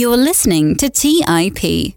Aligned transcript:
You're 0.00 0.16
listening 0.16 0.76
to 0.76 0.88
TIP. 0.88 1.94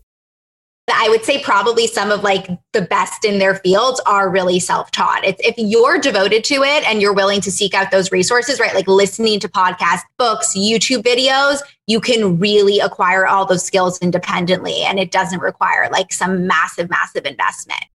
I 0.94 1.08
would 1.08 1.24
say 1.24 1.42
probably 1.42 1.88
some 1.88 2.12
of 2.12 2.22
like 2.22 2.50
the 2.74 2.82
best 2.82 3.24
in 3.24 3.40
their 3.40 3.56
fields 3.56 4.02
are 4.06 4.30
really 4.30 4.60
self-taught. 4.60 5.24
It's 5.24 5.40
if 5.42 5.56
you're 5.58 6.00
devoted 6.00 6.44
to 6.44 6.56
it 6.56 6.84
and 6.84 7.02
you're 7.02 7.14
willing 7.14 7.40
to 7.40 7.50
seek 7.50 7.74
out 7.74 7.92
those 7.92 8.12
resources, 8.12 8.60
right? 8.60 8.76
Like 8.76 8.90
listening 8.90 9.40
to 9.40 9.48
podcasts, 9.48 10.02
books, 10.18 10.54
YouTube 10.54 11.02
videos, 11.02 11.60
you 11.88 12.02
can 12.02 12.40
really 12.40 12.82
acquire 12.82 13.26
all 13.26 13.46
those 13.46 13.64
skills 13.64 13.98
independently 14.00 14.82
and 14.82 15.00
it 15.00 15.10
doesn't 15.10 15.40
require 15.40 15.88
like 15.90 16.12
some 16.12 16.46
massive 16.46 16.90
massive 16.90 17.26
investment. 17.26 17.86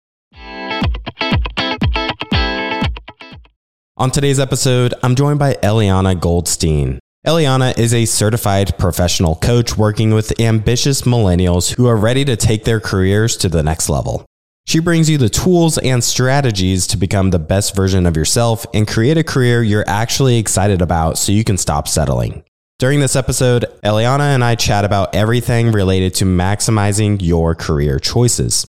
On 3.98 4.10
today's 4.10 4.40
episode, 4.40 4.94
I'm 5.02 5.14
joined 5.14 5.38
by 5.38 5.52
Eliana 5.56 6.18
Goldstein. 6.18 6.98
Eliana 7.26 7.76
is 7.76 7.92
a 7.92 8.04
certified 8.04 8.78
professional 8.78 9.34
coach 9.34 9.76
working 9.76 10.14
with 10.14 10.38
ambitious 10.40 11.02
millennials 11.02 11.74
who 11.74 11.88
are 11.88 11.96
ready 11.96 12.24
to 12.24 12.36
take 12.36 12.62
their 12.62 12.78
careers 12.78 13.36
to 13.38 13.48
the 13.48 13.62
next 13.62 13.88
level. 13.88 14.24
She 14.68 14.78
brings 14.78 15.10
you 15.10 15.18
the 15.18 15.28
tools 15.28 15.78
and 15.78 16.04
strategies 16.04 16.86
to 16.86 16.96
become 16.96 17.30
the 17.30 17.40
best 17.40 17.74
version 17.74 18.06
of 18.06 18.16
yourself 18.16 18.64
and 18.72 18.86
create 18.86 19.18
a 19.18 19.24
career 19.24 19.64
you're 19.64 19.84
actually 19.88 20.38
excited 20.38 20.80
about 20.80 21.18
so 21.18 21.32
you 21.32 21.42
can 21.42 21.58
stop 21.58 21.88
settling. 21.88 22.44
During 22.78 23.00
this 23.00 23.16
episode, 23.16 23.64
Eliana 23.82 24.32
and 24.34 24.44
I 24.44 24.54
chat 24.54 24.84
about 24.84 25.12
everything 25.12 25.72
related 25.72 26.14
to 26.16 26.24
maximizing 26.24 27.20
your 27.20 27.56
career 27.56 27.98
choices. 27.98 28.64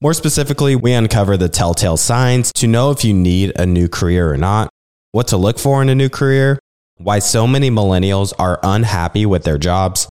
More 0.00 0.14
specifically, 0.14 0.74
we 0.74 0.92
uncover 0.92 1.36
the 1.36 1.48
telltale 1.48 1.96
signs 1.96 2.52
to 2.54 2.66
know 2.66 2.90
if 2.90 3.04
you 3.04 3.14
need 3.14 3.52
a 3.54 3.64
new 3.64 3.88
career 3.88 4.32
or 4.32 4.36
not, 4.36 4.70
what 5.12 5.28
to 5.28 5.36
look 5.36 5.60
for 5.60 5.80
in 5.80 5.88
a 5.88 5.94
new 5.94 6.08
career, 6.08 6.58
why 7.02 7.18
so 7.18 7.46
many 7.46 7.70
millennials 7.70 8.32
are 8.38 8.60
unhappy 8.62 9.26
with 9.26 9.44
their 9.44 9.58
jobs, 9.58 10.08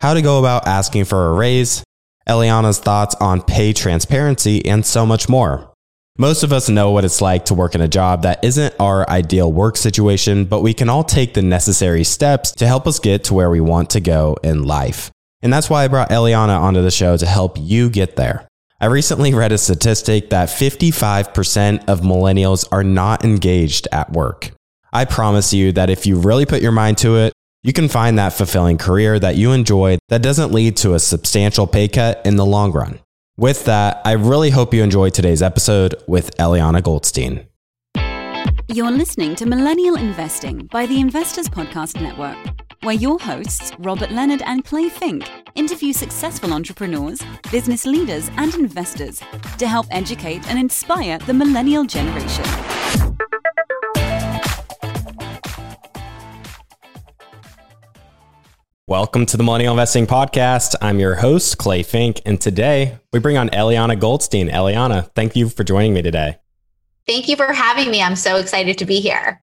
how 0.00 0.14
to 0.14 0.22
go 0.22 0.38
about 0.38 0.66
asking 0.66 1.04
for 1.04 1.28
a 1.28 1.32
raise, 1.32 1.84
Eliana's 2.28 2.78
thoughts 2.78 3.14
on 3.16 3.42
pay 3.42 3.72
transparency, 3.72 4.64
and 4.66 4.84
so 4.84 5.04
much 5.04 5.28
more. 5.28 5.70
Most 6.16 6.44
of 6.44 6.52
us 6.52 6.68
know 6.68 6.92
what 6.92 7.04
it's 7.04 7.20
like 7.20 7.46
to 7.46 7.54
work 7.54 7.74
in 7.74 7.80
a 7.80 7.88
job 7.88 8.22
that 8.22 8.44
isn't 8.44 8.74
our 8.78 9.08
ideal 9.10 9.52
work 9.52 9.76
situation, 9.76 10.44
but 10.44 10.62
we 10.62 10.72
can 10.72 10.88
all 10.88 11.02
take 11.02 11.34
the 11.34 11.42
necessary 11.42 12.04
steps 12.04 12.52
to 12.52 12.68
help 12.68 12.86
us 12.86 13.00
get 13.00 13.24
to 13.24 13.34
where 13.34 13.50
we 13.50 13.60
want 13.60 13.90
to 13.90 14.00
go 14.00 14.36
in 14.44 14.62
life. 14.62 15.10
And 15.42 15.52
that's 15.52 15.68
why 15.68 15.84
I 15.84 15.88
brought 15.88 16.10
Eliana 16.10 16.58
onto 16.60 16.82
the 16.82 16.90
show 16.90 17.16
to 17.16 17.26
help 17.26 17.58
you 17.58 17.90
get 17.90 18.14
there. 18.14 18.46
I 18.80 18.86
recently 18.86 19.34
read 19.34 19.50
a 19.50 19.58
statistic 19.58 20.30
that 20.30 20.48
55% 20.48 21.88
of 21.88 22.00
millennials 22.00 22.68
are 22.70 22.84
not 22.84 23.24
engaged 23.24 23.88
at 23.90 24.12
work. 24.12 24.52
I 24.96 25.04
promise 25.04 25.52
you 25.52 25.72
that 25.72 25.90
if 25.90 26.06
you 26.06 26.20
really 26.20 26.46
put 26.46 26.62
your 26.62 26.70
mind 26.70 26.98
to 26.98 27.16
it, 27.16 27.32
you 27.64 27.72
can 27.72 27.88
find 27.88 28.16
that 28.16 28.32
fulfilling 28.32 28.78
career 28.78 29.18
that 29.18 29.34
you 29.34 29.50
enjoy 29.50 29.98
that 30.08 30.22
doesn't 30.22 30.52
lead 30.52 30.76
to 30.78 30.94
a 30.94 31.00
substantial 31.00 31.66
pay 31.66 31.88
cut 31.88 32.24
in 32.24 32.36
the 32.36 32.46
long 32.46 32.70
run. 32.70 33.00
With 33.36 33.64
that, 33.64 34.00
I 34.04 34.12
really 34.12 34.50
hope 34.50 34.72
you 34.72 34.84
enjoyed 34.84 35.12
today's 35.12 35.42
episode 35.42 35.96
with 36.06 36.36
Eliana 36.36 36.80
Goldstein. 36.80 37.44
You're 38.68 38.92
listening 38.92 39.34
to 39.36 39.46
Millennial 39.46 39.96
Investing 39.96 40.68
by 40.70 40.86
the 40.86 41.00
Investors 41.00 41.48
Podcast 41.48 42.00
Network, 42.00 42.38
where 42.84 42.94
your 42.94 43.18
hosts, 43.18 43.72
Robert 43.80 44.12
Leonard 44.12 44.42
and 44.42 44.64
Clay 44.64 44.88
Fink, 44.88 45.28
interview 45.56 45.92
successful 45.92 46.52
entrepreneurs, 46.52 47.20
business 47.50 47.84
leaders, 47.84 48.30
and 48.36 48.54
investors 48.54 49.20
to 49.58 49.66
help 49.66 49.86
educate 49.90 50.48
and 50.48 50.56
inspire 50.56 51.18
the 51.18 51.34
millennial 51.34 51.84
generation. 51.84 52.44
Welcome 58.94 59.26
to 59.26 59.36
the 59.36 59.42
Millennial 59.42 59.74
Investing 59.74 60.06
Podcast. 60.06 60.76
I'm 60.80 61.00
your 61.00 61.16
host, 61.16 61.58
Clay 61.58 61.82
Fink, 61.82 62.22
and 62.24 62.40
today 62.40 62.96
we 63.12 63.18
bring 63.18 63.36
on 63.36 63.48
Eliana 63.48 63.98
Goldstein. 63.98 64.48
Eliana, 64.48 65.12
thank 65.16 65.34
you 65.34 65.48
for 65.48 65.64
joining 65.64 65.92
me 65.94 66.00
today. 66.00 66.38
Thank 67.04 67.26
you 67.26 67.34
for 67.34 67.52
having 67.52 67.90
me. 67.90 68.00
I'm 68.00 68.14
so 68.14 68.36
excited 68.36 68.78
to 68.78 68.84
be 68.84 69.00
here. 69.00 69.42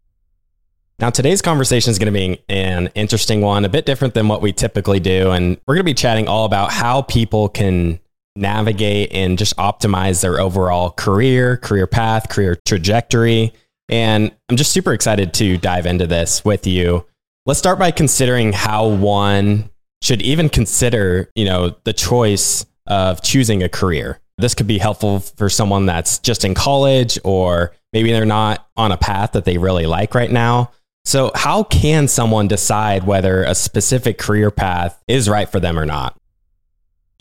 Now, 1.00 1.10
today's 1.10 1.42
conversation 1.42 1.92
is 1.92 2.00
going 2.00 2.14
to 2.14 2.18
be 2.18 2.42
an 2.48 2.92
interesting 2.96 3.42
one, 3.42 3.66
a 3.66 3.70
bit 3.70 3.86
different 3.86 4.14
than 4.14 4.30
what 4.30 4.42
we 4.42 4.54
typically 4.54 5.02
do. 5.02 5.32
And 5.32 5.60
we're 5.68 5.76
going 5.76 5.84
to 5.86 5.92
be 5.92 5.96
chatting 5.96 6.30
all 6.30 6.46
about 6.46 6.72
how 6.72 7.02
people 7.02 7.50
can 7.50 8.00
navigate 8.38 9.12
and 9.12 9.38
just 9.38 9.58
optimize 9.58 10.22
their 10.22 10.40
overall 10.40 10.92
career, 10.92 11.58
career 11.58 11.88
path, 11.88 12.30
career 12.30 12.58
trajectory. 12.66 13.52
And 13.90 14.34
I'm 14.48 14.56
just 14.56 14.72
super 14.72 14.94
excited 14.94 15.34
to 15.34 15.58
dive 15.58 15.86
into 15.86 16.08
this 16.08 16.46
with 16.46 16.66
you. 16.66 17.06
Let's 17.48 17.58
start 17.58 17.80
by 17.80 17.90
considering 17.90 18.54
how 18.54 18.88
one 18.88 19.72
should 20.04 20.22
even 20.22 20.48
consider, 20.48 21.32
you 21.34 21.46
know, 21.46 21.76
the 21.86 21.94
choice 21.94 22.68
of 22.86 23.24
choosing 23.24 23.64
a 23.64 23.70
career. 23.70 24.20
This 24.38 24.54
could 24.54 24.68
be 24.68 24.78
helpful 24.78 25.22
for 25.22 25.50
someone 25.50 25.88
that's 25.88 26.20
just 26.20 26.46
in 26.46 26.54
college 26.54 27.18
or 27.24 27.74
maybe 27.94 28.12
they're 28.12 28.26
not 28.26 28.68
on 28.78 28.92
a 28.92 28.98
path 28.98 29.32
that 29.32 29.46
they 29.46 29.58
really 29.58 29.88
like 29.88 30.14
right 30.14 30.32
now. 30.32 30.70
So, 31.04 31.32
how 31.34 31.64
can 31.64 32.08
someone 32.08 32.48
decide 32.48 33.06
whether 33.06 33.44
a 33.44 33.56
specific 33.56 34.20
career 34.20 34.52
path 34.52 35.02
is 35.08 35.28
right 35.28 35.50
for 35.50 35.60
them 35.60 35.80
or 35.80 35.86
not? 35.86 36.16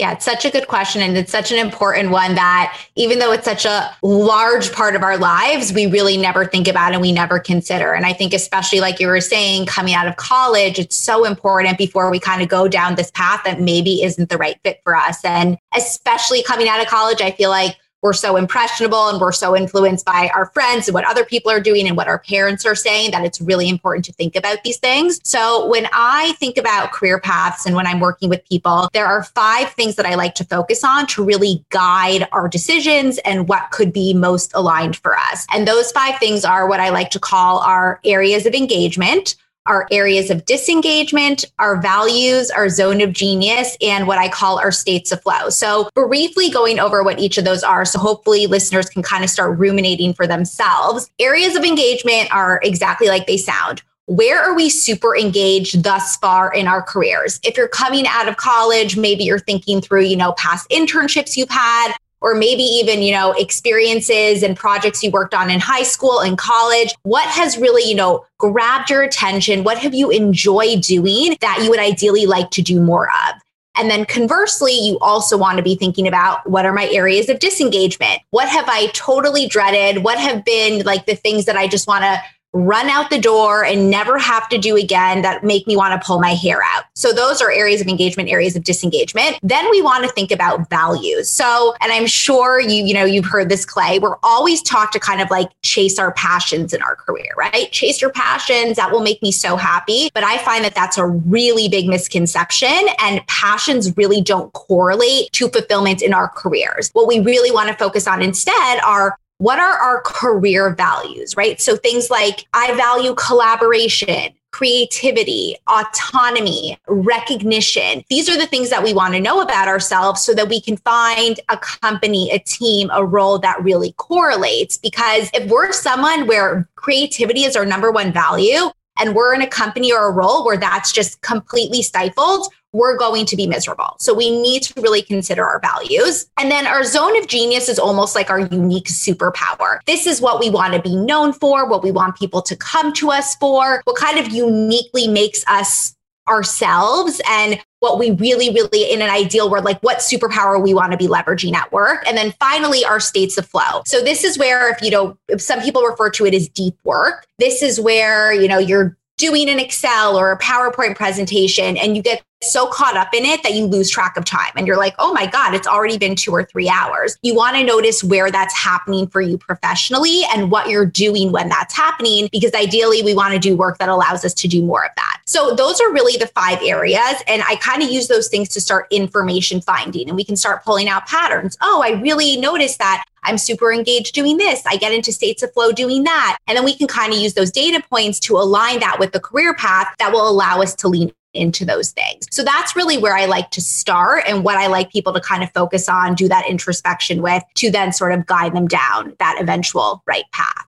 Yeah, 0.00 0.12
it's 0.12 0.24
such 0.24 0.46
a 0.46 0.50
good 0.50 0.66
question. 0.66 1.02
And 1.02 1.14
it's 1.14 1.30
such 1.30 1.52
an 1.52 1.58
important 1.58 2.10
one 2.10 2.34
that 2.34 2.74
even 2.96 3.18
though 3.18 3.32
it's 3.32 3.44
such 3.44 3.66
a 3.66 3.94
large 4.02 4.72
part 4.72 4.96
of 4.96 5.02
our 5.02 5.18
lives, 5.18 5.74
we 5.74 5.88
really 5.88 6.16
never 6.16 6.46
think 6.46 6.68
about 6.68 6.92
and 6.92 7.02
we 7.02 7.12
never 7.12 7.38
consider. 7.38 7.92
And 7.92 8.06
I 8.06 8.14
think, 8.14 8.32
especially 8.32 8.80
like 8.80 8.98
you 8.98 9.08
were 9.08 9.20
saying, 9.20 9.66
coming 9.66 9.92
out 9.92 10.06
of 10.06 10.16
college, 10.16 10.78
it's 10.78 10.96
so 10.96 11.26
important 11.26 11.76
before 11.76 12.10
we 12.10 12.18
kind 12.18 12.40
of 12.40 12.48
go 12.48 12.66
down 12.66 12.94
this 12.94 13.10
path 13.10 13.42
that 13.44 13.60
maybe 13.60 14.02
isn't 14.02 14.30
the 14.30 14.38
right 14.38 14.58
fit 14.64 14.80
for 14.84 14.96
us. 14.96 15.22
And 15.22 15.58
especially 15.76 16.42
coming 16.44 16.66
out 16.66 16.80
of 16.80 16.86
college, 16.86 17.20
I 17.20 17.32
feel 17.32 17.50
like 17.50 17.76
we're 18.02 18.12
so 18.12 18.36
impressionable 18.36 19.08
and 19.08 19.20
we're 19.20 19.32
so 19.32 19.56
influenced 19.56 20.04
by 20.04 20.30
our 20.34 20.46
friends 20.46 20.88
and 20.88 20.94
what 20.94 21.04
other 21.04 21.24
people 21.24 21.50
are 21.50 21.60
doing 21.60 21.86
and 21.86 21.96
what 21.96 22.08
our 22.08 22.18
parents 22.18 22.64
are 22.64 22.74
saying 22.74 23.10
that 23.10 23.24
it's 23.24 23.40
really 23.40 23.68
important 23.68 24.04
to 24.06 24.12
think 24.12 24.36
about 24.36 24.62
these 24.64 24.78
things. 24.78 25.20
So 25.22 25.66
when 25.66 25.86
I 25.92 26.32
think 26.38 26.56
about 26.56 26.92
career 26.92 27.20
paths 27.20 27.66
and 27.66 27.76
when 27.76 27.86
I'm 27.86 28.00
working 28.00 28.28
with 28.28 28.44
people, 28.48 28.88
there 28.92 29.06
are 29.06 29.22
five 29.22 29.70
things 29.72 29.96
that 29.96 30.06
I 30.06 30.14
like 30.14 30.34
to 30.36 30.44
focus 30.44 30.82
on 30.82 31.06
to 31.08 31.24
really 31.24 31.64
guide 31.70 32.26
our 32.32 32.48
decisions 32.48 33.18
and 33.18 33.48
what 33.48 33.70
could 33.70 33.92
be 33.92 34.14
most 34.14 34.52
aligned 34.54 34.96
for 34.96 35.16
us. 35.16 35.46
And 35.52 35.68
those 35.68 35.92
five 35.92 36.18
things 36.18 36.44
are 36.44 36.68
what 36.68 36.80
I 36.80 36.88
like 36.88 37.10
to 37.10 37.20
call 37.20 37.58
our 37.58 38.00
areas 38.04 38.46
of 38.46 38.54
engagement 38.54 39.36
our 39.70 39.86
areas 39.92 40.30
of 40.30 40.44
disengagement, 40.46 41.44
our 41.60 41.80
values, 41.80 42.50
our 42.50 42.68
zone 42.68 43.00
of 43.00 43.12
genius, 43.12 43.76
and 43.80 44.08
what 44.08 44.18
I 44.18 44.28
call 44.28 44.58
our 44.58 44.72
states 44.72 45.12
of 45.12 45.22
flow. 45.22 45.48
So, 45.48 45.88
briefly 45.94 46.50
going 46.50 46.80
over 46.80 47.04
what 47.04 47.20
each 47.20 47.38
of 47.38 47.44
those 47.44 47.62
are. 47.62 47.84
So, 47.84 48.00
hopefully, 48.00 48.48
listeners 48.48 48.90
can 48.90 49.02
kind 49.02 49.22
of 49.22 49.30
start 49.30 49.56
ruminating 49.58 50.12
for 50.12 50.26
themselves. 50.26 51.08
Areas 51.20 51.54
of 51.54 51.62
engagement 51.62 52.34
are 52.34 52.58
exactly 52.64 53.06
like 53.06 53.28
they 53.28 53.36
sound. 53.36 53.82
Where 54.06 54.42
are 54.42 54.56
we 54.56 54.70
super 54.70 55.16
engaged 55.16 55.84
thus 55.84 56.16
far 56.16 56.52
in 56.52 56.66
our 56.66 56.82
careers? 56.82 57.38
If 57.44 57.56
you're 57.56 57.68
coming 57.68 58.08
out 58.08 58.26
of 58.26 58.36
college, 58.36 58.96
maybe 58.96 59.22
you're 59.22 59.38
thinking 59.38 59.80
through, 59.80 60.02
you 60.02 60.16
know, 60.16 60.32
past 60.32 60.68
internships 60.70 61.36
you've 61.36 61.48
had, 61.48 61.92
or 62.20 62.34
maybe 62.34 62.62
even, 62.62 63.02
you 63.02 63.12
know, 63.12 63.32
experiences 63.32 64.42
and 64.42 64.56
projects 64.56 65.02
you 65.02 65.10
worked 65.10 65.34
on 65.34 65.50
in 65.50 65.60
high 65.60 65.82
school 65.82 66.20
and 66.20 66.36
college. 66.36 66.94
What 67.02 67.26
has 67.28 67.58
really, 67.58 67.88
you 67.88 67.94
know, 67.94 68.24
grabbed 68.38 68.90
your 68.90 69.02
attention? 69.02 69.64
What 69.64 69.78
have 69.78 69.94
you 69.94 70.10
enjoyed 70.10 70.82
doing 70.82 71.36
that 71.40 71.60
you 71.62 71.70
would 71.70 71.80
ideally 71.80 72.26
like 72.26 72.50
to 72.50 72.62
do 72.62 72.80
more 72.80 73.08
of? 73.08 73.40
And 73.76 73.90
then 73.90 74.04
conversely, 74.04 74.72
you 74.72 74.98
also 74.98 75.38
want 75.38 75.56
to 75.56 75.62
be 75.62 75.74
thinking 75.74 76.06
about 76.06 76.48
what 76.48 76.66
are 76.66 76.72
my 76.72 76.88
areas 76.88 77.28
of 77.28 77.38
disengagement? 77.38 78.20
What 78.30 78.48
have 78.48 78.68
I 78.68 78.88
totally 78.88 79.46
dreaded? 79.46 80.02
What 80.02 80.18
have 80.18 80.44
been 80.44 80.84
like 80.84 81.06
the 81.06 81.14
things 81.14 81.46
that 81.46 81.56
I 81.56 81.68
just 81.68 81.86
want 81.86 82.02
to 82.02 82.20
run 82.52 82.88
out 82.88 83.10
the 83.10 83.18
door 83.18 83.64
and 83.64 83.90
never 83.90 84.18
have 84.18 84.48
to 84.48 84.58
do 84.58 84.76
again 84.76 85.22
that 85.22 85.44
make 85.44 85.66
me 85.66 85.76
want 85.76 86.00
to 86.00 86.04
pull 86.04 86.18
my 86.18 86.34
hair 86.34 86.60
out. 86.64 86.84
So 86.94 87.12
those 87.12 87.40
are 87.40 87.50
areas 87.50 87.80
of 87.80 87.86
engagement, 87.86 88.28
areas 88.28 88.56
of 88.56 88.64
disengagement. 88.64 89.38
Then 89.42 89.70
we 89.70 89.80
want 89.82 90.04
to 90.04 90.10
think 90.10 90.32
about 90.32 90.68
values. 90.68 91.30
So, 91.30 91.74
and 91.80 91.92
I'm 91.92 92.06
sure 92.06 92.60
you, 92.60 92.84
you 92.84 92.94
know, 92.94 93.04
you've 93.04 93.26
heard 93.26 93.48
this 93.48 93.64
Clay, 93.64 93.98
we're 93.98 94.16
always 94.22 94.62
taught 94.62 94.90
to 94.92 94.98
kind 94.98 95.20
of 95.20 95.30
like 95.30 95.48
chase 95.62 95.98
our 95.98 96.12
passions 96.14 96.74
in 96.74 96.82
our 96.82 96.96
career, 96.96 97.32
right? 97.36 97.70
Chase 97.70 98.00
your 98.00 98.10
passions. 98.10 98.76
That 98.76 98.90
will 98.90 99.02
make 99.02 99.22
me 99.22 99.30
so 99.30 99.56
happy. 99.56 100.10
But 100.12 100.24
I 100.24 100.38
find 100.38 100.64
that 100.64 100.74
that's 100.74 100.98
a 100.98 101.06
really 101.06 101.68
big 101.68 101.86
misconception 101.86 102.88
and 102.98 103.24
passions 103.28 103.96
really 103.96 104.20
don't 104.20 104.52
correlate 104.52 105.30
to 105.32 105.48
fulfillment 105.48 106.02
in 106.02 106.12
our 106.12 106.28
careers. 106.28 106.90
What 106.94 107.06
we 107.06 107.20
really 107.20 107.52
want 107.52 107.68
to 107.68 107.74
focus 107.76 108.08
on 108.08 108.22
instead 108.22 108.80
are 108.84 109.16
what 109.40 109.58
are 109.58 109.72
our 109.72 110.02
career 110.02 110.74
values, 110.74 111.34
right? 111.34 111.62
So 111.62 111.74
things 111.74 112.10
like 112.10 112.46
I 112.52 112.74
value 112.74 113.14
collaboration, 113.14 114.34
creativity, 114.50 115.56
autonomy, 115.66 116.76
recognition. 116.86 118.04
These 118.10 118.28
are 118.28 118.36
the 118.36 118.46
things 118.46 118.68
that 118.68 118.82
we 118.84 118.92
want 118.92 119.14
to 119.14 119.20
know 119.20 119.40
about 119.40 119.66
ourselves 119.66 120.20
so 120.20 120.34
that 120.34 120.50
we 120.50 120.60
can 120.60 120.76
find 120.76 121.40
a 121.48 121.56
company, 121.56 122.30
a 122.30 122.38
team, 122.38 122.90
a 122.92 123.02
role 123.02 123.38
that 123.38 123.64
really 123.64 123.92
correlates. 123.92 124.76
Because 124.76 125.30
if 125.32 125.50
we're 125.50 125.72
someone 125.72 126.26
where 126.26 126.68
creativity 126.74 127.44
is 127.44 127.56
our 127.56 127.64
number 127.64 127.90
one 127.90 128.12
value, 128.12 128.70
and 128.98 129.14
we're 129.14 129.34
in 129.34 129.40
a 129.40 129.46
company 129.46 129.90
or 129.90 130.08
a 130.08 130.12
role 130.12 130.44
where 130.44 130.58
that's 130.58 130.92
just 130.92 131.22
completely 131.22 131.80
stifled, 131.80 132.52
we're 132.72 132.96
going 132.96 133.26
to 133.26 133.36
be 133.36 133.46
miserable. 133.46 133.96
So 133.98 134.14
we 134.14 134.30
need 134.30 134.62
to 134.64 134.80
really 134.80 135.02
consider 135.02 135.44
our 135.44 135.60
values. 135.60 136.26
And 136.38 136.50
then 136.50 136.66
our 136.66 136.84
zone 136.84 137.16
of 137.18 137.26
genius 137.26 137.68
is 137.68 137.78
almost 137.78 138.14
like 138.14 138.30
our 138.30 138.40
unique 138.40 138.86
superpower. 138.86 139.80
This 139.86 140.06
is 140.06 140.20
what 140.20 140.40
we 140.40 140.50
want 140.50 140.74
to 140.74 140.80
be 140.80 140.94
known 140.94 141.32
for, 141.32 141.68
what 141.68 141.82
we 141.82 141.90
want 141.90 142.16
people 142.16 142.42
to 142.42 142.56
come 142.56 142.92
to 142.94 143.10
us 143.10 143.34
for, 143.36 143.82
what 143.84 143.96
kind 143.96 144.18
of 144.18 144.28
uniquely 144.32 145.08
makes 145.08 145.44
us 145.46 145.96
ourselves 146.28 147.20
and 147.28 147.60
what 147.80 147.98
we 147.98 148.12
really, 148.12 148.50
really 148.50 148.92
in 148.92 149.02
an 149.02 149.10
ideal 149.10 149.50
world, 149.50 149.64
like 149.64 149.80
what 149.80 149.98
superpower 149.98 150.62
we 150.62 150.72
want 150.72 150.92
to 150.92 150.98
be 150.98 151.08
leveraging 151.08 151.54
at 151.54 151.72
work. 151.72 152.06
And 152.06 152.16
then 152.16 152.32
finally, 152.38 152.84
our 152.84 153.00
states 153.00 153.36
of 153.36 153.46
flow. 153.46 153.82
So 153.84 154.00
this 154.00 154.22
is 154.22 154.38
where, 154.38 154.70
if 154.70 154.80
you 154.80 154.90
know, 154.90 155.16
if 155.28 155.40
some 155.40 155.60
people 155.60 155.82
refer 155.82 156.10
to 156.10 156.26
it 156.26 156.34
as 156.34 156.48
deep 156.48 156.76
work, 156.84 157.26
this 157.38 157.62
is 157.62 157.80
where, 157.80 158.32
you 158.32 158.46
know, 158.46 158.58
you're 158.58 158.96
doing 159.18 159.48
an 159.48 159.58
Excel 159.58 160.16
or 160.16 160.30
a 160.30 160.38
PowerPoint 160.38 160.94
presentation 160.94 161.76
and 161.76 161.96
you 161.96 162.02
get 162.02 162.22
so 162.42 162.66
caught 162.66 162.96
up 162.96 163.12
in 163.14 163.24
it 163.24 163.42
that 163.42 163.54
you 163.54 163.66
lose 163.66 163.90
track 163.90 164.16
of 164.16 164.24
time 164.24 164.52
and 164.56 164.66
you're 164.66 164.76
like, 164.76 164.94
oh 164.98 165.12
my 165.12 165.26
God, 165.26 165.54
it's 165.54 165.66
already 165.66 165.98
been 165.98 166.14
two 166.14 166.32
or 166.32 166.44
three 166.44 166.68
hours. 166.68 167.18
You 167.22 167.34
want 167.34 167.56
to 167.56 167.64
notice 167.64 168.02
where 168.02 168.30
that's 168.30 168.54
happening 168.54 169.06
for 169.08 169.20
you 169.20 169.36
professionally 169.36 170.22
and 170.32 170.50
what 170.50 170.68
you're 170.68 170.86
doing 170.86 171.32
when 171.32 171.48
that's 171.48 171.74
happening, 171.74 172.28
because 172.32 172.54
ideally 172.54 173.02
we 173.02 173.14
want 173.14 173.34
to 173.34 173.38
do 173.38 173.56
work 173.56 173.78
that 173.78 173.88
allows 173.88 174.24
us 174.24 174.34
to 174.34 174.48
do 174.48 174.62
more 174.62 174.84
of 174.84 174.90
that. 174.96 175.20
So 175.26 175.54
those 175.54 175.80
are 175.80 175.92
really 175.92 176.16
the 176.16 176.28
five 176.28 176.58
areas. 176.62 177.22
And 177.28 177.42
I 177.42 177.56
kind 177.56 177.82
of 177.82 177.90
use 177.90 178.08
those 178.08 178.28
things 178.28 178.48
to 178.50 178.60
start 178.60 178.86
information 178.90 179.60
finding 179.60 180.08
and 180.08 180.16
we 180.16 180.24
can 180.24 180.36
start 180.36 180.64
pulling 180.64 180.88
out 180.88 181.06
patterns. 181.06 181.58
Oh, 181.60 181.82
I 181.84 182.00
really 182.00 182.36
noticed 182.36 182.78
that 182.78 183.04
I'm 183.22 183.36
super 183.36 183.70
engaged 183.70 184.14
doing 184.14 184.38
this. 184.38 184.64
I 184.66 184.76
get 184.76 184.92
into 184.92 185.12
states 185.12 185.42
of 185.42 185.52
flow 185.52 185.72
doing 185.72 186.04
that. 186.04 186.38
And 186.46 186.56
then 186.56 186.64
we 186.64 186.74
can 186.74 186.86
kind 186.86 187.12
of 187.12 187.18
use 187.18 187.34
those 187.34 187.50
data 187.50 187.82
points 187.90 188.18
to 188.20 188.38
align 188.38 188.80
that 188.80 188.98
with 188.98 189.12
the 189.12 189.20
career 189.20 189.54
path 189.54 189.94
that 189.98 190.10
will 190.10 190.26
allow 190.26 190.62
us 190.62 190.74
to 190.76 190.88
lean 190.88 191.12
into 191.34 191.64
those 191.64 191.90
things. 191.90 192.26
So 192.30 192.42
that's 192.42 192.74
really 192.74 192.98
where 192.98 193.16
I 193.16 193.26
like 193.26 193.50
to 193.50 193.60
start 193.60 194.24
and 194.26 194.44
what 194.44 194.56
I 194.56 194.66
like 194.66 194.90
people 194.90 195.12
to 195.12 195.20
kind 195.20 195.42
of 195.42 195.52
focus 195.52 195.88
on, 195.88 196.14
do 196.14 196.28
that 196.28 196.48
introspection 196.48 197.22
with 197.22 197.42
to 197.56 197.70
then 197.70 197.92
sort 197.92 198.12
of 198.12 198.26
guide 198.26 198.54
them 198.54 198.66
down 198.66 199.14
that 199.18 199.38
eventual 199.40 200.02
right 200.06 200.24
path. 200.32 200.66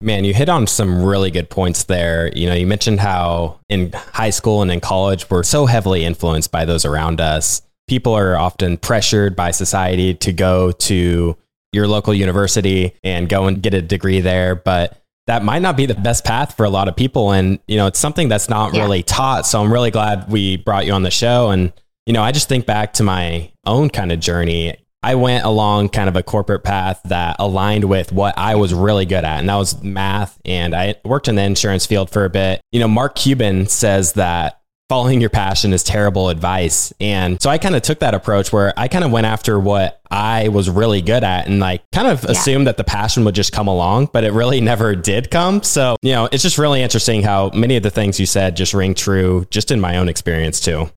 Man, 0.00 0.24
you 0.24 0.34
hit 0.34 0.48
on 0.48 0.66
some 0.66 1.04
really 1.04 1.30
good 1.30 1.48
points 1.48 1.84
there. 1.84 2.32
You 2.34 2.48
know, 2.48 2.54
you 2.54 2.66
mentioned 2.66 2.98
how 2.98 3.60
in 3.68 3.92
high 3.92 4.30
school 4.30 4.60
and 4.60 4.70
in 4.70 4.80
college, 4.80 5.30
we're 5.30 5.44
so 5.44 5.66
heavily 5.66 6.04
influenced 6.04 6.50
by 6.50 6.64
those 6.64 6.84
around 6.84 7.20
us. 7.20 7.62
People 7.86 8.12
are 8.14 8.36
often 8.36 8.78
pressured 8.78 9.36
by 9.36 9.52
society 9.52 10.12
to 10.14 10.32
go 10.32 10.72
to 10.72 11.36
your 11.72 11.86
local 11.86 12.12
university 12.12 12.94
and 13.04 13.28
go 13.28 13.46
and 13.46 13.62
get 13.62 13.74
a 13.74 13.82
degree 13.82 14.20
there. 14.20 14.56
But 14.56 15.01
that 15.26 15.44
might 15.44 15.62
not 15.62 15.76
be 15.76 15.86
the 15.86 15.94
best 15.94 16.24
path 16.24 16.56
for 16.56 16.64
a 16.64 16.70
lot 16.70 16.88
of 16.88 16.96
people. 16.96 17.32
And, 17.32 17.58
you 17.68 17.76
know, 17.76 17.86
it's 17.86 17.98
something 17.98 18.28
that's 18.28 18.48
not 18.48 18.74
yeah. 18.74 18.82
really 18.82 19.02
taught. 19.02 19.46
So 19.46 19.62
I'm 19.62 19.72
really 19.72 19.90
glad 19.90 20.30
we 20.30 20.56
brought 20.56 20.86
you 20.86 20.92
on 20.92 21.02
the 21.02 21.10
show. 21.10 21.50
And, 21.50 21.72
you 22.06 22.12
know, 22.12 22.22
I 22.22 22.32
just 22.32 22.48
think 22.48 22.66
back 22.66 22.94
to 22.94 23.02
my 23.02 23.52
own 23.64 23.90
kind 23.90 24.10
of 24.10 24.20
journey. 24.20 24.76
I 25.04 25.16
went 25.16 25.44
along 25.44 25.88
kind 25.88 26.08
of 26.08 26.14
a 26.14 26.22
corporate 26.22 26.62
path 26.62 27.00
that 27.06 27.36
aligned 27.40 27.84
with 27.84 28.12
what 28.12 28.38
I 28.38 28.54
was 28.54 28.72
really 28.72 29.04
good 29.04 29.24
at, 29.24 29.40
and 29.40 29.48
that 29.48 29.56
was 29.56 29.82
math. 29.82 30.40
And 30.44 30.76
I 30.76 30.94
worked 31.04 31.26
in 31.26 31.34
the 31.34 31.42
insurance 31.42 31.86
field 31.86 32.08
for 32.08 32.24
a 32.24 32.30
bit. 32.30 32.60
You 32.70 32.78
know, 32.78 32.86
Mark 32.86 33.16
Cuban 33.16 33.66
says 33.66 34.12
that 34.12 34.61
following 34.92 35.22
your 35.22 35.30
passion 35.30 35.72
is 35.72 35.82
terrible 35.82 36.28
advice. 36.28 36.92
And 37.00 37.40
so 37.40 37.48
I 37.48 37.56
kind 37.56 37.74
of 37.74 37.80
took 37.80 38.00
that 38.00 38.12
approach 38.12 38.52
where 38.52 38.74
I 38.76 38.88
kind 38.88 39.06
of 39.06 39.10
went 39.10 39.24
after 39.26 39.58
what 39.58 40.02
I 40.10 40.48
was 40.48 40.68
really 40.68 41.00
good 41.00 41.24
at 41.24 41.46
and 41.46 41.60
like 41.60 41.80
kind 41.92 42.08
of 42.08 42.22
yeah. 42.22 42.32
assumed 42.32 42.66
that 42.66 42.76
the 42.76 42.84
passion 42.84 43.24
would 43.24 43.34
just 43.34 43.52
come 43.52 43.68
along, 43.68 44.10
but 44.12 44.22
it 44.22 44.34
really 44.34 44.60
never 44.72 44.94
did 44.94 45.30
come. 45.30 45.62
So, 45.62 45.96
you 46.02 46.12
know, 46.12 46.28
it's 46.30 46.42
just 46.42 46.58
really 46.58 46.82
interesting 46.82 47.22
how 47.22 47.48
many 47.54 47.78
of 47.78 47.82
the 47.82 47.88
things 47.88 48.20
you 48.20 48.26
said 48.26 48.54
just 48.54 48.74
ring 48.74 48.92
true 48.92 49.46
just 49.48 49.70
in 49.70 49.80
my 49.80 49.96
own 49.96 50.10
experience 50.10 50.60
too. 50.60 50.90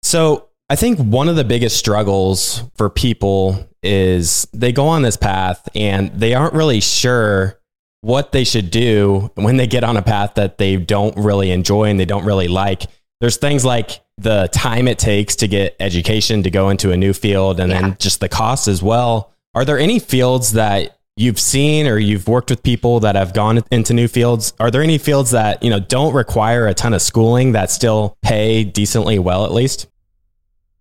So, 0.00 0.48
I 0.70 0.76
think 0.76 0.98
one 0.98 1.28
of 1.28 1.36
the 1.36 1.44
biggest 1.44 1.76
struggles 1.76 2.62
for 2.76 2.88
people 2.88 3.68
is 3.82 4.48
they 4.54 4.72
go 4.72 4.86
on 4.86 5.02
this 5.02 5.18
path 5.18 5.68
and 5.74 6.10
they 6.18 6.32
aren't 6.32 6.54
really 6.54 6.80
sure 6.80 7.60
what 8.00 8.32
they 8.32 8.44
should 8.44 8.70
do 8.70 9.30
when 9.34 9.58
they 9.58 9.66
get 9.66 9.82
on 9.82 9.96
a 9.98 10.02
path 10.02 10.34
that 10.34 10.56
they 10.56 10.76
don't 10.76 11.16
really 11.16 11.50
enjoy 11.50 11.84
and 11.84 12.00
they 12.00 12.04
don't 12.04 12.24
really 12.24 12.48
like 12.48 12.84
there's 13.20 13.36
things 13.36 13.64
like 13.64 14.02
the 14.18 14.48
time 14.52 14.86
it 14.88 14.98
takes 14.98 15.36
to 15.36 15.48
get 15.48 15.76
education 15.80 16.42
to 16.42 16.50
go 16.50 16.70
into 16.70 16.92
a 16.92 16.96
new 16.96 17.12
field 17.12 17.60
and 17.60 17.70
yeah. 17.70 17.80
then 17.80 17.96
just 17.98 18.20
the 18.20 18.28
cost 18.28 18.68
as 18.68 18.82
well. 18.82 19.32
Are 19.54 19.64
there 19.64 19.78
any 19.78 19.98
fields 19.98 20.52
that 20.52 20.98
you've 21.16 21.38
seen 21.38 21.86
or 21.86 21.98
you've 21.98 22.26
worked 22.26 22.50
with 22.50 22.62
people 22.62 23.00
that 23.00 23.14
have 23.14 23.32
gone 23.32 23.62
into 23.70 23.94
new 23.94 24.08
fields? 24.08 24.52
Are 24.58 24.70
there 24.70 24.82
any 24.82 24.98
fields 24.98 25.30
that, 25.30 25.62
you 25.62 25.70
know, 25.70 25.80
don't 25.80 26.12
require 26.12 26.66
a 26.66 26.74
ton 26.74 26.92
of 26.92 27.02
schooling 27.02 27.52
that 27.52 27.70
still 27.70 28.16
pay 28.22 28.64
decently 28.64 29.18
well 29.18 29.44
at 29.44 29.52
least? 29.52 29.88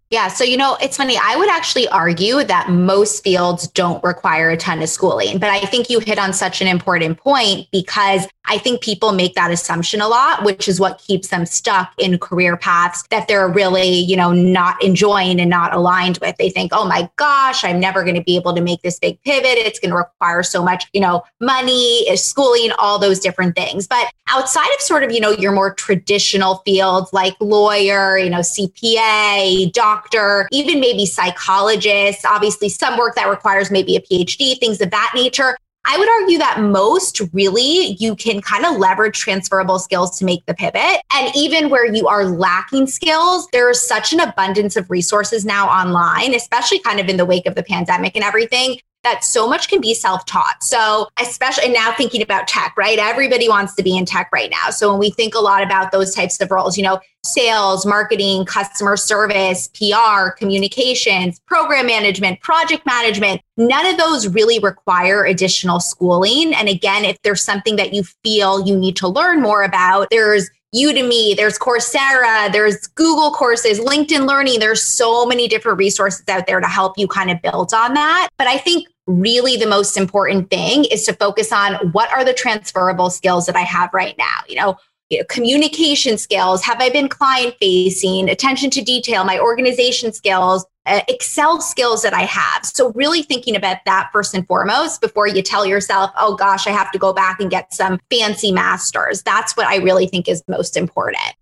Yeah. 0.10 0.28
So, 0.28 0.44
you 0.44 0.58
know, 0.58 0.78
it's 0.80 0.98
funny. 0.98 1.18
I 1.20 1.36
would 1.38 1.50
actually 1.50 1.88
argue 1.88 2.44
that 2.44 2.70
most 2.70 3.24
fields 3.24 3.68
don't 3.70 4.04
require 4.04 4.52
a 4.52 4.58
ton 4.58 4.80
of 4.84 4.90
schooling, 4.90 5.40
but 5.40 5.50
I 5.50 5.62
think 5.62 5.90
you 5.90 6.00
hit 6.00 6.20
on 6.20 6.34
such 6.34 6.62
an 6.62 6.68
important 6.68 7.18
point 7.18 7.68
because 7.72 8.28
I 8.46 8.58
think 8.58 8.82
people 8.82 9.14
make 9.14 9.36
that 9.36 9.52
assumption 9.52 10.02
a 10.02 10.08
lot, 10.08 10.44
which 10.44 10.68
is 10.68 10.80
what 10.80 10.98
keeps 10.98 11.30
them 11.30 11.46
stuck 11.46 11.94
in 11.98 12.18
career 12.18 12.58
paths 12.58 13.04
that 13.10 13.28
they're 13.28 13.48
really, 13.48 13.90
you 13.90 14.18
know, 14.18 14.34
not 14.34 14.82
enjoying 14.84 15.40
and 15.40 15.50
not 15.50 15.74
aligned 15.74 16.18
with. 16.22 16.36
They 16.38 16.50
think, 16.50 16.72
oh 16.74 16.86
my 16.86 17.10
gosh, 17.16 17.64
I'm 17.64 17.80
never 17.80 18.04
going 18.04 18.16
to 18.16 18.24
be 18.24 18.36
able 18.36 18.54
to 18.54 18.62
make 18.62 18.82
this 18.82 19.00
big 19.00 19.22
pivot. 19.24 19.58
It's 19.58 19.80
going 19.80 19.92
to 19.92 19.98
require 19.98 20.44
so 20.44 20.62
much, 20.62 20.86
you 20.94 21.00
know, 21.00 21.24
money, 21.40 22.06
eh, 22.10 22.16
schooling, 22.16 22.72
all 22.78 23.00
those 23.00 23.20
different 23.20 23.56
things. 23.56 23.88
But 23.88 24.12
outside 24.28 24.70
of 24.76 24.82
sort 24.82 25.04
of, 25.04 25.12
you 25.12 25.22
know, 25.22 25.32
your 25.32 25.54
more 25.54 25.74
traditional 25.74 26.56
fields 26.66 27.14
like 27.14 27.36
lawyer, 27.40 28.18
you 28.18 28.30
know, 28.30 28.40
CPA, 28.40 29.72
doctor, 29.72 30.50
even 30.52 30.82
maybe 30.82 31.06
psychologist, 31.06 32.26
obviously 32.26 32.68
some 32.68 32.98
work 32.98 33.16
that 33.16 33.30
requires 33.30 33.72
maybe 33.72 33.96
a 33.96 34.02
PhD, 34.02 34.60
things 34.60 34.82
of 34.82 34.92
that 34.92 35.12
nature. 35.16 35.56
I 35.86 35.98
would 35.98 36.10
argue 36.10 36.38
that 36.38 36.62
most 36.62 37.22
really 37.34 37.98
you 38.00 38.16
can 38.16 38.42
kind 38.42 38.66
of 38.66 38.78
leverage 38.78 39.20
transferable 39.20 39.80
skills 39.80 40.18
to 40.20 40.26
make 40.26 40.46
the 40.46 40.54
pivot. 40.54 41.02
And 41.14 41.36
even 41.36 41.70
where 41.70 41.94
you 41.94 42.08
are 42.08 42.26
lacking 42.26 42.88
skills, 42.88 43.48
there 43.52 43.70
is 43.70 43.86
such 43.86 44.14
an 44.14 44.22
abundance 44.22 44.76
of 44.78 44.90
resources 44.90 45.44
now 45.44 45.68
online, 45.68 46.34
especially 46.34 46.80
kind 46.80 47.00
of 47.00 47.10
in 47.10 47.18
the 47.18 47.26
wake 47.26 47.46
of 47.46 47.56
the 47.56 47.64
pandemic 47.64 48.16
and 48.16 48.24
everything, 48.24 48.80
that 49.04 49.24
so 49.24 49.48
much 49.48 49.68
can 49.68 49.82
be 49.82 49.94
self-taught. 49.94 50.64
So 50.64 51.08
especially 51.20 51.70
now 51.70 51.94
thinking 51.94 52.22
about 52.22 52.48
tech, 52.48 52.74
right? 52.78 52.98
Everybody 52.98 53.50
wants 53.50 53.76
to 53.76 53.84
be 53.84 53.98
in 53.98 54.06
tech 54.06 54.30
right 54.34 54.50
now. 54.50 54.70
So 54.70 54.90
when 54.90 55.00
we 55.00 55.12
think 55.12 55.36
a 55.36 55.40
lot 55.40 55.64
about 55.64 55.92
those 55.92 56.16
types 56.16 56.40
of 56.42 56.50
roles, 56.52 56.78
you 56.78 56.84
know, 56.84 57.00
sales, 57.26 57.86
marketing, 57.86 58.46
customer 58.46 58.98
service, 58.98 59.68
PR, 59.70 60.30
communications, 60.38 61.40
program 61.48 61.86
management, 61.86 62.42
project 62.42 62.86
management, 62.86 63.42
none 63.58 63.86
of 63.86 63.98
those 63.98 64.28
really 64.28 64.60
require 64.60 65.26
additional 65.26 65.80
schooling. 65.80 66.54
And 66.54 66.68
again, 66.68 67.06
if 67.06 67.18
there's 67.24 67.44
something 67.44 67.76
that 67.78 67.94
you 67.94 68.04
feel 68.24 68.66
you 68.66 68.78
need 68.78 68.96
to 68.98 69.08
learn 69.08 69.42
more 69.42 69.64
about, 69.64 70.08
there's 70.12 70.50
Udemy, 70.76 71.36
there's 71.36 71.60
Coursera, 71.60 72.52
there's 72.52 72.88
Google 72.88 73.32
courses, 73.32 73.80
LinkedIn 73.80 74.28
Learning. 74.28 74.60
There's 74.60 74.82
so 74.82 75.26
many 75.26 75.48
different 75.48 75.78
resources 75.78 76.24
out 76.28 76.48
there 76.48 76.60
to 76.60 76.68
help 76.68 76.98
you 76.98 77.08
kind 77.08 77.30
of 77.30 77.40
build 77.44 77.74
on 77.74 77.94
that. 77.94 78.30
But 78.38 78.48
I 78.48 78.58
think 78.58 78.88
really 79.08 79.58
the 79.58 79.68
most 79.68 79.98
important 79.98 80.50
thing 80.50 80.86
is 80.86 81.06
to 81.06 81.14
focus 81.14 81.52
on 81.52 81.76
what 81.92 82.12
are 82.12 82.24
the 82.24 82.34
transferable 82.34 83.10
skills 83.10 83.46
that 83.46 83.56
I 83.56 83.62
have 83.62 83.94
right 83.94 84.16
now. 84.18 84.38
You 84.48 84.56
know, 84.56 84.78
you 85.10 85.20
know, 85.20 85.26
communication 85.30 86.18
skills 86.18 86.64
have 86.64 86.82
i 86.82 86.90
been 86.90 87.08
client 87.08 87.56
facing 87.60 88.30
attention 88.30 88.70
to 88.72 88.82
detail 88.82 89.24
my 89.24 89.38
organization 89.38 90.12
skills 90.12 90.66
uh, 90.86 91.02
excel 91.08 91.62
skills 91.62 92.02
that 92.02 92.14
i 92.14 92.24
have. 92.24 92.66
So 92.66 92.92
really 92.94 93.22
thinking 93.22 93.56
about 93.56 93.78
that 93.86 94.10
first 94.12 94.34
and 94.34 94.48
foremost 94.48 95.02
before 95.02 95.28
you 95.28 95.42
tell 95.42 95.66
yourself 95.66 96.12
oh 96.18 96.36
gosh 96.36 96.66
i 96.68 96.72
have 96.72 96.92
to 96.94 96.98
go 96.98 97.14
back 97.14 97.40
and 97.40 97.52
get 97.52 97.74
some 97.74 98.00
fancy 98.10 98.52
masters. 98.52 99.22
That's 99.22 99.56
what 99.56 99.68
i 99.68 99.76
really 99.78 100.08
think 100.08 100.28
is 100.28 100.42
most 100.48 100.78
important 100.78 101.36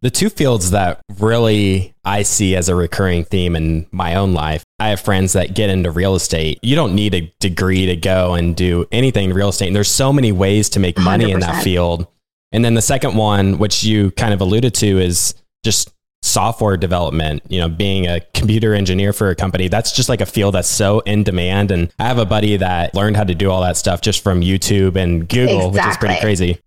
the 0.00 0.10
two 0.10 0.30
fields 0.30 0.70
that 0.70 1.00
really 1.18 1.94
I 2.04 2.22
see 2.22 2.54
as 2.54 2.68
a 2.68 2.74
recurring 2.74 3.24
theme 3.24 3.56
in 3.56 3.86
my 3.90 4.14
own 4.14 4.32
life, 4.32 4.64
I 4.78 4.88
have 4.88 5.00
friends 5.00 5.32
that 5.32 5.54
get 5.54 5.70
into 5.70 5.90
real 5.90 6.14
estate. 6.14 6.58
You 6.62 6.76
don't 6.76 6.94
need 6.94 7.14
a 7.14 7.32
degree 7.40 7.86
to 7.86 7.96
go 7.96 8.34
and 8.34 8.54
do 8.54 8.86
anything 8.92 9.30
in 9.30 9.36
real 9.36 9.48
estate. 9.48 9.66
And 9.66 9.76
there's 9.76 9.90
so 9.90 10.12
many 10.12 10.30
ways 10.30 10.68
to 10.70 10.80
make 10.80 10.98
money 10.98 11.26
100%. 11.26 11.34
in 11.34 11.40
that 11.40 11.64
field. 11.64 12.06
And 12.52 12.64
then 12.64 12.74
the 12.74 12.82
second 12.82 13.14
one, 13.14 13.58
which 13.58 13.84
you 13.84 14.10
kind 14.12 14.32
of 14.32 14.40
alluded 14.40 14.74
to, 14.74 14.98
is 14.98 15.34
just 15.64 15.90
software 16.22 16.76
development, 16.76 17.42
you 17.48 17.60
know, 17.60 17.68
being 17.68 18.06
a 18.06 18.20
computer 18.34 18.74
engineer 18.74 19.12
for 19.12 19.30
a 19.30 19.34
company, 19.34 19.68
that's 19.68 19.92
just 19.92 20.08
like 20.08 20.20
a 20.20 20.26
field 20.26 20.54
that's 20.54 20.68
so 20.68 21.00
in 21.00 21.24
demand. 21.24 21.70
And 21.70 21.92
I 21.98 22.04
have 22.04 22.18
a 22.18 22.24
buddy 22.24 22.56
that 22.56 22.94
learned 22.94 23.16
how 23.16 23.24
to 23.24 23.34
do 23.34 23.50
all 23.50 23.62
that 23.62 23.76
stuff 23.76 24.00
just 24.00 24.22
from 24.22 24.40
YouTube 24.40 24.96
and 24.96 25.28
Google, 25.28 25.68
exactly. 25.68 25.80
which 25.80 25.86
is 25.86 25.96
pretty 25.96 26.20
crazy. 26.20 26.60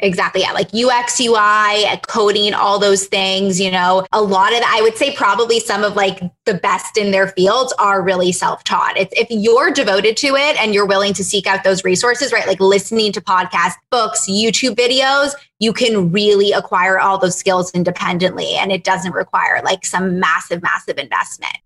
Exactly. 0.00 0.40
Yeah. 0.40 0.52
Like 0.52 0.74
UX, 0.74 1.20
UI, 1.20 1.86
uh, 1.86 1.96
coding, 2.08 2.52
all 2.52 2.80
those 2.80 3.06
things, 3.06 3.60
you 3.60 3.70
know, 3.70 4.04
a 4.12 4.20
lot 4.20 4.52
of, 4.52 4.60
I 4.66 4.82
would 4.82 4.96
say 4.96 5.14
probably 5.14 5.60
some 5.60 5.84
of 5.84 5.94
like 5.94 6.20
the 6.46 6.54
best 6.54 6.96
in 6.96 7.12
their 7.12 7.28
fields 7.28 7.72
are 7.78 8.02
really 8.02 8.32
self-taught. 8.32 8.96
It's 8.96 9.12
if 9.16 9.28
you're 9.30 9.70
devoted 9.70 10.16
to 10.18 10.34
it 10.34 10.60
and 10.60 10.74
you're 10.74 10.86
willing 10.86 11.12
to 11.14 11.22
seek 11.22 11.46
out 11.46 11.62
those 11.62 11.84
resources, 11.84 12.32
right? 12.32 12.46
Like 12.46 12.58
listening 12.58 13.12
to 13.12 13.20
podcasts, 13.20 13.74
books, 13.90 14.28
YouTube 14.28 14.74
videos, 14.74 15.32
you 15.60 15.72
can 15.72 16.10
really 16.10 16.50
acquire 16.50 16.98
all 16.98 17.16
those 17.16 17.36
skills 17.36 17.70
independently. 17.70 18.56
And 18.56 18.72
it 18.72 18.82
doesn't 18.82 19.12
require 19.12 19.62
like 19.64 19.86
some 19.86 20.18
massive, 20.18 20.60
massive 20.60 20.98
investment. 20.98 21.56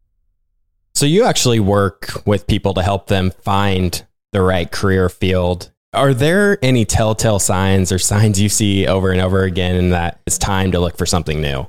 So 0.95 1.07
you 1.07 1.25
actually 1.25 1.61
work 1.61 2.27
with 2.27 2.47
people 2.47 2.75
to 2.75 2.83
help 2.83 3.07
them 3.07 3.31
find 3.31 4.05
the 4.33 4.43
right 4.43 4.71
career 4.71 5.09
field 5.09 5.73
are 5.95 6.13
there 6.13 6.59
any 6.63 6.85
telltale 6.85 7.39
signs 7.39 7.91
or 7.93 7.99
signs 7.99 8.41
you 8.41 8.49
see 8.49 8.87
over 8.87 9.11
and 9.11 9.21
over 9.21 9.43
again 9.43 9.91
that 9.91 10.21
it's 10.27 10.39
time 10.39 10.73
to 10.73 10.81
look 10.81 10.97
for 10.97 11.07
something 11.07 11.41
new? 11.41 11.67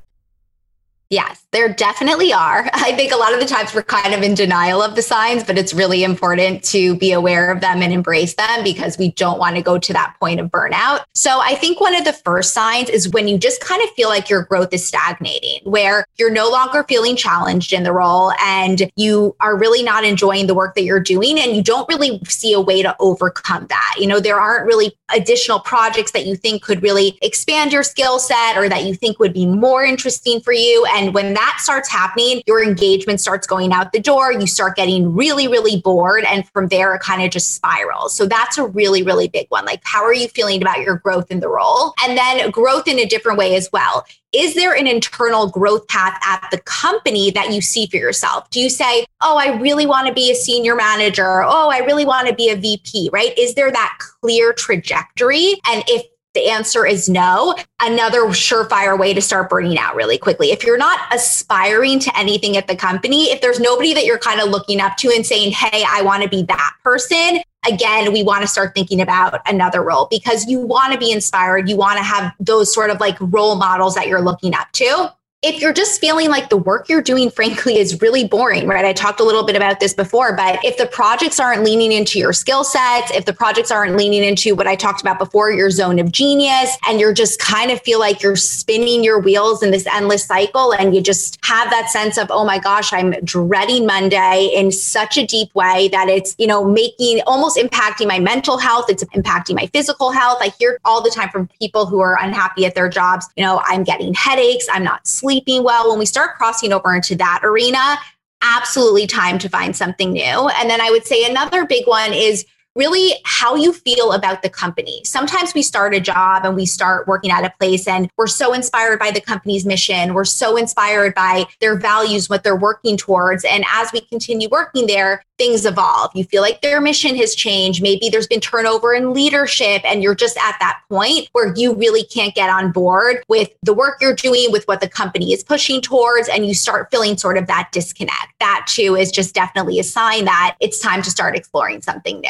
Yes, 1.10 1.44
there 1.52 1.74
definitely 1.74 2.32
are. 2.32 2.70
I 2.74 2.96
think 2.96 3.12
a 3.12 3.16
lot 3.16 3.34
of 3.34 3.40
the 3.40 3.46
times 3.48 3.74
we're 3.74 3.82
kind 3.82 4.14
of 4.14 4.22
in 4.22 4.36
denial 4.36 4.82
of 4.82 4.96
the 4.96 5.02
signs, 5.02 5.44
but 5.44 5.58
it's 5.58 5.74
really 5.74 6.04
important 6.04 6.64
to 6.66 6.96
be 6.98 7.12
aware 7.12 7.52
of 7.52 7.62
them 7.62 7.82
and 7.82 7.92
embrace 7.92 8.36
them 8.36 8.64
because 8.64 8.98
we 8.98 9.12
don't 9.14 9.40
want 9.40 9.56
to 9.56 9.64
go 9.64 9.80
to 9.80 9.94
that 9.94 10.16
point 10.20 10.40
of 10.40 10.52
burnout. 10.52 11.04
So 11.16 11.40
I 11.42 11.56
think 11.56 11.82
one 11.82 11.96
of 11.96 12.06
the 12.06 12.14
first 12.14 12.54
signs 12.54 12.90
is 12.90 13.10
when 13.10 13.28
you 13.28 13.40
just 13.40 13.60
kind 13.60 13.82
of 13.82 13.90
feel 13.92 14.08
like 14.08 14.30
your 14.30 14.44
growth 14.44 14.72
is 14.72 14.86
stagnating, 14.86 15.62
where 15.64 16.06
you're 16.20 16.32
no 16.32 16.48
longer 16.48 16.84
feeling 16.88 17.16
challenged 17.16 17.74
in 17.74 17.82
the 17.82 17.92
role 17.92 18.32
and 18.44 18.92
you 18.96 19.36
are 19.40 19.58
really 19.58 19.82
not 19.82 20.04
enjoying 20.04 20.46
the 20.46 20.54
work 20.54 20.76
that 20.76 20.84
you're 20.84 21.00
doing 21.00 21.40
and 21.40 21.56
you 21.56 21.64
don't 21.64 21.90
really 21.90 22.22
see 22.28 22.54
a 22.54 22.62
way 22.62 22.84
to 22.84 22.96
overcome 23.00 23.66
that. 23.68 23.96
You 23.98 24.06
know, 24.06 24.20
there 24.20 24.40
aren't 24.40 24.68
really 24.68 24.96
additional 25.14 25.60
projects 25.60 26.12
that 26.12 26.28
you 26.28 26.36
think 26.36 26.62
could 26.62 26.84
really 26.84 27.18
expand 27.24 27.74
your 27.74 27.84
skill 27.84 28.20
set 28.20 28.58
or 28.58 28.70
that 28.70 28.86
you 28.86 28.94
think 28.94 29.18
would 29.18 29.34
be 29.34 29.48
more 29.48 29.84
interesting 29.84 30.40
for 30.40 30.54
you. 30.54 30.86
When 31.14 31.34
that 31.34 31.58
starts 31.60 31.90
happening, 31.90 32.42
your 32.48 32.64
engagement 32.64 33.20
starts 33.20 33.48
going 33.48 33.74
out 33.74 33.92
the 33.92 34.00
door. 34.00 34.32
You 34.32 34.48
start 34.48 34.76
getting 34.76 35.14
really, 35.16 35.48
really 35.48 35.82
bored. 35.82 36.24
And 36.26 36.48
from 36.50 36.68
there, 36.68 36.94
it 36.96 37.02
kind 37.02 37.24
of 37.24 37.32
just 37.32 37.56
spirals. 37.56 38.16
So 38.16 38.26
that's 38.26 38.58
a 38.58 38.66
really, 38.66 39.04
really 39.04 39.28
big 39.28 39.48
one. 39.50 39.66
Like, 39.66 39.82
how 39.84 40.04
are 40.04 40.14
you 40.14 40.28
feeling 40.28 40.62
about 40.62 40.80
your 40.80 40.98
growth 40.98 41.32
in 41.32 41.40
the 41.40 41.50
role? 41.50 41.94
And 42.04 42.18
then 42.18 42.52
growth 42.52 42.88
in 42.88 43.00
a 43.00 43.06
different 43.06 43.38
way 43.38 43.56
as 43.56 43.70
well 43.72 44.06
is 44.32 44.54
there 44.54 44.76
an 44.76 44.86
internal 44.86 45.50
growth 45.50 45.88
path 45.88 46.20
at 46.24 46.48
the 46.52 46.60
company 46.60 47.32
that 47.32 47.52
you 47.52 47.62
see 47.62 47.88
for 47.88 47.98
yourself? 47.98 48.50
Do 48.52 48.60
you 48.60 48.70
say, 48.70 49.06
oh, 49.22 49.38
I 49.38 49.58
really 49.58 49.86
want 49.86 50.08
to 50.08 50.14
be 50.14 50.32
a 50.32 50.36
senior 50.36 50.76
manager? 50.76 51.42
Oh, 51.44 51.70
I 51.72 51.80
really 51.80 52.06
want 52.06 52.28
to 52.28 52.36
be 52.36 52.50
a 52.50 52.56
VP, 52.56 53.10
right? 53.12 53.36
Is 53.38 53.56
there 53.56 53.72
that 53.72 53.98
clear 54.22 54.54
trajectory? 54.54 55.56
And 55.68 55.84
if 55.88 56.06
the 56.40 56.50
answer 56.50 56.86
is 56.86 57.10
no. 57.10 57.56
Another 57.82 58.22
surefire 58.28 58.98
way 58.98 59.14
to 59.14 59.22
start 59.22 59.50
burning 59.50 59.78
out 59.78 59.96
really 59.96 60.18
quickly. 60.18 60.52
If 60.52 60.64
you're 60.64 60.78
not 60.78 61.00
aspiring 61.14 62.00
to 62.00 62.18
anything 62.18 62.56
at 62.56 62.68
the 62.68 62.76
company, 62.76 63.26
if 63.26 63.42
there's 63.42 63.60
nobody 63.60 63.94
that 63.94 64.06
you're 64.06 64.20
kind 64.20 64.40
of 64.40 64.50
looking 64.50 64.80
up 64.80 64.96
to 64.98 65.12
and 65.14 65.26
saying, 65.26 65.52
hey, 65.52 65.84
I 65.88 66.02
want 66.02 66.24
to 66.24 66.30
be 66.30 66.44
that 66.44 66.74
person, 66.84 67.42
again, 67.68 68.14
we 68.14 68.24
want 68.24 68.42
to 68.42 68.48
start 68.48 68.74
thinking 68.74 69.02
about 69.02 69.42
another 69.48 69.84
role 69.84 70.08
because 70.10 70.48
you 70.48 70.62
want 70.62 70.94
to 70.94 71.00
be 71.00 71.12
inspired. 71.12 71.68
You 71.68 71.76
want 71.76 71.98
to 71.98 72.04
have 72.04 72.34
those 72.40 72.74
sort 72.74 72.90
of 72.90 73.02
like 73.02 73.18
role 73.20 73.56
models 73.56 73.96
that 73.96 74.08
you're 74.08 74.22
looking 74.22 74.56
up 74.56 74.72
to 74.74 75.14
if 75.42 75.62
you're 75.62 75.72
just 75.72 76.02
feeling 76.02 76.30
like 76.30 76.50
the 76.50 76.58
work 76.58 76.90
you're 76.90 77.02
doing, 77.02 77.30
frankly, 77.30 77.78
is 77.78 78.02
really 78.02 78.28
boring, 78.28 78.68
right? 78.68 78.84
I 78.84 78.92
talked 78.92 79.22
a 79.22 79.24
little 79.24 79.46
bit 79.46 79.56
about 79.56 79.80
this 79.80 79.94
before, 79.94 80.36
but 80.36 80.60
if 80.66 80.76
the 80.76 80.86
projects 80.86 81.40
aren't 81.40 81.64
leaning 81.64 81.94
into 81.94 82.20
your 82.20 82.34
skill 82.34 82.66
sets, 82.66 83.10
if 83.12 83.24
the 83.24 83.32
projects 83.32 83.72
aren't 83.72 83.96
leaning 83.96 84.22
into 84.22 84.54
what 84.54 84.68
I 84.68 84.76
talked 84.76 85.00
about 85.00 85.18
before, 85.18 85.50
your 85.50 85.70
zone 85.70 85.98
of 85.98 86.12
genius, 86.12 86.78
and 86.86 87.00
you're 87.00 87.14
just 87.14 87.40
kind 87.40 87.72
of 87.72 87.82
feel 87.84 88.00
like 88.00 88.22
you're 88.22 88.36
spinning 88.36 89.02
your 89.02 89.18
wheels 89.18 89.64
in 89.64 89.72
this 89.72 89.88
endless 89.88 90.26
cycle, 90.26 90.74
and 90.74 90.94
you 90.94 91.00
just 91.00 91.40
have 91.46 91.70
that 91.70 91.90
sense 91.90 92.18
of, 92.18 92.28
oh 92.32 92.44
my 92.44 92.60
gosh, 92.60 92.92
I'm 92.92 93.12
dreading 93.24 93.86
Monday 93.86 94.52
in 94.54 94.74
such 94.74 95.18
a 95.18 95.26
deep 95.26 95.56
way 95.56 95.88
that 95.94 96.10
it's, 96.10 96.36
you 96.38 96.48
know, 96.48 96.66
making 96.66 97.22
almost 97.26 97.58
impacting 97.58 98.10
my 98.10 98.20
mental 98.20 98.58
health, 98.58 98.90
it's 98.90 99.06
impacting 99.06 99.56
my 99.56 99.68
physical 99.68 100.12
health. 100.12 100.40
I 100.42 100.52
hear 100.60 100.82
all 100.84 101.02
the 101.02 101.10
time 101.10 101.30
from 101.30 101.48
people 101.62 101.86
who 101.86 102.02
are 102.02 102.18
unhappy 102.22 102.66
at 102.66 102.76
their 102.76 102.90
jobs, 102.90 103.26
you 103.38 103.44
know, 103.46 103.62
I'm 103.64 103.86
getting 103.86 104.14
headaches, 104.14 104.68
I'm 104.70 104.84
not 104.84 105.08
sleeping 105.08 105.29
sleeping 105.30 105.64
well, 105.64 105.88
when 105.88 106.00
we 106.00 106.08
start 106.08 106.36
crossing 106.38 106.74
over 106.74 106.96
into 106.96 107.16
that 107.16 107.42
arena, 107.44 108.00
absolutely 108.42 109.06
time 109.06 109.38
to 109.38 109.48
find 109.48 109.76
something 109.76 110.12
new. 110.12 110.50
And 110.50 110.68
then 110.68 110.82
I 110.82 110.90
would 110.90 111.06
say 111.06 111.24
another 111.24 111.68
big 111.68 111.86
one 111.86 112.14
is 112.14 112.48
really 112.76 113.14
how 113.26 113.56
you 113.56 113.72
feel 113.72 114.14
about 114.14 114.42
the 114.42 114.50
company. 114.50 115.02
Sometimes 115.04 115.54
we 115.54 115.62
start 115.62 115.94
a 115.94 116.00
job 116.00 116.46
and 116.46 116.56
we 116.56 116.66
start 116.66 117.08
working 117.08 117.30
at 117.30 117.46
a 117.46 117.54
place 117.60 117.88
and 117.88 118.10
we're 118.18 118.26
so 118.26 118.54
inspired 118.54 118.98
by 118.98 119.12
the 119.12 119.22
company's 119.22 119.68
mission. 119.68 120.16
We're 120.16 120.26
so 120.26 120.58
inspired 120.58 121.14
by 121.14 121.46
their 121.62 121.78
values, 121.78 122.28
what 122.28 122.44
they're 122.44 122.56
working 122.56 122.98
towards. 122.98 123.46
And 123.46 123.64
as 123.72 123.92
we 123.94 124.02
continue 124.02 124.50
working 124.50 124.88
there, 124.88 125.24
things 125.40 125.66
evolve. 125.66 126.12
You 126.14 126.24
feel 126.24 126.44
like 126.44 126.62
their 126.62 126.80
mission 126.80 127.16
has 127.16 127.34
changed. 127.34 127.82
Maybe 127.82 128.10
there's 128.10 128.28
been 128.28 128.42
turnover 128.42 128.94
in 128.94 129.14
leadership 129.14 129.82
and 129.84 130.04
you're 130.04 130.14
just 130.14 130.38
at 130.38 130.56
that 130.60 130.82
point 130.90 131.30
where 131.32 131.54
you 131.56 131.74
really 131.74 132.04
can't 132.04 132.36
get 132.36 132.50
on 132.50 132.72
board 132.72 133.24
with 133.28 133.50
the 133.64 133.74
work 133.74 133.98
you're 134.02 134.14
doing, 134.14 134.52
with 134.52 134.68
what 134.68 134.82
the 134.82 134.90
company 134.90 135.34
is 135.34 135.44
pushing 135.44 135.82
towards, 135.82 136.30
and 136.30 136.46
you 136.46 136.54
start 136.54 136.92
feeling 136.92 137.18
sort 137.18 137.38
of 137.38 137.48
that 137.48 137.70
disconnect. 137.72 138.34
That 138.40 138.68
too 138.68 138.96
is 138.96 139.12
just 139.12 139.34
definitely 139.34 139.80
a 139.80 139.84
sign 139.84 140.26
that 140.26 140.58
it's 140.60 140.80
time 140.80 141.02
to 141.02 141.10
start 141.10 141.36
exploring 141.36 141.82
something 141.82 142.20
new. 142.20 142.30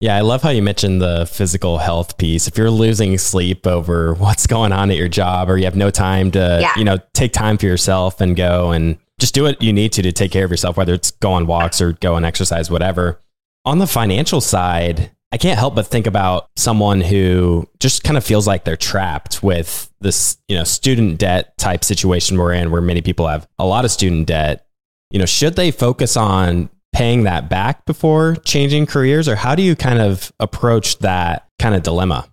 Yeah, 0.00 0.16
I 0.16 0.20
love 0.20 0.42
how 0.42 0.50
you 0.50 0.60
mentioned 0.60 1.00
the 1.00 1.24
physical 1.24 1.78
health 1.78 2.18
piece. 2.18 2.46
If 2.46 2.58
you're 2.58 2.70
losing 2.70 3.16
sleep 3.16 3.66
over 3.66 4.14
what's 4.18 4.46
going 4.46 4.72
on 4.72 4.90
at 4.90 4.96
your 4.96 5.08
job 5.08 5.48
or 5.48 5.56
you 5.56 5.64
have 5.64 5.76
no 5.76 5.90
time 5.90 6.30
to, 6.32 6.58
yeah. 6.60 6.72
you 6.76 6.84
know, 6.84 6.98
take 7.12 7.32
time 7.32 7.56
for 7.56 7.66
yourself 7.66 8.20
and 8.20 8.36
go 8.36 8.70
and 8.70 8.98
just 9.18 9.34
do 9.34 9.42
what 9.44 9.62
you 9.62 9.72
need 9.72 9.92
to 9.92 10.02
to 10.02 10.12
take 10.12 10.32
care 10.32 10.44
of 10.44 10.50
yourself, 10.50 10.76
whether 10.76 10.94
it's 10.94 11.10
go 11.12 11.32
on 11.32 11.46
walks 11.46 11.80
or 11.80 11.92
go 11.92 12.16
and 12.16 12.26
exercise, 12.26 12.70
whatever. 12.70 13.20
On 13.64 13.78
the 13.78 13.86
financial 13.86 14.40
side, 14.40 15.10
I 15.32 15.36
can't 15.36 15.58
help 15.58 15.74
but 15.74 15.86
think 15.86 16.06
about 16.06 16.48
someone 16.56 17.00
who 17.00 17.68
just 17.80 18.04
kind 18.04 18.16
of 18.16 18.24
feels 18.24 18.46
like 18.46 18.64
they're 18.64 18.76
trapped 18.76 19.42
with 19.42 19.90
this, 20.00 20.38
you 20.48 20.56
know, 20.56 20.64
student 20.64 21.18
debt 21.18 21.56
type 21.58 21.84
situation 21.84 22.38
we're 22.38 22.52
in 22.52 22.70
where 22.70 22.80
many 22.80 23.02
people 23.02 23.26
have 23.26 23.48
a 23.58 23.66
lot 23.66 23.84
of 23.84 23.90
student 23.90 24.26
debt. 24.26 24.66
You 25.10 25.18
know, 25.18 25.26
should 25.26 25.56
they 25.56 25.70
focus 25.70 26.16
on 26.16 26.70
paying 26.92 27.24
that 27.24 27.48
back 27.48 27.84
before 27.84 28.36
changing 28.44 28.86
careers 28.86 29.28
or 29.28 29.34
how 29.34 29.54
do 29.54 29.62
you 29.62 29.74
kind 29.74 29.98
of 29.98 30.32
approach 30.38 30.98
that 30.98 31.48
kind 31.58 31.74
of 31.74 31.82
dilemma 31.82 32.28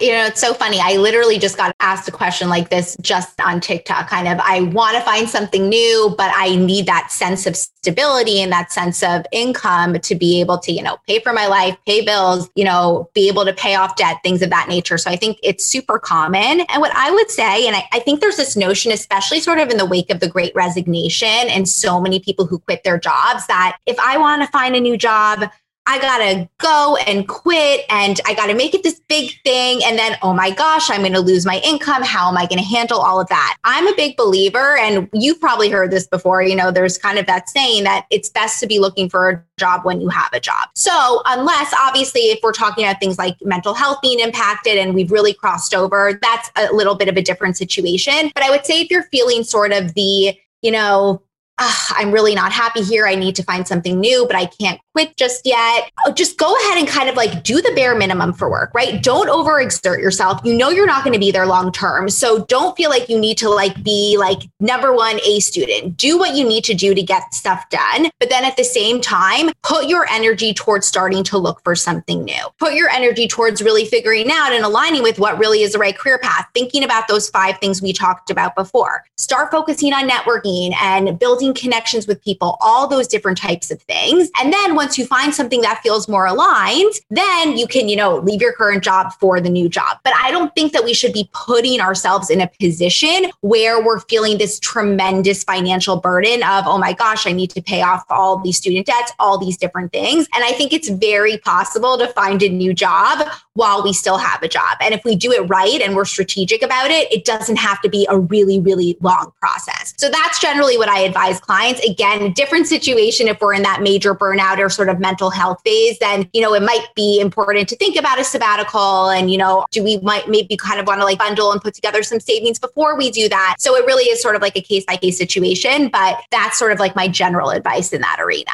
you 0.00 0.12
know, 0.12 0.26
it's 0.26 0.40
so 0.40 0.54
funny. 0.54 0.78
I 0.80 0.96
literally 0.96 1.38
just 1.38 1.56
got 1.56 1.74
asked 1.80 2.08
a 2.08 2.12
question 2.12 2.48
like 2.48 2.70
this 2.70 2.96
just 3.00 3.40
on 3.40 3.60
TikTok. 3.60 4.08
Kind 4.08 4.28
of, 4.28 4.38
I 4.42 4.62
want 4.62 4.96
to 4.96 5.02
find 5.02 5.28
something 5.28 5.68
new, 5.68 6.14
but 6.16 6.32
I 6.34 6.56
need 6.56 6.86
that 6.86 7.10
sense 7.10 7.46
of 7.46 7.56
stability 7.56 8.40
and 8.40 8.52
that 8.52 8.70
sense 8.70 9.02
of 9.02 9.26
income 9.32 9.98
to 10.00 10.14
be 10.14 10.40
able 10.40 10.58
to, 10.58 10.72
you 10.72 10.82
know, 10.82 10.98
pay 11.06 11.20
for 11.20 11.32
my 11.32 11.46
life, 11.46 11.76
pay 11.86 12.04
bills, 12.04 12.48
you 12.54 12.64
know, 12.64 13.10
be 13.14 13.28
able 13.28 13.44
to 13.44 13.52
pay 13.52 13.74
off 13.74 13.96
debt, 13.96 14.18
things 14.22 14.42
of 14.42 14.50
that 14.50 14.68
nature. 14.68 14.98
So 14.98 15.10
I 15.10 15.16
think 15.16 15.38
it's 15.42 15.64
super 15.64 15.98
common. 15.98 16.60
And 16.60 16.80
what 16.80 16.92
I 16.94 17.10
would 17.10 17.30
say, 17.30 17.66
and 17.66 17.76
I, 17.76 17.84
I 17.92 18.00
think 18.00 18.20
there's 18.20 18.36
this 18.36 18.56
notion, 18.56 18.92
especially 18.92 19.40
sort 19.40 19.58
of 19.58 19.70
in 19.70 19.78
the 19.78 19.86
wake 19.86 20.10
of 20.10 20.20
the 20.20 20.28
great 20.28 20.54
resignation 20.54 21.28
and 21.28 21.68
so 21.68 22.00
many 22.00 22.20
people 22.20 22.46
who 22.46 22.58
quit 22.58 22.84
their 22.84 22.98
jobs, 22.98 23.46
that 23.46 23.78
if 23.86 23.98
I 23.98 24.16
want 24.18 24.42
to 24.42 24.48
find 24.48 24.76
a 24.76 24.80
new 24.80 24.96
job, 24.96 25.50
I 25.88 25.98
gotta 25.98 26.46
go 26.58 26.98
and 27.06 27.26
quit 27.26 27.86
and 27.88 28.20
I 28.26 28.34
gotta 28.34 28.54
make 28.54 28.74
it 28.74 28.82
this 28.82 29.00
big 29.08 29.32
thing. 29.42 29.80
And 29.84 29.98
then, 29.98 30.16
oh 30.20 30.34
my 30.34 30.50
gosh, 30.50 30.90
I'm 30.90 31.02
gonna 31.02 31.20
lose 31.20 31.46
my 31.46 31.62
income. 31.64 32.02
How 32.02 32.28
am 32.28 32.36
I 32.36 32.44
gonna 32.44 32.62
handle 32.62 33.00
all 33.00 33.18
of 33.18 33.26
that? 33.28 33.56
I'm 33.64 33.86
a 33.86 33.94
big 33.96 34.14
believer, 34.18 34.76
and 34.76 35.08
you've 35.14 35.40
probably 35.40 35.70
heard 35.70 35.90
this 35.90 36.06
before. 36.06 36.42
You 36.42 36.56
know, 36.56 36.70
there's 36.70 36.98
kind 36.98 37.18
of 37.18 37.24
that 37.24 37.48
saying 37.48 37.84
that 37.84 38.04
it's 38.10 38.28
best 38.28 38.60
to 38.60 38.66
be 38.66 38.78
looking 38.78 39.08
for 39.08 39.30
a 39.30 39.44
job 39.58 39.86
when 39.86 40.02
you 40.02 40.10
have 40.10 40.28
a 40.34 40.40
job. 40.40 40.68
So, 40.74 41.22
unless 41.24 41.72
obviously, 41.80 42.20
if 42.20 42.40
we're 42.42 42.52
talking 42.52 42.84
about 42.84 43.00
things 43.00 43.16
like 43.16 43.36
mental 43.42 43.72
health 43.72 44.00
being 44.02 44.20
impacted 44.20 44.76
and 44.76 44.94
we've 44.94 45.10
really 45.10 45.32
crossed 45.32 45.74
over, 45.74 46.18
that's 46.20 46.50
a 46.56 46.70
little 46.74 46.96
bit 46.96 47.08
of 47.08 47.16
a 47.16 47.22
different 47.22 47.56
situation. 47.56 48.30
But 48.34 48.44
I 48.44 48.50
would 48.50 48.66
say 48.66 48.82
if 48.82 48.90
you're 48.90 49.04
feeling 49.04 49.42
sort 49.42 49.72
of 49.72 49.94
the, 49.94 50.38
you 50.60 50.70
know, 50.70 51.22
I'm 51.58 52.12
really 52.12 52.34
not 52.34 52.52
happy 52.52 52.82
here. 52.82 53.06
I 53.06 53.14
need 53.14 53.34
to 53.36 53.42
find 53.42 53.66
something 53.66 53.98
new, 53.98 54.26
but 54.26 54.36
I 54.36 54.46
can't 54.46 54.80
quit 54.94 55.16
just 55.16 55.42
yet. 55.44 55.90
Oh, 56.06 56.12
just 56.12 56.38
go 56.38 56.54
ahead 56.56 56.78
and 56.78 56.88
kind 56.88 57.08
of 57.08 57.16
like 57.16 57.42
do 57.42 57.60
the 57.60 57.72
bare 57.74 57.96
minimum 57.96 58.32
for 58.32 58.50
work, 58.50 58.72
right? 58.74 59.02
Don't 59.02 59.28
overexert 59.28 60.00
yourself. 60.00 60.40
You 60.44 60.56
know 60.56 60.70
you're 60.70 60.86
not 60.86 61.04
going 61.04 61.14
to 61.14 61.18
be 61.18 61.30
there 61.30 61.46
long 61.46 61.72
term. 61.72 62.08
So 62.08 62.44
don't 62.46 62.76
feel 62.76 62.90
like 62.90 63.08
you 63.08 63.18
need 63.18 63.38
to 63.38 63.48
like 63.48 63.82
be 63.82 64.16
like 64.18 64.38
number 64.60 64.94
one 64.94 65.18
A 65.26 65.40
student. 65.40 65.96
Do 65.96 66.18
what 66.18 66.34
you 66.34 66.46
need 66.46 66.64
to 66.64 66.74
do 66.74 66.94
to 66.94 67.02
get 67.02 67.34
stuff 67.34 67.68
done. 67.70 68.10
But 68.20 68.30
then 68.30 68.44
at 68.44 68.56
the 68.56 68.64
same 68.64 69.00
time, 69.00 69.50
put 69.62 69.88
your 69.88 70.06
energy 70.10 70.54
towards 70.54 70.86
starting 70.86 71.24
to 71.24 71.38
look 71.38 71.62
for 71.64 71.74
something 71.74 72.24
new. 72.24 72.46
Put 72.58 72.74
your 72.74 72.88
energy 72.88 73.26
towards 73.26 73.62
really 73.62 73.84
figuring 73.84 74.30
out 74.30 74.52
and 74.52 74.64
aligning 74.64 75.02
with 75.02 75.18
what 75.18 75.38
really 75.38 75.62
is 75.62 75.72
the 75.72 75.78
right 75.78 75.96
career 75.96 76.18
path. 76.18 76.48
Thinking 76.54 76.84
about 76.84 77.08
those 77.08 77.28
five 77.28 77.58
things 77.58 77.82
we 77.82 77.92
talked 77.92 78.30
about 78.30 78.54
before. 78.54 79.04
Start 79.16 79.50
focusing 79.50 79.92
on 79.92 80.08
networking 80.08 80.74
and 80.80 81.18
building 81.18 81.47
making 81.48 81.70
connections 81.70 82.06
with 82.06 82.22
people, 82.22 82.56
all 82.60 82.86
those 82.86 83.06
different 83.06 83.38
types 83.38 83.70
of 83.70 83.80
things. 83.82 84.30
And 84.40 84.52
then 84.52 84.74
once 84.74 84.98
you 84.98 85.06
find 85.06 85.34
something 85.34 85.60
that 85.62 85.80
feels 85.82 86.08
more 86.08 86.26
aligned, 86.26 86.92
then 87.10 87.56
you 87.56 87.66
can, 87.66 87.88
you 87.88 87.96
know, 87.96 88.18
leave 88.18 88.40
your 88.40 88.52
current 88.52 88.82
job 88.82 89.12
for 89.20 89.40
the 89.40 89.50
new 89.50 89.68
job. 89.68 89.98
But 90.04 90.14
I 90.16 90.30
don't 90.30 90.54
think 90.54 90.72
that 90.72 90.84
we 90.84 90.94
should 90.94 91.12
be 91.12 91.28
putting 91.32 91.80
ourselves 91.80 92.30
in 92.30 92.40
a 92.40 92.50
position 92.60 93.30
where 93.40 93.82
we're 93.82 94.00
feeling 94.00 94.38
this 94.38 94.58
tremendous 94.60 95.44
financial 95.44 95.96
burden 95.96 96.42
of, 96.42 96.66
oh 96.66 96.78
my 96.78 96.92
gosh, 96.92 97.26
I 97.26 97.32
need 97.32 97.50
to 97.50 97.62
pay 97.62 97.82
off 97.82 98.04
all 98.10 98.38
these 98.38 98.56
student 98.56 98.86
debts, 98.86 99.12
all 99.18 99.38
these 99.38 99.56
different 99.56 99.92
things. 99.92 100.26
And 100.34 100.44
I 100.44 100.52
think 100.52 100.72
it's 100.72 100.88
very 100.88 101.38
possible 101.38 101.98
to 101.98 102.08
find 102.08 102.42
a 102.42 102.48
new 102.48 102.74
job 102.74 103.26
while 103.54 103.82
we 103.82 103.92
still 103.92 104.18
have 104.18 104.42
a 104.42 104.48
job. 104.48 104.78
And 104.80 104.94
if 104.94 105.04
we 105.04 105.16
do 105.16 105.32
it 105.32 105.48
right 105.48 105.80
and 105.80 105.96
we're 105.96 106.04
strategic 106.04 106.62
about 106.62 106.90
it, 106.90 107.10
it 107.12 107.24
doesn't 107.24 107.56
have 107.56 107.80
to 107.82 107.88
be 107.88 108.06
a 108.08 108.18
really, 108.18 108.60
really 108.60 108.96
long 109.00 109.32
process. 109.40 109.94
So 109.96 110.08
that's 110.08 110.40
generally 110.40 110.76
what 110.78 110.88
I 110.88 111.00
advise 111.00 111.37
clients. 111.40 111.80
Again, 111.86 112.32
different 112.32 112.66
situation 112.66 113.28
if 113.28 113.40
we're 113.40 113.54
in 113.54 113.62
that 113.62 113.82
major 113.82 114.14
burnout 114.14 114.58
or 114.58 114.68
sort 114.68 114.88
of 114.88 114.98
mental 114.98 115.30
health 115.30 115.60
phase, 115.64 115.98
then, 115.98 116.28
you 116.32 116.40
know, 116.40 116.54
it 116.54 116.62
might 116.62 116.86
be 116.94 117.20
important 117.20 117.68
to 117.68 117.76
think 117.76 117.96
about 117.96 118.18
a 118.18 118.24
sabbatical 118.24 119.10
and, 119.10 119.30
you 119.30 119.38
know, 119.38 119.66
do 119.70 119.82
we 119.82 119.98
might 119.98 120.28
maybe 120.28 120.56
kind 120.56 120.80
of 120.80 120.86
want 120.86 121.00
to 121.00 121.04
like 121.04 121.18
bundle 121.18 121.52
and 121.52 121.60
put 121.60 121.74
together 121.74 122.02
some 122.02 122.20
savings 122.20 122.58
before 122.58 122.96
we 122.96 123.10
do 123.10 123.28
that. 123.28 123.56
So 123.58 123.76
it 123.76 123.84
really 123.86 124.04
is 124.04 124.22
sort 124.22 124.36
of 124.36 124.42
like 124.42 124.56
a 124.56 124.62
case 124.62 124.84
by 124.84 124.96
case 124.96 125.18
situation, 125.18 125.88
but 125.88 126.20
that's 126.30 126.58
sort 126.58 126.72
of 126.72 126.78
like 126.78 126.94
my 126.96 127.08
general 127.08 127.50
advice 127.50 127.92
in 127.92 128.00
that 128.02 128.18
arena. 128.20 128.52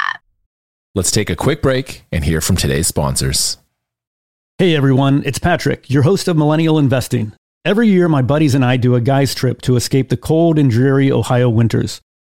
Let's 0.95 1.11
take 1.11 1.31
a 1.31 1.37
quick 1.37 1.61
break 1.61 2.05
and 2.12 2.25
hear 2.25 2.41
from 2.41 2.57
today's 2.57 2.87
sponsors. 2.87 3.59
Hey 4.59 4.76
everyone, 4.76 5.25
it's 5.26 5.41
Patrick, 5.41 5.91
your 5.91 6.05
host 6.05 6.29
of 6.29 6.37
Millennial 6.37 6.79
Investing. 6.79 7.33
Every 7.64 7.88
year, 7.88 8.11
my 8.11 8.21
buddies 8.21 8.55
and 8.55 8.62
I 8.62 8.76
do 8.76 8.95
a 8.95 9.00
guy's 9.00 9.35
trip 9.35 9.62
to 9.62 9.75
escape 9.75 10.11
the 10.11 10.19
cold 10.19 10.59
and 10.59 10.71
dreary 10.71 11.11
Ohio 11.11 11.49
winters. 11.49 12.03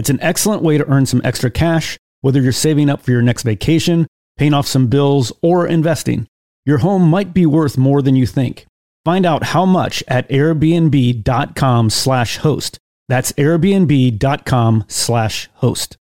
It's 0.00 0.08
an 0.08 0.22
excellent 0.22 0.62
way 0.62 0.78
to 0.78 0.88
earn 0.88 1.04
some 1.04 1.20
extra 1.24 1.50
cash, 1.50 1.98
whether 2.22 2.40
you're 2.40 2.52
saving 2.52 2.88
up 2.88 3.02
for 3.02 3.10
your 3.10 3.20
next 3.20 3.42
vacation, 3.42 4.06
paying 4.38 4.54
off 4.54 4.66
some 4.66 4.86
bills, 4.86 5.30
or 5.42 5.66
investing. 5.66 6.26
Your 6.64 6.78
home 6.78 7.02
might 7.02 7.34
be 7.34 7.44
worth 7.44 7.76
more 7.76 8.00
than 8.00 8.16
you 8.16 8.26
think. 8.26 8.64
Find 9.04 9.26
out 9.26 9.44
how 9.44 9.66
much 9.66 10.02
at 10.08 10.26
airbnb.com/host. 10.30 12.78
That's 13.10 13.32
airbnb.com/host. 13.32 15.96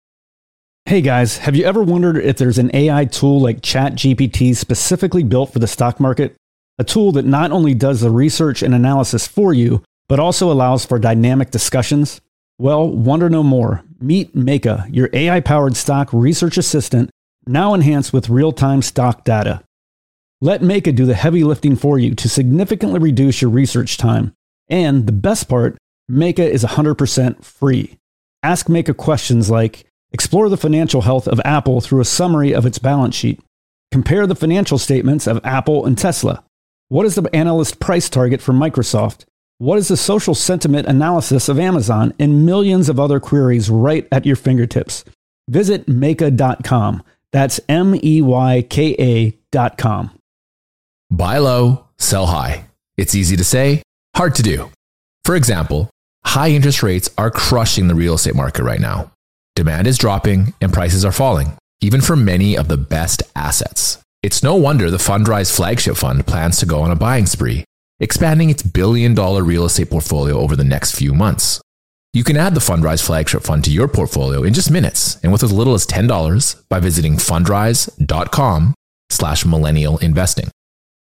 Hey 0.85 1.01
guys, 1.01 1.37
have 1.39 1.55
you 1.55 1.65
ever 1.65 1.81
wondered 1.81 2.17
if 2.17 2.37
there's 2.37 2.59
an 2.59 2.69
AI 2.75 3.05
tool 3.05 3.41
like 3.41 3.61
ChatGPT 3.61 4.55
specifically 4.55 5.23
built 5.23 5.51
for 5.51 5.57
the 5.57 5.65
stock 5.65 5.99
market? 5.99 6.35
a 6.79 6.83
tool 6.83 7.11
that 7.13 7.25
not 7.25 7.51
only 7.51 7.73
does 7.73 8.01
the 8.01 8.11
research 8.11 8.61
and 8.61 8.75
analysis 8.75 9.27
for 9.27 9.51
you, 9.53 9.81
but 10.07 10.19
also 10.19 10.51
allows 10.51 10.85
for 10.85 10.99
dynamic 10.99 11.49
discussions? 11.49 12.21
Well, 12.59 12.89
wonder 12.89 13.29
no 13.29 13.43
more. 13.43 13.83
Meet 13.99 14.35
Meyka, 14.35 14.87
your 14.93 15.09
AI 15.13 15.39
powered 15.41 15.75
stock 15.75 16.11
research 16.11 16.57
assistant, 16.57 17.11
now 17.45 17.73
enhanced 17.73 18.13
with 18.13 18.29
real 18.29 18.51
time 18.51 18.81
stock 18.81 19.23
data. 19.23 19.63
Let 20.41 20.61
Meyka 20.61 20.95
do 20.95 21.05
the 21.05 21.13
heavy 21.13 21.43
lifting 21.43 21.75
for 21.75 21.97
you 21.97 22.15
to 22.15 22.29
significantly 22.29 22.99
reduce 22.99 23.41
your 23.41 23.51
research 23.51 23.97
time. 23.97 24.33
And 24.69 25.07
the 25.07 25.11
best 25.11 25.47
part, 25.47 25.77
Meyka 26.09 26.47
is 26.47 26.63
100% 26.63 27.43
free. 27.43 27.97
Ask 28.43 28.67
Meyka 28.67 28.95
questions 28.95 29.49
like 29.49 29.85
Explore 30.11 30.49
the 30.49 30.57
financial 30.57 31.01
health 31.01 31.27
of 31.27 31.41
Apple 31.43 31.81
through 31.81 31.99
a 31.99 32.05
summary 32.05 32.53
of 32.53 32.65
its 32.65 32.79
balance 32.79 33.15
sheet. 33.15 33.41
Compare 33.91 34.25
the 34.25 34.35
financial 34.35 34.77
statements 34.77 35.27
of 35.27 35.41
Apple 35.43 35.85
and 35.85 35.97
Tesla. 35.97 36.43
What 36.87 37.05
is 37.05 37.15
the 37.15 37.29
analyst 37.35 37.79
price 37.79 38.09
target 38.09 38.41
for 38.41 38.53
Microsoft? 38.53 39.25
What 39.59 39.79
is 39.79 39.87
the 39.87 39.97
social 39.97 40.35
sentiment 40.35 40.87
analysis 40.87 41.49
of 41.49 41.57
Amazon? 41.59 42.13
And 42.19 42.45
millions 42.45 42.89
of 42.89 42.99
other 42.99 43.19
queries 43.19 43.69
right 43.69 44.07
at 44.11 44.25
your 44.25 44.35
fingertips. 44.35 45.03
Visit 45.49 45.87
Meyka.com. 45.87 47.03
That's 47.31 47.59
M 47.67 47.95
E 48.03 48.21
Y 48.21 48.65
K 48.69 49.33
A.com. 49.43 50.11
Buy 51.09 51.37
low, 51.39 51.85
sell 51.97 52.27
high. 52.27 52.65
It's 52.97 53.15
easy 53.15 53.35
to 53.37 53.43
say, 53.43 53.81
hard 54.15 54.35
to 54.35 54.43
do. 54.43 54.69
For 55.25 55.35
example, 55.35 55.89
high 56.25 56.49
interest 56.49 56.83
rates 56.83 57.09
are 57.17 57.31
crushing 57.31 57.87
the 57.87 57.95
real 57.95 58.15
estate 58.15 58.35
market 58.35 58.63
right 58.63 58.79
now. 58.79 59.11
Demand 59.55 59.87
is 59.87 59.97
dropping 59.97 60.53
and 60.61 60.71
prices 60.71 61.03
are 61.03 61.11
falling, 61.11 61.57
even 61.81 62.01
for 62.01 62.15
many 62.15 62.55
of 62.55 62.67
the 62.67 62.77
best 62.77 63.23
assets. 63.35 63.97
It's 64.21 64.43
no 64.43 64.55
wonder 64.55 64.91
the 64.91 64.97
Fundrise 64.97 65.55
flagship 65.55 65.95
fund 65.95 66.27
plans 66.27 66.59
to 66.59 66.65
go 66.65 66.81
on 66.81 66.91
a 66.91 66.95
buying 66.95 67.25
spree, 67.25 67.63
expanding 67.99 68.49
its 68.49 68.63
billion 68.63 69.13
dollar 69.13 69.43
real 69.43 69.65
estate 69.65 69.89
portfolio 69.89 70.37
over 70.37 70.55
the 70.55 70.63
next 70.63 70.95
few 70.95 71.13
months. 71.13 71.61
You 72.13 72.23
can 72.23 72.37
add 72.37 72.55
the 72.55 72.59
Fundrise 72.59 73.05
flagship 73.05 73.43
fund 73.43 73.63
to 73.65 73.71
your 73.71 73.87
portfolio 73.87 74.43
in 74.43 74.53
just 74.53 74.71
minutes 74.71 75.17
and 75.21 75.31
with 75.31 75.43
as 75.43 75.51
little 75.51 75.73
as 75.73 75.85
$10 75.85 76.63
by 76.69 76.79
visiting 76.79 77.13
fundrise.com 77.13 78.73
slash 79.09 79.45
millennial 79.45 79.97
investing. 79.99 80.49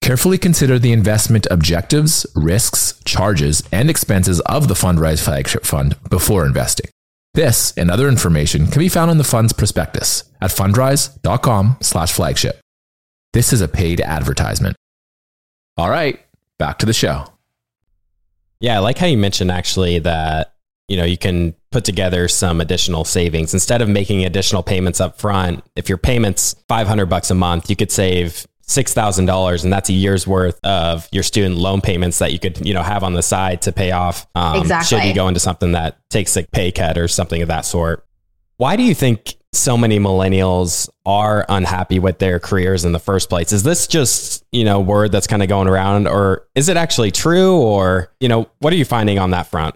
Carefully 0.01 0.37
consider 0.37 0.79
the 0.79 0.91
investment 0.91 1.47
objectives, 1.51 2.25
risks, 2.35 2.99
charges, 3.05 3.63
and 3.71 3.89
expenses 3.89 4.39
of 4.41 4.67
the 4.67 4.73
Fundrise 4.73 5.23
flagship 5.23 5.65
fund 5.65 5.95
before 6.09 6.45
investing. 6.45 6.89
This 7.33 7.73
and 7.77 7.91
other 7.91 8.09
information 8.09 8.67
can 8.67 8.79
be 8.79 8.89
found 8.89 9.11
in 9.11 9.17
the 9.17 9.23
fund's 9.23 9.53
prospectus 9.53 10.23
at 10.41 10.51
fundrise.com 10.51 11.77
slash 11.81 12.11
flagship. 12.11 12.59
This 13.33 13.53
is 13.53 13.61
a 13.61 13.67
paid 13.67 14.01
advertisement. 14.01 14.75
All 15.77 15.89
right, 15.89 16.19
back 16.59 16.77
to 16.79 16.85
the 16.85 16.93
show. 16.93 17.25
Yeah, 18.59 18.75
I 18.75 18.79
like 18.79 18.97
how 18.99 19.07
you 19.07 19.17
mentioned 19.17 19.51
actually 19.51 19.99
that 19.99 20.53
you 20.87 20.97
know 20.97 21.05
you 21.05 21.17
can 21.17 21.55
put 21.71 21.85
together 21.85 22.27
some 22.27 22.61
additional 22.61 23.05
savings 23.05 23.53
instead 23.53 23.81
of 23.81 23.89
making 23.89 24.25
additional 24.25 24.61
payments 24.61 24.99
up 24.99 25.19
front. 25.19 25.63
If 25.75 25.89
your 25.89 25.97
payments 25.97 26.55
500 26.67 27.07
bucks 27.07 27.31
a 27.31 27.35
month, 27.35 27.69
you 27.69 27.75
could 27.75 27.91
save 27.91 28.45
$6,000 28.69 29.63
and 29.63 29.73
that's 29.73 29.89
a 29.89 29.93
year's 29.93 30.27
worth 30.27 30.59
of 30.63 31.07
your 31.11 31.23
student 31.23 31.57
loan 31.57 31.81
payments 31.81 32.19
that 32.19 32.31
you 32.31 32.39
could, 32.39 32.65
you 32.65 32.73
know, 32.73 32.83
have 32.83 33.03
on 33.03 33.13
the 33.13 33.23
side 33.23 33.63
to 33.63 33.71
pay 33.71 33.91
off. 33.91 34.27
Um, 34.35 34.61
exactly. 34.61 34.99
Should 34.99 35.07
you 35.07 35.13
go 35.13 35.27
into 35.27 35.39
something 35.39 35.71
that 35.71 35.97
takes 36.09 36.37
a 36.37 36.43
pay 36.43 36.71
cut 36.71 36.97
or 36.97 37.07
something 37.07 37.41
of 37.41 37.47
that 37.47 37.65
sort. 37.65 38.05
Why 38.57 38.75
do 38.75 38.83
you 38.83 38.93
think 38.93 39.35
so 39.53 39.75
many 39.75 39.99
millennials 39.99 40.89
are 41.05 41.45
unhappy 41.49 41.99
with 41.99 42.19
their 42.19 42.39
careers 42.39 42.85
in 42.85 42.91
the 42.91 42.99
first 42.99 43.29
place. 43.29 43.51
Is 43.51 43.63
this 43.63 43.87
just, 43.87 44.45
you 44.51 44.63
know, 44.63 44.79
word 44.79 45.11
that's 45.11 45.27
kind 45.27 45.41
of 45.41 45.49
going 45.49 45.67
around 45.67 46.07
or 46.07 46.47
is 46.55 46.69
it 46.69 46.77
actually 46.77 47.11
true 47.11 47.57
or, 47.57 48.11
you 48.19 48.29
know, 48.29 48.47
what 48.59 48.71
are 48.73 48.75
you 48.75 48.85
finding 48.85 49.17
on 49.17 49.31
that 49.31 49.47
front? 49.47 49.75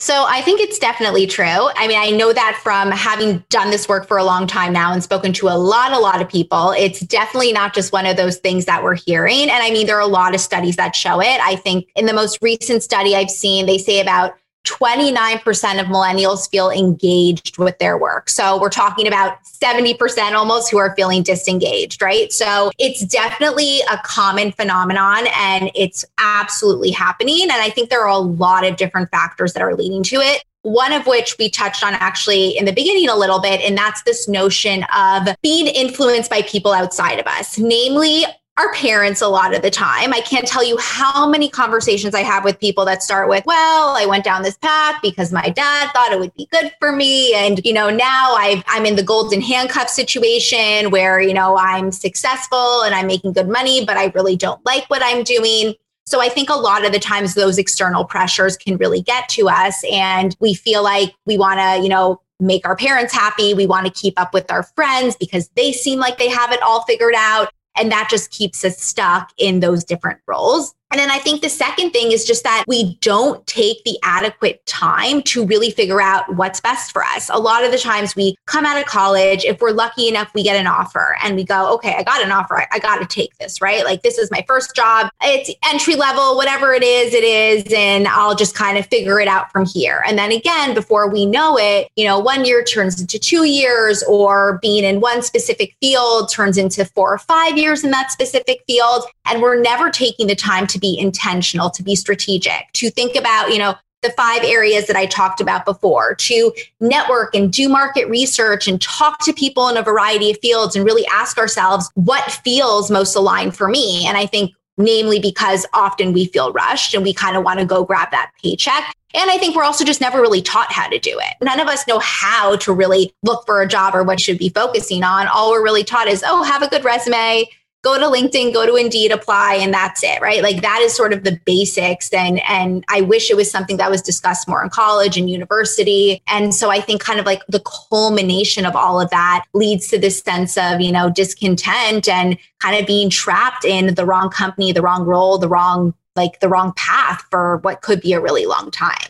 So 0.00 0.26
I 0.28 0.42
think 0.42 0.60
it's 0.60 0.78
definitely 0.78 1.26
true. 1.26 1.44
I 1.46 1.86
mean, 1.86 1.98
I 1.98 2.10
know 2.10 2.32
that 2.32 2.60
from 2.62 2.90
having 2.90 3.44
done 3.48 3.70
this 3.70 3.88
work 3.88 4.06
for 4.06 4.18
a 4.18 4.24
long 4.24 4.46
time 4.46 4.72
now 4.72 4.92
and 4.92 5.02
spoken 5.02 5.32
to 5.34 5.48
a 5.48 5.56
lot, 5.56 5.92
a 5.92 5.98
lot 5.98 6.20
of 6.20 6.28
people, 6.28 6.72
it's 6.72 7.00
definitely 7.00 7.52
not 7.52 7.74
just 7.74 7.92
one 7.92 8.04
of 8.04 8.16
those 8.16 8.36
things 8.38 8.66
that 8.66 8.82
we're 8.82 8.96
hearing. 8.96 9.42
And 9.42 9.62
I 9.62 9.70
mean, 9.70 9.86
there 9.86 9.96
are 9.96 10.00
a 10.00 10.06
lot 10.06 10.34
of 10.34 10.40
studies 10.40 10.76
that 10.76 10.96
show 10.96 11.20
it. 11.20 11.40
I 11.40 11.56
think 11.56 11.88
in 11.96 12.06
the 12.06 12.12
most 12.12 12.38
recent 12.42 12.82
study 12.82 13.14
I've 13.14 13.30
seen, 13.30 13.66
they 13.66 13.78
say 13.78 14.00
about 14.00 14.34
29% 14.64 15.80
of 15.80 15.86
millennials 15.86 16.50
feel 16.50 16.70
engaged 16.70 17.58
with 17.58 17.78
their 17.78 17.96
work. 17.96 18.28
So 18.28 18.60
we're 18.60 18.70
talking 18.70 19.06
about 19.06 19.38
70% 19.44 20.32
almost 20.32 20.70
who 20.70 20.78
are 20.78 20.94
feeling 20.96 21.22
disengaged, 21.22 22.02
right? 22.02 22.32
So 22.32 22.70
it's 22.78 23.04
definitely 23.04 23.80
a 23.90 23.98
common 24.04 24.52
phenomenon 24.52 25.26
and 25.36 25.70
it's 25.74 26.04
absolutely 26.18 26.90
happening. 26.90 27.42
And 27.42 27.52
I 27.52 27.70
think 27.70 27.90
there 27.90 28.02
are 28.02 28.08
a 28.08 28.18
lot 28.18 28.66
of 28.66 28.76
different 28.76 29.10
factors 29.10 29.52
that 29.52 29.62
are 29.62 29.74
leading 29.74 30.02
to 30.04 30.16
it. 30.16 30.42
One 30.62 30.92
of 30.94 31.06
which 31.06 31.36
we 31.38 31.50
touched 31.50 31.84
on 31.84 31.92
actually 31.92 32.56
in 32.56 32.64
the 32.64 32.72
beginning 32.72 33.10
a 33.10 33.14
little 33.14 33.38
bit, 33.38 33.60
and 33.60 33.76
that's 33.76 34.02
this 34.04 34.28
notion 34.28 34.86
of 34.96 35.28
being 35.42 35.66
influenced 35.66 36.30
by 36.30 36.40
people 36.40 36.72
outside 36.72 37.20
of 37.20 37.26
us, 37.26 37.58
namely 37.58 38.24
our 38.56 38.72
parents 38.72 39.20
a 39.20 39.26
lot 39.26 39.54
of 39.54 39.62
the 39.62 39.70
time. 39.70 40.12
I 40.12 40.20
can't 40.20 40.46
tell 40.46 40.62
you 40.62 40.76
how 40.78 41.28
many 41.28 41.48
conversations 41.48 42.14
I 42.14 42.20
have 42.20 42.44
with 42.44 42.60
people 42.60 42.84
that 42.84 43.02
start 43.02 43.28
with, 43.28 43.44
well, 43.46 43.96
I 43.96 44.06
went 44.06 44.22
down 44.22 44.42
this 44.42 44.56
path 44.56 45.00
because 45.02 45.32
my 45.32 45.48
dad 45.48 45.90
thought 45.92 46.12
it 46.12 46.20
would 46.20 46.34
be 46.34 46.46
good 46.52 46.72
for 46.78 46.92
me. 46.92 47.34
And, 47.34 47.60
you 47.64 47.72
know, 47.72 47.90
now 47.90 48.34
i 48.36 48.62
am 48.68 48.86
in 48.86 48.94
the 48.94 49.02
golden 49.02 49.40
handcuff 49.40 49.88
situation 49.88 50.90
where, 50.90 51.20
you 51.20 51.34
know, 51.34 51.58
I'm 51.58 51.90
successful 51.90 52.82
and 52.82 52.94
I'm 52.94 53.08
making 53.08 53.32
good 53.32 53.48
money, 53.48 53.84
but 53.84 53.96
I 53.96 54.06
really 54.14 54.36
don't 54.36 54.64
like 54.64 54.88
what 54.88 55.02
I'm 55.04 55.24
doing. 55.24 55.74
So 56.06 56.20
I 56.20 56.28
think 56.28 56.48
a 56.48 56.54
lot 56.54 56.84
of 56.84 56.92
the 56.92 57.00
times 57.00 57.34
those 57.34 57.58
external 57.58 58.04
pressures 58.04 58.56
can 58.56 58.76
really 58.76 59.00
get 59.00 59.28
to 59.30 59.48
us 59.48 59.82
and 59.90 60.36
we 60.38 60.54
feel 60.54 60.84
like 60.84 61.12
we 61.26 61.38
want 61.38 61.58
to, 61.58 61.82
you 61.82 61.88
know, 61.88 62.20
make 62.38 62.66
our 62.66 62.76
parents 62.76 63.12
happy. 63.12 63.54
We 63.54 63.66
want 63.66 63.86
to 63.86 63.92
keep 63.92 64.20
up 64.20 64.34
with 64.34 64.50
our 64.52 64.62
friends 64.62 65.16
because 65.16 65.48
they 65.56 65.72
seem 65.72 65.98
like 65.98 66.18
they 66.18 66.28
have 66.28 66.52
it 66.52 66.62
all 66.62 66.82
figured 66.82 67.14
out. 67.16 67.52
And 67.76 67.90
that 67.90 68.08
just 68.10 68.30
keeps 68.30 68.64
us 68.64 68.78
stuck 68.78 69.30
in 69.36 69.60
those 69.60 69.84
different 69.84 70.20
roles. 70.26 70.74
And 70.90 71.00
then 71.00 71.10
I 71.10 71.18
think 71.18 71.42
the 71.42 71.48
second 71.48 71.90
thing 71.90 72.12
is 72.12 72.24
just 72.24 72.44
that 72.44 72.64
we 72.68 72.96
don't 73.00 73.44
take 73.48 73.82
the 73.82 73.98
adequate 74.04 74.64
time 74.64 75.22
to 75.22 75.44
really 75.44 75.70
figure 75.70 76.00
out 76.00 76.36
what's 76.36 76.60
best 76.60 76.92
for 76.92 77.02
us. 77.02 77.28
A 77.32 77.38
lot 77.38 77.64
of 77.64 77.72
the 77.72 77.78
times 77.78 78.14
we 78.14 78.36
come 78.46 78.64
out 78.64 78.78
of 78.78 78.86
college, 78.86 79.44
if 79.44 79.60
we're 79.60 79.72
lucky 79.72 80.06
enough, 80.06 80.30
we 80.34 80.44
get 80.44 80.54
an 80.54 80.68
offer 80.68 81.16
and 81.20 81.34
we 81.34 81.42
go, 81.42 81.74
okay, 81.74 81.96
I 81.98 82.04
got 82.04 82.22
an 82.22 82.30
offer. 82.30 82.58
I, 82.58 82.68
I 82.70 82.78
got 82.78 82.98
to 82.98 83.06
take 83.06 83.36
this, 83.38 83.60
right? 83.60 83.84
Like 83.84 84.02
this 84.02 84.18
is 84.18 84.30
my 84.30 84.44
first 84.46 84.76
job. 84.76 85.10
It's 85.20 85.50
entry 85.64 85.96
level, 85.96 86.36
whatever 86.36 86.72
it 86.72 86.84
is, 86.84 87.12
it 87.12 87.24
is. 87.24 87.64
And 87.74 88.06
I'll 88.06 88.36
just 88.36 88.54
kind 88.54 88.78
of 88.78 88.86
figure 88.86 89.18
it 89.18 89.26
out 89.26 89.50
from 89.50 89.66
here. 89.66 90.04
And 90.06 90.16
then 90.16 90.30
again, 90.30 90.74
before 90.74 91.10
we 91.10 91.26
know 91.26 91.58
it, 91.58 91.88
you 91.96 92.06
know, 92.06 92.20
one 92.20 92.44
year 92.44 92.62
turns 92.62 93.00
into 93.00 93.18
two 93.18 93.42
years 93.42 94.04
or 94.04 94.60
being 94.62 94.84
in 94.84 95.00
one 95.00 95.22
specific 95.22 95.74
field 95.80 96.30
turns 96.30 96.56
into 96.56 96.84
four 96.84 97.12
or 97.12 97.18
five 97.18 97.58
years 97.58 97.82
in 97.82 97.90
that 97.90 98.12
specific 98.12 98.62
field. 98.68 99.02
And 99.26 99.42
we're 99.42 99.60
never 99.60 99.90
taking 99.90 100.28
the 100.28 100.36
time 100.36 100.68
to 100.68 100.73
be 100.78 100.98
intentional, 100.98 101.70
to 101.70 101.82
be 101.82 101.96
strategic, 101.96 102.72
to 102.74 102.90
think 102.90 103.16
about, 103.16 103.50
you 103.50 103.58
know, 103.58 103.74
the 104.02 104.10
five 104.10 104.44
areas 104.44 104.86
that 104.86 104.96
I 104.96 105.06
talked 105.06 105.40
about 105.40 105.64
before, 105.64 106.14
to 106.14 106.52
network 106.78 107.34
and 107.34 107.52
do 107.52 107.68
market 107.68 108.08
research 108.08 108.68
and 108.68 108.80
talk 108.80 109.18
to 109.24 109.32
people 109.32 109.68
in 109.68 109.76
a 109.76 109.82
variety 109.82 110.30
of 110.30 110.38
fields 110.40 110.76
and 110.76 110.84
really 110.84 111.06
ask 111.06 111.38
ourselves 111.38 111.90
what 111.94 112.30
feels 112.30 112.90
most 112.90 113.16
aligned 113.16 113.56
for 113.56 113.66
me. 113.66 114.06
And 114.06 114.18
I 114.18 114.26
think, 114.26 114.52
namely, 114.76 115.20
because 115.20 115.66
often 115.72 116.12
we 116.12 116.26
feel 116.26 116.52
rushed 116.52 116.94
and 116.94 117.02
we 117.02 117.14
kind 117.14 117.36
of 117.36 117.44
want 117.44 117.60
to 117.60 117.64
go 117.64 117.84
grab 117.84 118.10
that 118.10 118.30
paycheck. 118.42 118.94
And 119.14 119.30
I 119.30 119.38
think 119.38 119.54
we're 119.54 119.64
also 119.64 119.84
just 119.84 120.00
never 120.00 120.20
really 120.20 120.42
taught 120.42 120.72
how 120.72 120.88
to 120.88 120.98
do 120.98 121.18
it. 121.18 121.36
None 121.42 121.60
of 121.60 121.68
us 121.68 121.86
know 121.86 122.00
how 122.00 122.56
to 122.56 122.72
really 122.72 123.14
look 123.22 123.46
for 123.46 123.62
a 123.62 123.68
job 123.68 123.94
or 123.94 124.02
what 124.02 124.20
should 124.20 124.38
be 124.38 124.48
focusing 124.48 125.04
on. 125.04 125.28
All 125.28 125.52
we're 125.52 125.62
really 125.62 125.84
taught 125.84 126.08
is, 126.08 126.24
oh, 126.26 126.42
have 126.42 126.62
a 126.62 126.68
good 126.68 126.84
resume, 126.84 127.44
go 127.84 127.98
to 127.98 128.06
LinkedIn, 128.06 128.52
go 128.52 128.66
to 128.66 128.74
Indeed, 128.74 129.12
apply, 129.12 129.56
and 129.56 129.72
that's 129.72 130.02
it, 130.02 130.20
right? 130.20 130.42
Like 130.42 130.62
that 130.62 130.80
is 130.80 130.94
sort 130.94 131.12
of 131.12 131.22
the 131.22 131.38
basics. 131.44 132.12
And 132.12 132.42
and 132.48 132.84
I 132.88 133.02
wish 133.02 133.30
it 133.30 133.36
was 133.36 133.50
something 133.50 133.76
that 133.76 133.90
was 133.90 134.02
discussed 134.02 134.48
more 134.48 134.64
in 134.64 134.70
college 134.70 135.16
and 135.16 135.30
university. 135.30 136.22
And 136.26 136.54
so 136.54 136.70
I 136.70 136.80
think 136.80 137.00
kind 137.02 137.20
of 137.20 137.26
like 137.26 137.42
the 137.46 137.62
culmination 137.90 138.66
of 138.66 138.74
all 138.74 139.00
of 139.00 139.10
that 139.10 139.44
leads 139.52 139.86
to 139.88 139.98
this 139.98 140.20
sense 140.20 140.56
of, 140.56 140.80
you 140.80 140.90
know, 140.90 141.10
discontent 141.10 142.08
and 142.08 142.38
kind 142.58 142.80
of 142.80 142.86
being 142.86 143.10
trapped 143.10 143.64
in 143.64 143.94
the 143.94 144.06
wrong 144.06 144.30
company, 144.30 144.72
the 144.72 144.82
wrong 144.82 145.04
role, 145.04 145.38
the 145.38 145.48
wrong 145.48 145.94
like 146.16 146.40
the 146.40 146.48
wrong 146.48 146.72
path 146.76 147.24
for 147.30 147.58
what 147.58 147.82
could 147.82 148.00
be 148.00 148.12
a 148.12 148.20
really 148.20 148.46
long 148.46 148.70
time. 148.70 149.08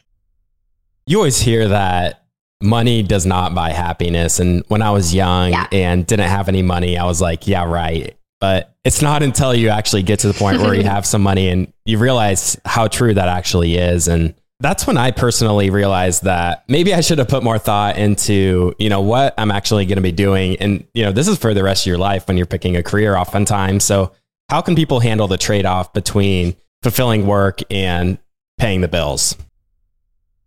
You 1.07 1.19
always 1.19 1.39
hear 1.39 1.69
that 1.69 2.25
money 2.63 3.03
does 3.03 3.27
not 3.27 3.55
buy 3.55 3.71
happiness. 3.71 4.41
And 4.41 4.65
when 4.69 4.83
I 4.83 4.91
was 4.91 5.15
young 5.15 5.53
yeah. 5.53 5.67
and 5.71 6.07
didn't 6.07 6.29
have 6.29 6.49
any 6.49 6.63
money, 6.63 6.97
I 6.97 7.05
was 7.05 7.21
like, 7.21 7.47
yeah, 7.47 7.65
right. 7.65 8.17
But 8.45 8.77
it's 8.85 9.01
not 9.01 9.23
until 9.23 9.55
you 9.55 9.71
actually 9.71 10.03
get 10.03 10.19
to 10.19 10.29
the 10.29 10.35
point 10.35 10.61
where 10.61 10.75
you 10.75 10.83
have 10.97 11.07
some 11.07 11.23
money 11.23 11.49
and 11.49 11.73
you 11.87 11.97
realize 11.97 12.61
how 12.67 12.89
true 12.89 13.15
that 13.15 13.27
actually 13.27 13.77
is. 13.77 14.07
And 14.07 14.35
that's 14.61 14.87
when 14.87 14.99
I 14.99 15.13
personally 15.13 15.71
realized 15.71 16.25
that 16.25 16.63
maybe 16.69 16.93
I 16.93 17.01
should 17.01 17.17
have 17.17 17.29
put 17.29 17.43
more 17.43 17.59
thought 17.59 17.97
into, 17.97 18.75
you 18.79 18.91
know, 18.91 19.01
what 19.01 19.33
I'm 19.39 19.51
actually 19.51 19.87
going 19.87 19.97
to 19.97 20.03
be 20.03 20.13
doing. 20.13 20.57
And, 20.57 20.87
you 20.93 21.05
know, 21.05 21.11
this 21.11 21.27
is 21.27 21.39
for 21.39 21.55
the 21.55 21.65
rest 21.65 21.85
of 21.85 21.87
your 21.87 21.97
life 21.97 22.29
when 22.29 22.37
you're 22.37 22.45
picking 22.45 22.77
a 22.77 22.83
career 22.83 23.17
oftentimes. 23.17 23.83
So 23.83 24.13
how 24.51 24.61
can 24.61 24.77
people 24.77 25.01
handle 25.01 25.27
the 25.27 25.39
trade 25.39 25.65
off 25.65 25.95
between 25.95 26.55
fulfilling 26.83 27.27
work 27.27 27.61
and 27.71 28.19
paying 28.59 28.83
the 28.83 28.89
bills? 28.89 29.39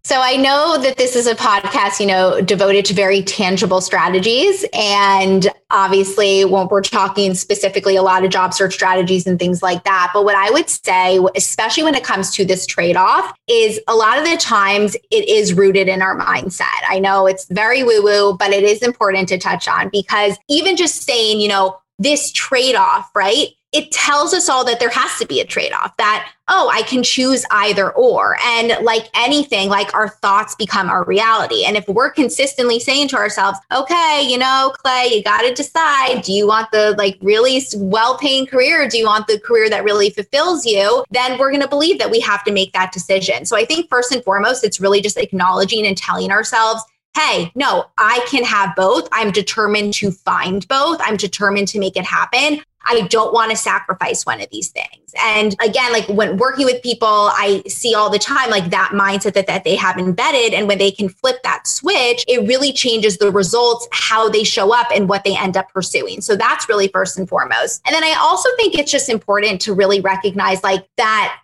So 0.08 0.22
I 0.22 0.38
know 0.38 0.78
that 0.82 0.96
this 0.96 1.18
is 1.18 1.28
a 1.28 1.36
podcast, 1.36 2.00
you 2.00 2.06
know, 2.06 2.40
devoted 2.40 2.86
to 2.86 2.94
very 2.94 3.22
tangible 3.22 3.82
strategies. 3.82 4.64
And 4.72 5.50
obviously, 5.70 6.46
when 6.46 6.70
we're 6.70 6.82
talking 6.82 7.34
specifically 7.34 7.98
a 7.98 8.02
lot 8.02 8.24
of 8.24 8.32
job 8.32 8.54
search 8.54 8.74
strategies 8.74 9.28
and 9.28 9.38
things 9.38 9.62
like 9.62 9.84
that. 9.84 10.12
But 10.14 10.24
what 10.24 10.38
I 10.38 10.50
would 10.50 10.70
say, 10.70 11.20
especially 11.36 11.84
when 11.84 11.94
it 11.94 12.06
comes 12.06 12.34
to 12.36 12.46
this 12.46 12.66
trade 12.66 12.96
off, 12.96 13.38
is 13.50 13.82
a 13.90 13.96
lot 13.96 14.18
of 14.18 14.24
the 14.24 14.38
times 14.38 14.96
it 15.12 15.28
is 15.28 15.54
rooted 15.54 15.90
in 15.90 16.02
our 16.02 16.18
mindset. 16.18 16.86
I 16.88 17.00
know 17.00 17.28
it's 17.28 17.44
very 17.50 17.84
woo 17.84 18.02
woo, 18.02 18.38
but 18.38 18.52
it 18.52 18.64
is 18.64 18.82
important 18.82 19.28
to 19.28 19.38
touch 19.38 19.68
on 19.68 19.90
because 19.90 20.38
even 20.48 20.78
just 20.78 21.04
saying, 21.04 21.42
you 21.42 21.50
know, 21.50 21.82
this 22.00 22.32
trade 22.32 22.76
off, 22.76 23.10
right? 23.14 23.48
It 23.78 23.92
tells 23.92 24.34
us 24.34 24.50
all 24.50 24.66
that 24.66 24.80
there 24.80 24.90
has 24.90 25.20
to 25.20 25.28
be 25.28 25.40
a 25.40 25.46
trade 25.46 25.72
off 25.72 25.96
that, 25.98 26.32
oh, 26.48 26.68
I 26.74 26.82
can 26.82 27.04
choose 27.04 27.46
either 27.52 27.92
or. 27.92 28.36
And 28.44 28.84
like 28.84 29.04
anything, 29.14 29.70
like 29.70 29.94
our 29.94 30.10
thoughts 30.10 30.56
become 30.56 30.90
our 30.90 31.04
reality. 31.04 31.64
And 31.64 31.78
if 31.78 31.88
we're 31.88 32.10
consistently 32.10 32.80
saying 32.80 33.10
to 33.10 33.18
ourselves, 33.18 33.60
okay, 33.72 34.26
you 34.28 34.40
know, 34.40 34.74
Clay, 34.80 35.12
you 35.14 35.24
got 35.24 35.42
to 35.42 35.54
decide 35.54 36.24
do 36.24 36.34
you 36.34 36.48
want 36.48 36.72
the 36.72 36.96
like 36.98 37.20
really 37.22 37.62
well 37.76 38.18
paying 38.18 38.48
career? 38.48 38.84
Or 38.84 38.88
do 38.88 38.98
you 38.98 39.06
want 39.06 39.28
the 39.28 39.40
career 39.40 39.70
that 39.70 39.84
really 39.84 40.10
fulfills 40.10 40.66
you? 40.66 41.06
Then 41.12 41.38
we're 41.38 41.52
going 41.52 41.62
to 41.62 41.68
believe 41.68 42.00
that 42.00 42.10
we 42.10 42.20
have 42.22 42.44
to 42.46 42.52
make 42.52 42.74
that 42.74 42.92
decision. 42.92 43.46
So 43.46 43.56
I 43.56 43.64
think 43.64 43.90
first 43.90 44.12
and 44.12 44.24
foremost, 44.24 44.64
it's 44.64 44.80
really 44.80 45.02
just 45.02 45.18
acknowledging 45.18 45.86
and 45.86 45.96
telling 45.96 46.32
ourselves, 46.32 46.82
hey, 47.16 47.52
no, 47.56 47.86
I 47.98 48.26
can 48.30 48.44
have 48.44 48.76
both. 48.76 49.08
I'm 49.12 49.32
determined 49.32 49.94
to 49.96 50.12
find 50.12 50.68
both. 50.68 51.00
I'm 51.02 51.18
determined 51.18 51.68
to 51.70 51.80
make 51.80 51.98
it 51.98 52.06
happen. 52.06 52.62
I 52.88 53.02
don't 53.10 53.34
want 53.34 53.52
to 53.52 53.58
sacrifice 53.58 54.26
one 54.26 54.42
of 54.42 54.50
these 54.50 54.70
things. 54.70 55.14
And 55.20 55.56
again, 55.64 55.92
like 55.92 56.08
when 56.08 56.38
working 56.38 56.66
with 56.66 56.82
people, 56.82 57.08
I 57.08 57.64
see 57.68 57.94
all 57.94 58.10
the 58.10 58.20
time 58.20 58.50
like 58.50 58.70
that 58.70 58.92
mindset 58.94 59.34
that, 59.34 59.48
that 59.48 59.64
they 59.64 59.76
have 59.76 59.98
embedded. 59.98 60.54
And 60.54 60.68
when 60.68 60.78
they 60.78 60.92
can 60.92 61.10
flip 61.10 61.42
that 61.44 61.68
switch, 61.68 62.24
it 62.28 62.48
really 62.48 62.72
changes 62.72 63.18
the 63.18 63.32
results, 63.32 63.88
how 63.92 64.30
they 64.30 64.44
show 64.44 64.74
up, 64.74 64.88
and 64.94 65.10
what 65.10 65.24
they 65.24 65.36
end 65.36 65.58
up 65.58 65.72
pursuing. 65.74 66.22
So 66.22 66.36
that's 66.36 66.70
really 66.70 66.88
first 66.88 67.18
and 67.18 67.28
foremost. 67.28 67.82
And 67.86 67.94
then 67.94 68.04
I 68.04 68.16
also 68.20 68.50
think 68.58 68.76
it's 68.76 68.92
just 68.92 69.10
important 69.10 69.62
to 69.62 69.74
really 69.74 70.02
recognize 70.02 70.64
like 70.64 70.88
that 70.98 71.40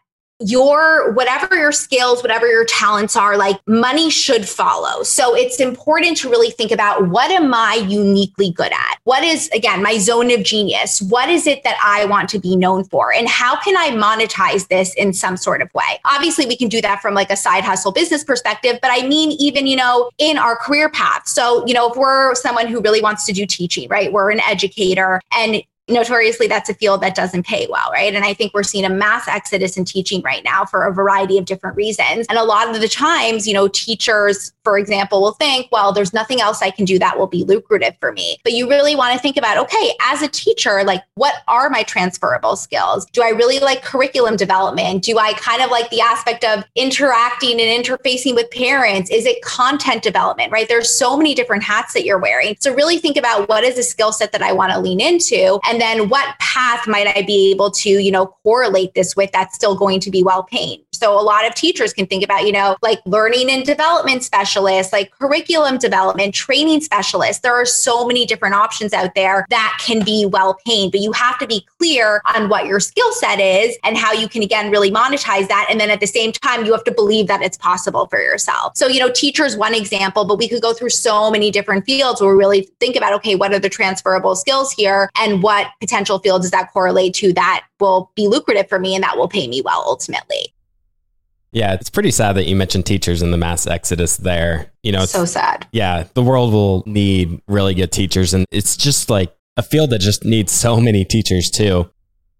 your 0.45 1.11
whatever 1.13 1.55
your 1.55 1.71
skills 1.71 2.21
whatever 2.21 2.47
your 2.47 2.65
talents 2.65 3.15
are 3.15 3.37
like 3.37 3.59
money 3.67 4.09
should 4.09 4.47
follow. 4.47 5.03
So 5.03 5.35
it's 5.35 5.59
important 5.59 6.17
to 6.17 6.29
really 6.29 6.51
think 6.51 6.71
about 6.71 7.09
what 7.09 7.31
am 7.31 7.53
i 7.53 7.75
uniquely 7.75 8.51
good 8.51 8.71
at? 8.71 8.97
What 9.03 9.23
is 9.23 9.49
again 9.49 9.81
my 9.81 9.97
zone 9.97 10.31
of 10.31 10.43
genius? 10.43 11.01
What 11.01 11.29
is 11.29 11.47
it 11.47 11.63
that 11.63 11.77
i 11.83 12.05
want 12.05 12.29
to 12.29 12.39
be 12.39 12.55
known 12.55 12.83
for? 12.85 13.13
And 13.13 13.27
how 13.27 13.59
can 13.59 13.77
i 13.77 13.89
monetize 13.89 14.67
this 14.67 14.93
in 14.95 15.13
some 15.13 15.37
sort 15.37 15.61
of 15.61 15.73
way? 15.73 15.99
Obviously 16.05 16.45
we 16.45 16.57
can 16.57 16.69
do 16.69 16.81
that 16.81 17.01
from 17.01 17.13
like 17.13 17.29
a 17.29 17.37
side 17.37 17.63
hustle 17.63 17.91
business 17.91 18.23
perspective 18.23 18.79
but 18.81 18.91
i 18.91 19.05
mean 19.07 19.31
even 19.39 19.67
you 19.67 19.75
know 19.75 20.09
in 20.17 20.37
our 20.37 20.55
career 20.55 20.89
path. 20.89 21.27
So 21.27 21.65
you 21.65 21.73
know 21.73 21.89
if 21.89 21.97
we're 21.97 22.35
someone 22.35 22.67
who 22.67 22.81
really 22.81 23.01
wants 23.01 23.25
to 23.25 23.33
do 23.33 23.45
teaching 23.45 23.87
right? 23.89 24.11
We're 24.11 24.31
an 24.31 24.39
educator 24.41 25.21
and 25.31 25.63
notoriously 25.89 26.47
that's 26.47 26.69
a 26.69 26.73
field 26.73 27.01
that 27.01 27.15
doesn't 27.15 27.45
pay 27.45 27.67
well, 27.69 27.91
right? 27.91 28.13
And 28.15 28.23
I 28.23 28.33
think 28.33 28.53
we're 28.53 28.63
seeing 28.63 28.85
a 28.85 28.89
mass 28.89 29.27
exodus 29.27 29.75
in 29.75 29.83
teaching 29.83 30.21
right 30.21 30.43
now 30.43 30.63
for 30.63 30.85
a 30.85 30.93
variety 30.93 31.37
of 31.37 31.45
different 31.45 31.75
reasons. 31.75 32.25
And 32.29 32.37
a 32.37 32.43
lot 32.43 32.73
of 32.73 32.79
the 32.79 32.87
times, 32.87 33.47
you 33.47 33.53
know, 33.53 33.67
teachers, 33.67 34.53
for 34.63 34.77
example, 34.77 35.21
will 35.21 35.33
think, 35.33 35.67
well, 35.71 35.91
there's 35.91 36.13
nothing 36.13 36.39
else 36.39 36.61
I 36.61 36.71
can 36.71 36.85
do 36.85 36.97
that 36.99 37.17
will 37.17 37.27
be 37.27 37.43
lucrative 37.43 37.95
for 37.99 38.13
me. 38.13 38.37
But 38.43 38.53
you 38.53 38.69
really 38.69 38.95
want 38.95 39.13
to 39.13 39.19
think 39.19 39.35
about, 39.35 39.57
okay, 39.57 39.93
as 40.01 40.21
a 40.21 40.29
teacher, 40.29 40.83
like 40.85 41.03
what 41.15 41.35
are 41.47 41.69
my 41.69 41.83
transferable 41.83 42.55
skills? 42.55 43.05
Do 43.07 43.21
I 43.21 43.29
really 43.29 43.59
like 43.59 43.83
curriculum 43.83 44.37
development? 44.37 45.03
Do 45.03 45.19
I 45.19 45.33
kind 45.33 45.61
of 45.61 45.69
like 45.69 45.89
the 45.89 46.01
aspect 46.01 46.45
of 46.45 46.63
interacting 46.75 47.59
and 47.59 47.85
interfacing 47.85 48.35
with 48.35 48.49
parents? 48.51 49.11
Is 49.11 49.25
it 49.25 49.41
content 49.41 50.01
development, 50.01 50.51
right? 50.51 50.67
There's 50.67 50.97
so 50.97 51.17
many 51.17 51.35
different 51.35 51.63
hats 51.63 51.93
that 51.93 52.05
you're 52.05 52.19
wearing. 52.19 52.55
So 52.59 52.73
really 52.73 52.99
think 52.99 53.17
about 53.17 53.49
what 53.49 53.65
is 53.65 53.77
a 53.77 53.83
skill 53.83 54.13
set 54.13 54.31
that 54.31 54.41
I 54.41 54.53
want 54.53 54.71
to 54.71 54.79
lean 54.79 55.01
into 55.01 55.59
and 55.72 55.72
then 55.79 56.09
what 56.09 56.37
path 56.39 56.87
might 56.87 57.07
I 57.15 57.21
be 57.23 57.51
able 57.51 57.71
to, 57.71 57.89
you 57.89 58.11
know, 58.11 58.27
correlate 58.43 58.93
this 58.93 59.15
with 59.15 59.31
that's 59.31 59.55
still 59.55 59.75
going 59.75 59.99
to 60.01 60.11
be 60.11 60.23
well 60.23 60.43
paid? 60.43 60.83
So 60.91 61.19
a 61.19 61.21
lot 61.21 61.45
of 61.45 61.53
teachers 61.53 61.91
can 61.91 62.05
think 62.05 62.23
about, 62.23 62.45
you 62.45 62.51
know, 62.51 62.77
like 62.81 62.99
learning 63.05 63.49
and 63.49 63.65
development 63.65 64.23
specialists, 64.23 64.93
like 64.93 65.11
curriculum 65.11 65.77
development, 65.77 66.33
training 66.33 66.81
specialists. 66.81 67.41
There 67.41 67.53
are 67.53 67.65
so 67.65 68.05
many 68.05 68.25
different 68.25 68.55
options 68.55 68.93
out 68.93 69.13
there 69.15 69.45
that 69.49 69.77
can 69.85 70.03
be 70.05 70.25
well 70.25 70.57
paid, 70.65 70.91
but 70.91 71.01
you 71.01 71.11
have 71.11 71.37
to 71.39 71.47
be 71.47 71.65
clear 71.77 72.21
on 72.33 72.47
what 72.47 72.67
your 72.67 72.79
skill 72.79 73.11
set 73.11 73.39
is 73.39 73.77
and 73.83 73.97
how 73.97 74.13
you 74.13 74.29
can 74.29 74.43
again 74.43 74.71
really 74.71 74.91
monetize 74.91 75.47
that. 75.47 75.67
And 75.69 75.79
then 75.79 75.89
at 75.89 75.99
the 75.99 76.07
same 76.07 76.31
time, 76.31 76.65
you 76.65 76.71
have 76.71 76.83
to 76.85 76.91
believe 76.93 77.27
that 77.27 77.41
it's 77.41 77.57
possible 77.57 78.07
for 78.07 78.19
yourself. 78.19 78.77
So, 78.77 78.87
you 78.87 78.99
know, 78.99 79.09
teachers, 79.11 79.57
one 79.57 79.73
example, 79.73 80.25
but 80.25 80.37
we 80.37 80.47
could 80.47 80.61
go 80.61 80.73
through 80.73 80.91
so 80.91 81.29
many 81.29 81.51
different 81.51 81.85
fields 81.85 82.21
where 82.21 82.31
we 82.31 82.37
really 82.37 82.69
think 82.79 82.95
about, 82.95 83.13
okay, 83.13 83.35
what 83.35 83.53
are 83.53 83.59
the 83.59 83.69
transferable 83.69 84.35
skills 84.35 84.71
here 84.71 85.09
and 85.19 85.43
what 85.43 85.62
what 85.63 85.79
potential 85.79 86.19
field 86.19 86.41
does 86.41 86.51
that 86.51 86.71
correlate 86.71 87.13
to 87.15 87.33
that 87.33 87.65
will 87.79 88.11
be 88.15 88.27
lucrative 88.27 88.67
for 88.69 88.79
me 88.79 88.95
and 88.95 89.03
that 89.03 89.17
will 89.17 89.27
pay 89.27 89.47
me 89.47 89.61
well 89.61 89.83
ultimately. 89.85 90.53
Yeah, 91.51 91.73
it's 91.73 91.89
pretty 91.89 92.09
sad 92.09 92.33
that 92.33 92.47
you 92.47 92.55
mentioned 92.55 92.85
teachers 92.85 93.21
in 93.21 93.29
the 93.29 93.37
mass 93.37 93.67
exodus 93.67 94.17
there. 94.17 94.71
You 94.81 94.91
know, 94.91 95.05
so 95.05 95.25
sad. 95.25 95.67
Yeah, 95.71 96.05
the 96.15 96.23
world 96.23 96.51
will 96.51 96.83
need 96.87 97.41
really 97.47 97.75
good 97.75 97.91
teachers. 97.91 98.33
And 98.33 98.45
it's 98.51 98.75
just 98.75 99.09
like 99.09 99.35
a 99.55 99.61
field 99.61 99.91
that 99.91 99.99
just 99.99 100.25
needs 100.25 100.51
so 100.51 100.79
many 100.79 101.05
teachers 101.05 101.51
too. 101.51 101.89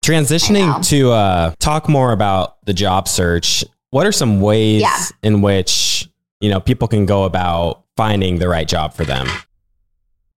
Transitioning 0.04 0.86
to 0.90 1.12
uh, 1.12 1.54
talk 1.60 1.88
more 1.88 2.12
about 2.12 2.58
the 2.66 2.74
job 2.74 3.08
search, 3.08 3.64
what 3.92 4.08
are 4.08 4.12
some 4.12 4.42
ways 4.42 4.82
yeah. 4.82 5.00
in 5.22 5.42
which 5.42 6.10
you 6.44 6.50
know, 6.50 6.60
people 6.60 6.90
can 6.90 7.06
go 7.06 7.24
about 7.24 7.86
finding 7.96 8.38
the 8.40 8.50
right 8.50 8.68
job 8.68 8.94
for 8.94 9.06
them? 9.06 9.30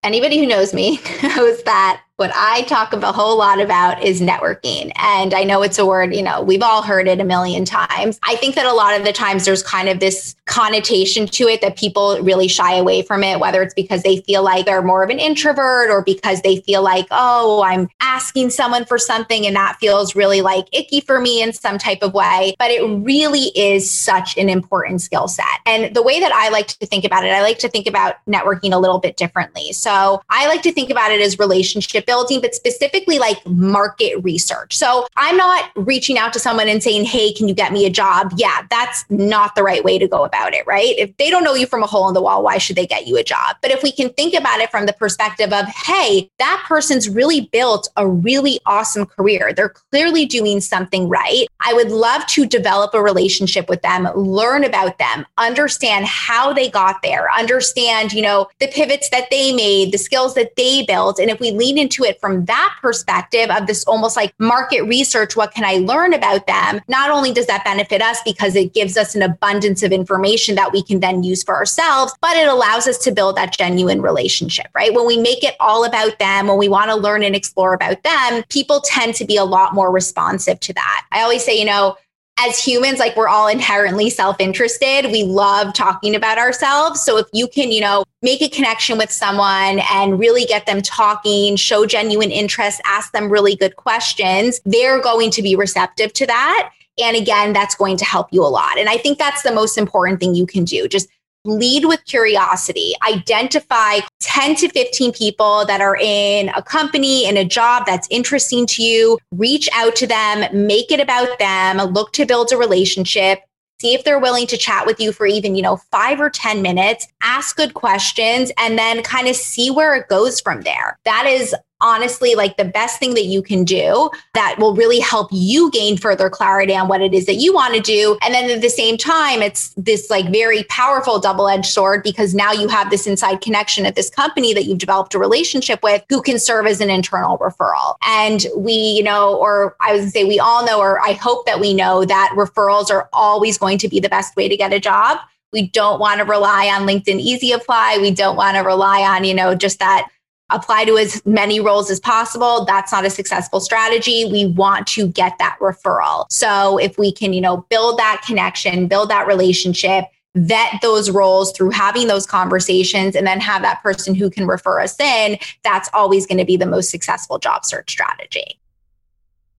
Anybody 0.04 0.38
who 0.38 0.46
knows 0.46 0.72
me 0.72 1.00
knows 1.22 1.64
that 1.64 2.00
what 2.16 2.32
I 2.34 2.62
talk 2.62 2.94
a 2.94 3.12
whole 3.12 3.36
lot 3.36 3.60
about 3.60 4.02
is 4.02 4.22
networking. 4.22 4.90
And 4.96 5.34
I 5.34 5.44
know 5.44 5.62
it's 5.62 5.78
a 5.78 5.84
word, 5.84 6.14
you 6.14 6.22
know, 6.22 6.40
we've 6.40 6.62
all 6.62 6.82
heard 6.82 7.08
it 7.08 7.20
a 7.20 7.24
million 7.24 7.66
times. 7.66 8.18
I 8.22 8.36
think 8.36 8.54
that 8.54 8.64
a 8.64 8.72
lot 8.72 8.98
of 8.98 9.04
the 9.04 9.12
times 9.12 9.44
there's 9.44 9.62
kind 9.62 9.88
of 9.88 10.00
this 10.00 10.34
connotation 10.46 11.26
to 11.26 11.46
it 11.46 11.60
that 11.60 11.76
people 11.76 12.18
really 12.22 12.48
shy 12.48 12.74
away 12.74 13.02
from 13.02 13.22
it, 13.22 13.38
whether 13.38 13.60
it's 13.60 13.74
because 13.74 14.02
they 14.02 14.18
feel 14.22 14.42
like 14.42 14.64
they're 14.64 14.82
more 14.82 15.02
of 15.02 15.10
an 15.10 15.18
introvert 15.18 15.90
or 15.90 16.02
because 16.02 16.40
they 16.40 16.56
feel 16.60 16.82
like, 16.82 17.06
oh, 17.10 17.62
I'm 17.62 17.88
asking 18.00 18.50
someone 18.50 18.86
for 18.86 18.96
something 18.96 19.46
and 19.46 19.54
that 19.54 19.76
feels 19.78 20.16
really 20.16 20.40
like 20.40 20.66
icky 20.72 21.02
for 21.02 21.20
me 21.20 21.42
in 21.42 21.52
some 21.52 21.76
type 21.76 22.02
of 22.02 22.14
way. 22.14 22.54
But 22.58 22.70
it 22.70 22.82
really 22.82 23.50
is 23.54 23.90
such 23.90 24.38
an 24.38 24.48
important 24.48 25.02
skill 25.02 25.28
set. 25.28 25.44
And 25.66 25.94
the 25.94 26.02
way 26.02 26.18
that 26.20 26.32
I 26.32 26.48
like 26.48 26.68
to 26.68 26.86
think 26.86 27.04
about 27.04 27.26
it, 27.26 27.32
I 27.32 27.42
like 27.42 27.58
to 27.58 27.68
think 27.68 27.86
about 27.86 28.14
networking 28.26 28.72
a 28.72 28.78
little 28.78 28.98
bit 28.98 29.18
differently. 29.18 29.72
So 29.72 30.22
I 30.30 30.46
like 30.46 30.62
to 30.62 30.72
think 30.72 30.88
about 30.88 31.10
it 31.10 31.20
as 31.20 31.38
relationship 31.38 32.05
building, 32.06 32.40
but 32.40 32.54
specifically 32.54 33.18
like 33.18 33.44
market 33.46 34.22
research. 34.22 34.76
So 34.76 35.06
I'm 35.16 35.36
not 35.36 35.70
reaching 35.76 36.18
out 36.18 36.32
to 36.34 36.38
someone 36.38 36.68
and 36.68 36.82
saying, 36.82 37.04
Hey, 37.04 37.32
can 37.32 37.48
you 37.48 37.54
get 37.54 37.72
me 37.72 37.86
a 37.86 37.90
job? 37.90 38.32
Yeah, 38.36 38.62
that's 38.70 39.04
not 39.10 39.54
the 39.54 39.62
right 39.62 39.84
way 39.84 39.98
to 39.98 40.08
go 40.08 40.24
about 40.24 40.54
it, 40.54 40.66
right? 40.66 40.94
If 40.98 41.16
they 41.16 41.30
don't 41.30 41.44
know 41.44 41.54
you 41.54 41.66
from 41.66 41.82
a 41.82 41.86
hole 41.86 42.08
in 42.08 42.14
the 42.14 42.22
wall, 42.22 42.42
why 42.42 42.58
should 42.58 42.76
they 42.76 42.86
get 42.86 43.06
you 43.06 43.16
a 43.16 43.24
job? 43.24 43.56
But 43.62 43.70
if 43.70 43.82
we 43.82 43.92
can 43.92 44.10
think 44.10 44.34
about 44.34 44.60
it 44.60 44.70
from 44.70 44.86
the 44.86 44.92
perspective 44.92 45.52
of, 45.52 45.66
Hey, 45.66 46.30
that 46.38 46.64
person's 46.66 47.08
really 47.08 47.42
built 47.52 47.88
a 47.96 48.06
really 48.06 48.60
awesome 48.66 49.06
career. 49.06 49.52
They're 49.52 49.74
clearly 49.90 50.26
doing 50.26 50.60
something 50.60 51.08
right. 51.08 51.46
I 51.60 51.72
would 51.72 51.90
love 51.90 52.26
to 52.26 52.46
develop 52.46 52.94
a 52.94 53.02
relationship 53.02 53.68
with 53.68 53.82
them, 53.82 54.08
learn 54.14 54.64
about 54.64 54.98
them, 54.98 55.26
understand 55.38 56.06
how 56.06 56.52
they 56.52 56.70
got 56.70 57.02
there, 57.02 57.30
understand, 57.32 58.12
you 58.12 58.22
know, 58.22 58.48
the 58.60 58.68
pivots 58.68 59.10
that 59.10 59.28
they 59.30 59.52
made, 59.52 59.92
the 59.92 59.98
skills 59.98 60.34
that 60.34 60.56
they 60.56 60.84
built. 60.84 61.18
And 61.18 61.30
if 61.30 61.40
we 61.40 61.50
lean 61.50 61.78
into 61.78 61.95
it 62.04 62.20
from 62.20 62.44
that 62.46 62.76
perspective 62.80 63.50
of 63.50 63.66
this 63.66 63.84
almost 63.84 64.16
like 64.16 64.32
market 64.38 64.82
research, 64.82 65.36
what 65.36 65.52
can 65.52 65.64
I 65.64 65.74
learn 65.78 66.14
about 66.14 66.46
them? 66.46 66.80
Not 66.88 67.10
only 67.10 67.32
does 67.32 67.46
that 67.46 67.64
benefit 67.64 68.02
us 68.02 68.18
because 68.24 68.56
it 68.56 68.74
gives 68.74 68.96
us 68.96 69.14
an 69.14 69.22
abundance 69.22 69.82
of 69.82 69.92
information 69.92 70.54
that 70.56 70.72
we 70.72 70.82
can 70.82 71.00
then 71.00 71.22
use 71.22 71.42
for 71.42 71.54
ourselves, 71.54 72.14
but 72.20 72.36
it 72.36 72.48
allows 72.48 72.86
us 72.86 72.98
to 72.98 73.12
build 73.12 73.36
that 73.36 73.56
genuine 73.56 74.02
relationship, 74.02 74.66
right? 74.74 74.94
When 74.94 75.06
we 75.06 75.16
make 75.16 75.44
it 75.44 75.54
all 75.60 75.84
about 75.84 76.18
them, 76.18 76.46
when 76.46 76.58
we 76.58 76.68
want 76.68 76.90
to 76.90 76.96
learn 76.96 77.22
and 77.22 77.36
explore 77.36 77.74
about 77.74 78.02
them, 78.02 78.42
people 78.48 78.80
tend 78.80 79.14
to 79.16 79.24
be 79.24 79.36
a 79.36 79.44
lot 79.44 79.74
more 79.74 79.90
responsive 79.90 80.60
to 80.60 80.72
that. 80.74 81.06
I 81.12 81.22
always 81.22 81.44
say, 81.44 81.58
you 81.58 81.64
know, 81.64 81.96
as 82.38 82.62
humans, 82.62 82.98
like 82.98 83.16
we're 83.16 83.28
all 83.28 83.48
inherently 83.48 84.10
self 84.10 84.40
interested. 84.40 85.10
We 85.10 85.24
love 85.24 85.72
talking 85.72 86.14
about 86.14 86.38
ourselves. 86.38 87.02
So 87.02 87.16
if 87.16 87.26
you 87.32 87.48
can, 87.48 87.72
you 87.72 87.80
know, 87.80 88.04
make 88.22 88.42
a 88.42 88.48
connection 88.48 88.98
with 88.98 89.10
someone 89.10 89.80
and 89.90 90.18
really 90.18 90.44
get 90.44 90.66
them 90.66 90.82
talking, 90.82 91.56
show 91.56 91.86
genuine 91.86 92.30
interest, 92.30 92.80
ask 92.84 93.12
them 93.12 93.30
really 93.30 93.56
good 93.56 93.76
questions, 93.76 94.60
they're 94.64 95.00
going 95.00 95.30
to 95.32 95.42
be 95.42 95.56
receptive 95.56 96.12
to 96.14 96.26
that. 96.26 96.70
And 96.98 97.16
again, 97.16 97.52
that's 97.52 97.74
going 97.74 97.96
to 97.98 98.04
help 98.04 98.28
you 98.32 98.42
a 98.42 98.48
lot. 98.48 98.78
And 98.78 98.88
I 98.88 98.96
think 98.96 99.18
that's 99.18 99.42
the 99.42 99.52
most 99.52 99.76
important 99.76 100.18
thing 100.18 100.34
you 100.34 100.46
can 100.46 100.64
do. 100.64 100.88
Just 100.88 101.08
lead 101.46 101.84
with 101.84 102.04
curiosity, 102.04 102.94
identify 103.06 104.00
10 104.20 104.56
to 104.56 104.68
15 104.68 105.12
people 105.12 105.64
that 105.66 105.80
are 105.80 105.96
in 105.96 106.50
a 106.50 106.62
company, 106.62 107.26
in 107.26 107.36
a 107.36 107.44
job 107.44 107.84
that's 107.86 108.08
interesting 108.10 108.66
to 108.66 108.82
you, 108.82 109.18
reach 109.32 109.68
out 109.74 109.96
to 109.96 110.06
them, 110.06 110.66
make 110.66 110.90
it 110.90 111.00
about 111.00 111.38
them, 111.38 111.78
look 111.92 112.12
to 112.12 112.26
build 112.26 112.52
a 112.52 112.56
relationship, 112.56 113.40
see 113.80 113.94
if 113.94 114.04
they're 114.04 114.18
willing 114.18 114.46
to 114.46 114.56
chat 114.56 114.86
with 114.86 115.00
you 115.00 115.12
for 115.12 115.26
even, 115.26 115.54
you 115.54 115.62
know, 115.62 115.76
five 115.76 116.20
or 116.20 116.30
10 116.30 116.62
minutes, 116.62 117.06
ask 117.22 117.56
good 117.56 117.74
questions, 117.74 118.50
and 118.58 118.78
then 118.78 119.02
kind 119.02 119.28
of 119.28 119.36
see 119.36 119.70
where 119.70 119.94
it 119.94 120.08
goes 120.08 120.40
from 120.40 120.62
there. 120.62 120.98
That 121.04 121.26
is 121.26 121.54
honestly 121.80 122.34
like 122.34 122.56
the 122.56 122.64
best 122.64 122.98
thing 122.98 123.14
that 123.14 123.24
you 123.24 123.42
can 123.42 123.64
do 123.64 124.10
that 124.34 124.56
will 124.58 124.74
really 124.74 125.00
help 125.00 125.28
you 125.30 125.70
gain 125.70 125.96
further 125.96 126.30
clarity 126.30 126.74
on 126.74 126.88
what 126.88 127.00
it 127.00 127.12
is 127.12 127.26
that 127.26 127.34
you 127.34 127.52
want 127.52 127.74
to 127.74 127.80
do. 127.80 128.18
And 128.22 128.32
then 128.32 128.50
at 128.50 128.62
the 128.62 128.70
same 128.70 128.96
time, 128.96 129.42
it's 129.42 129.70
this 129.76 130.10
like 130.10 130.30
very 130.32 130.64
powerful 130.64 131.18
double 131.18 131.48
edged 131.48 131.66
sword 131.66 132.02
because 132.02 132.34
now 132.34 132.52
you 132.52 132.68
have 132.68 132.90
this 132.90 133.06
inside 133.06 133.40
connection 133.40 133.86
at 133.86 133.94
this 133.94 134.10
company 134.10 134.54
that 134.54 134.64
you've 134.64 134.78
developed 134.78 135.14
a 135.14 135.18
relationship 135.18 135.82
with 135.82 136.02
who 136.08 136.22
can 136.22 136.38
serve 136.38 136.66
as 136.66 136.80
an 136.80 136.90
internal 136.90 137.38
referral. 137.38 137.96
And 138.06 138.46
we, 138.56 138.72
you 138.72 139.02
know, 139.02 139.36
or 139.36 139.76
I 139.80 139.94
would 139.94 140.10
say 140.10 140.24
we 140.24 140.38
all 140.38 140.64
know, 140.64 140.80
or 140.80 141.00
I 141.00 141.12
hope 141.12 141.46
that 141.46 141.60
we 141.60 141.74
know 141.74 142.04
that 142.04 142.32
referrals 142.36 142.90
are 142.90 143.08
always 143.12 143.58
going 143.58 143.78
to 143.78 143.88
be 143.88 144.00
the 144.00 144.08
best 144.08 144.36
way 144.36 144.48
to 144.48 144.56
get 144.56 144.72
a 144.72 144.80
job. 144.80 145.18
We 145.52 145.68
don't 145.68 146.00
want 146.00 146.18
to 146.18 146.24
rely 146.24 146.66
on 146.66 146.86
LinkedIn 146.86 147.20
Easy 147.20 147.52
Apply. 147.52 147.98
We 148.00 148.10
don't 148.10 148.36
want 148.36 148.56
to 148.56 148.62
rely 148.62 149.02
on, 149.02 149.24
you 149.24 149.32
know, 149.32 149.54
just 149.54 149.78
that 149.78 150.08
apply 150.50 150.84
to 150.84 150.96
as 150.96 151.24
many 151.26 151.60
roles 151.60 151.90
as 151.90 151.98
possible. 152.00 152.64
That's 152.64 152.92
not 152.92 153.04
a 153.04 153.10
successful 153.10 153.60
strategy. 153.60 154.24
We 154.30 154.46
want 154.46 154.86
to 154.88 155.08
get 155.08 155.38
that 155.38 155.58
referral. 155.60 156.26
So 156.30 156.78
if 156.78 156.98
we 156.98 157.12
can 157.12 157.32
you 157.32 157.40
know 157.40 157.58
build 157.68 157.98
that 157.98 158.22
connection 158.26 158.86
build 158.86 159.10
that 159.10 159.26
relationship 159.26 160.04
vet 160.34 160.80
those 160.82 161.10
roles 161.10 161.50
through 161.52 161.70
having 161.70 162.08
those 162.08 162.26
conversations 162.26 163.16
and 163.16 163.26
then 163.26 163.40
have 163.40 163.62
that 163.62 163.82
person 163.82 164.14
who 164.14 164.28
can 164.28 164.46
refer 164.46 164.80
us 164.80 165.00
in 165.00 165.38
that's 165.62 165.88
always 165.94 166.26
going 166.26 166.38
to 166.38 166.44
be 166.44 166.56
the 166.56 166.66
most 166.66 166.90
successful 166.90 167.38
job 167.38 167.64
search 167.64 167.90
strategy. 167.90 168.58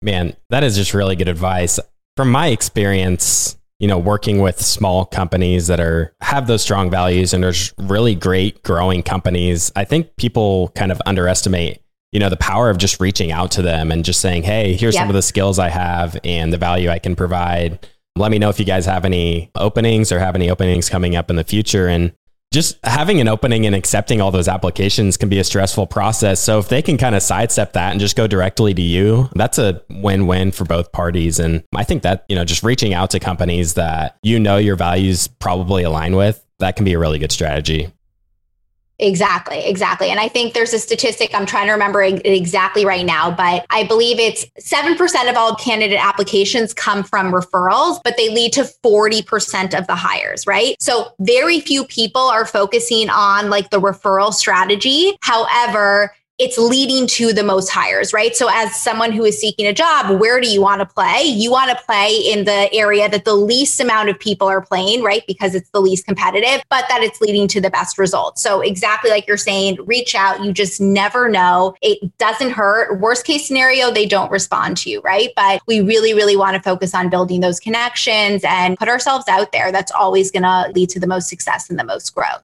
Man 0.02 0.36
that 0.50 0.64
is 0.64 0.76
just 0.76 0.94
really 0.94 1.16
good 1.16 1.28
advice. 1.28 1.80
From 2.16 2.32
my 2.32 2.48
experience 2.48 3.58
you 3.80 3.88
know, 3.88 3.98
working 3.98 4.40
with 4.42 4.60
small 4.62 5.06
companies 5.06 5.68
that 5.68 5.80
are 5.80 6.14
have 6.22 6.48
those 6.48 6.62
strong 6.62 6.90
values 6.90 7.34
and 7.34 7.44
there's 7.44 7.74
really 7.78 8.16
great 8.16 8.64
growing 8.64 9.04
companies. 9.04 9.72
I 9.76 9.86
think 9.86 10.16
people 10.18 10.70
kind 10.76 10.92
of 10.92 11.02
underestimate, 11.06 11.82
you 12.12 12.20
know, 12.20 12.30
the 12.30 12.38
power 12.38 12.70
of 12.70 12.78
just 12.78 13.00
reaching 13.00 13.32
out 13.32 13.52
to 13.52 13.62
them 13.62 13.92
and 13.92 14.04
just 14.04 14.20
saying, 14.20 14.44
"Hey, 14.44 14.74
here's 14.74 14.96
some 14.96 15.10
of 15.10 15.16
the 15.16 15.22
skills 15.22 15.60
I 15.60 15.70
have 15.70 16.18
and 16.24 16.52
the 16.52 16.58
value 16.58 16.90
I 16.90 17.00
can 17.00 17.16
provide." 17.16 17.86
Let 18.16 18.32
me 18.32 18.40
know 18.40 18.50
if 18.50 18.60
you 18.60 18.66
guys 18.66 18.88
have 18.88 19.06
any 19.06 19.52
openings 19.54 20.12
or 20.12 20.18
have 20.18 20.34
any 20.36 20.50
openings 20.50 20.90
coming 20.90 21.16
up 21.16 21.30
in 21.30 21.36
the 21.36 21.44
future 21.44 21.88
and 21.88 22.14
just 22.52 22.78
having 22.84 23.20
an 23.20 23.28
opening 23.28 23.66
and 23.66 23.76
accepting 23.76 24.22
all 24.22 24.32
those 24.32 24.48
applications 24.48 25.18
can 25.18 25.30
be 25.30 25.40
a 25.40 25.44
stressful 25.44 25.88
process. 25.88 26.40
So 26.42 26.60
if 26.60 26.70
they 26.70 26.82
can 26.82 26.98
kind 26.98 27.16
of 27.16 27.22
sidestep 27.22 27.74
that 27.74 27.92
and 27.92 28.00
just 28.00 28.16
go 28.16 28.26
directly 28.26 28.74
to 28.74 28.82
you, 28.82 29.30
that's 29.36 29.58
a 29.58 29.82
win-win 29.90 30.52
for 30.52 30.64
both 30.66 30.92
parties. 30.92 31.40
And 31.40 31.64
I 31.76 31.84
think 31.84 32.04
that, 32.04 32.26
you 32.30 32.36
know, 32.36 32.46
just 32.46 32.64
reaching 32.64 32.94
out 32.94 33.12
to 33.12 33.20
companies 33.20 33.74
that 33.74 34.18
you 34.24 34.40
know 34.40 34.58
your 34.58 34.76
values 34.76 35.28
probably 35.28 35.84
align 35.84 36.16
with, 36.16 36.44
that 36.60 36.76
can 36.76 36.86
be 36.86 36.94
a 36.94 37.00
really 37.00 37.20
good 37.20 37.32
strategy. 37.32 37.92
Exactly, 39.00 39.60
exactly. 39.60 40.10
And 40.10 40.20
I 40.20 40.28
think 40.28 40.56
there's 40.56 40.74
a 40.74 40.80
statistic, 40.80 41.30
I'm 41.36 41.46
trying 41.46 41.68
to 41.68 41.74
remember 41.74 42.02
exactly 42.02 42.84
right 42.84 43.06
now, 43.06 43.30
but 43.30 43.64
I 43.70 43.84
believe 43.84 44.18
it's 44.20 44.46
7% 44.60 45.30
of 45.30 45.38
all 45.38 45.56
candidate 45.56 46.04
applications 46.04 46.74
come 46.74 47.04
from 47.04 47.32
referrals, 47.32 48.00
but 48.04 48.18
they 48.18 48.30
lead 48.30 48.54
to 48.54 48.64
40% 48.84 49.78
of 49.78 49.86
the 49.86 49.94
hires, 49.94 50.48
right? 50.48 50.76
So 50.82 51.12
very 51.20 51.60
few 51.60 51.86
people 51.86 52.24
are 52.24 52.46
focusing 52.46 53.10
on 53.12 53.52
like 53.52 53.70
the 53.70 53.80
referral 53.80 54.34
strategy. 54.34 55.16
However, 55.22 56.16
it's 56.40 56.58
leading 56.58 57.08
to 57.08 57.34
the 57.34 57.44
most 57.44 57.70
hires, 57.70 58.14
right? 58.14 58.36
So, 58.36 58.48
as 58.52 58.80
someone 58.80 59.12
who 59.12 59.26
is 59.26 59.40
seeking 59.40 59.66
a 59.66 59.74
job, 59.74 60.20
where 60.20 60.40
do 60.40 60.48
you 60.48 60.62
want 60.62 60.82
to 60.82 60.86
play? 60.86 61.24
You 61.24 61.52
want 61.52 61.76
to 61.76 61.84
play 61.84 62.12
in 62.12 62.46
the 62.46 62.72
area 62.74 63.10
that 63.10 63.26
the 63.26 63.34
least 63.34 63.80
amount 63.80 64.10
of 64.10 64.20
people 64.20 64.48
are 64.48 64.62
playing, 64.62 65.04
right? 65.04 65.24
Because 65.26 65.56
it's 65.56 65.70
the 65.72 65.82
least 65.82 66.06
competitive, 66.06 66.62
but 66.70 66.86
that 66.90 67.02
it's 67.02 67.20
leading 67.22 67.48
to 67.50 67.62
the 67.62 67.72
best 67.72 67.98
results. 67.98 68.42
So, 68.44 68.62
exactly 68.62 69.10
like 69.10 69.26
you're 69.28 69.36
saying, 69.36 69.78
reach 69.86 70.14
out. 70.14 70.44
You 70.44 70.54
just 70.54 70.80
never 70.80 71.28
know. 71.28 71.76
It 71.82 72.18
doesn't 72.20 72.52
hurt. 72.52 73.00
Worst 73.00 73.26
case 73.26 73.48
scenario, 73.48 73.90
they 73.90 74.06
don't 74.06 74.32
respond 74.32 74.78
to 74.78 74.92
you, 74.92 75.02
right? 75.02 75.30
But 75.36 75.62
we 75.66 75.82
really, 75.82 76.14
really 76.14 76.38
want 76.38 76.56
to 76.56 76.62
focus 76.62 76.94
on 76.94 77.10
building 77.10 77.42
those 77.42 77.60
connections 77.60 78.44
and 78.48 78.78
put 78.78 78.90
ourselves 78.90 79.28
out 79.28 79.52
there. 79.52 79.72
That's 79.72 79.92
always 79.92 80.30
going 80.30 80.44
to 80.44 80.72
lead 80.76 80.90
to 80.90 81.00
the 81.00 81.08
most 81.08 81.30
success 81.30 81.70
and 81.70 81.80
the 81.80 81.84
most 81.84 82.14
growth 82.14 82.44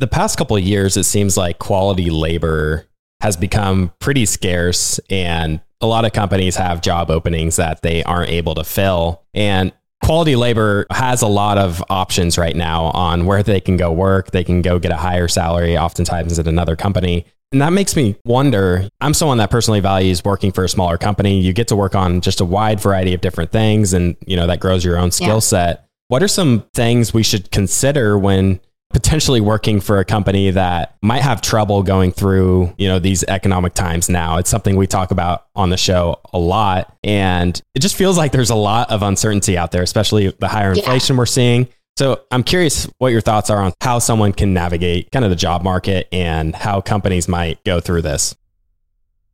the 0.00 0.06
past 0.06 0.38
couple 0.38 0.56
of 0.56 0.62
years, 0.62 0.96
it 0.96 1.04
seems 1.04 1.36
like 1.36 1.58
quality 1.58 2.10
labor 2.10 2.88
has 3.20 3.36
become 3.36 3.92
pretty 3.98 4.24
scarce 4.24 4.98
and 5.10 5.60
a 5.82 5.86
lot 5.86 6.06
of 6.06 6.12
companies 6.12 6.56
have 6.56 6.80
job 6.80 7.10
openings 7.10 7.56
that 7.56 7.82
they 7.82 8.02
aren't 8.04 8.30
able 8.30 8.54
to 8.54 8.64
fill. 8.64 9.22
And 9.34 9.72
quality 10.02 10.36
labor 10.36 10.86
has 10.90 11.20
a 11.20 11.26
lot 11.26 11.58
of 11.58 11.84
options 11.90 12.38
right 12.38 12.56
now 12.56 12.84
on 12.86 13.26
where 13.26 13.42
they 13.42 13.60
can 13.60 13.76
go 13.76 13.92
work. 13.92 14.30
They 14.30 14.42
can 14.42 14.62
go 14.62 14.78
get 14.78 14.90
a 14.90 14.96
higher 14.96 15.28
salary, 15.28 15.76
oftentimes 15.76 16.38
at 16.38 16.46
another 16.46 16.76
company. 16.76 17.26
And 17.52 17.60
that 17.60 17.72
makes 17.72 17.94
me 17.94 18.16
wonder. 18.24 18.88
I'm 19.00 19.12
someone 19.12 19.38
that 19.38 19.50
personally 19.50 19.80
values 19.80 20.24
working 20.24 20.52
for 20.52 20.64
a 20.64 20.68
smaller 20.68 20.96
company. 20.96 21.40
You 21.40 21.52
get 21.52 21.68
to 21.68 21.76
work 21.76 21.94
on 21.94 22.22
just 22.22 22.40
a 22.40 22.44
wide 22.44 22.80
variety 22.80 23.12
of 23.12 23.20
different 23.20 23.52
things 23.52 23.92
and, 23.92 24.16
you 24.26 24.36
know, 24.36 24.46
that 24.46 24.60
grows 24.60 24.84
your 24.84 24.96
own 24.96 25.10
skill 25.10 25.36
yeah. 25.36 25.40
set. 25.40 25.88
What 26.08 26.22
are 26.22 26.28
some 26.28 26.64
things 26.74 27.12
we 27.12 27.22
should 27.22 27.50
consider 27.50 28.18
when 28.18 28.60
potentially 28.92 29.40
working 29.40 29.80
for 29.80 29.98
a 29.98 30.04
company 30.04 30.50
that 30.50 30.96
might 31.00 31.22
have 31.22 31.40
trouble 31.40 31.82
going 31.82 32.10
through, 32.10 32.74
you 32.76 32.88
know, 32.88 32.98
these 32.98 33.22
economic 33.24 33.72
times 33.72 34.08
now. 34.08 34.36
It's 34.36 34.50
something 34.50 34.76
we 34.76 34.86
talk 34.86 35.12
about 35.12 35.46
on 35.54 35.70
the 35.70 35.76
show 35.76 36.20
a 36.32 36.38
lot. 36.38 36.96
And 37.04 37.60
it 37.74 37.80
just 37.80 37.94
feels 37.94 38.18
like 38.18 38.32
there's 38.32 38.50
a 38.50 38.56
lot 38.56 38.90
of 38.90 39.02
uncertainty 39.02 39.56
out 39.56 39.70
there, 39.70 39.82
especially 39.82 40.34
the 40.40 40.48
higher 40.48 40.72
inflation 40.72 41.14
yeah. 41.14 41.18
we're 41.18 41.26
seeing. 41.26 41.68
So 41.96 42.22
I'm 42.30 42.42
curious 42.42 42.88
what 42.98 43.08
your 43.08 43.20
thoughts 43.20 43.48
are 43.50 43.62
on 43.62 43.72
how 43.80 43.98
someone 43.98 44.32
can 44.32 44.54
navigate 44.54 45.10
kind 45.12 45.24
of 45.24 45.30
the 45.30 45.36
job 45.36 45.62
market 45.62 46.08
and 46.10 46.54
how 46.54 46.80
companies 46.80 47.28
might 47.28 47.62
go 47.64 47.78
through 47.78 48.02
this. 48.02 48.34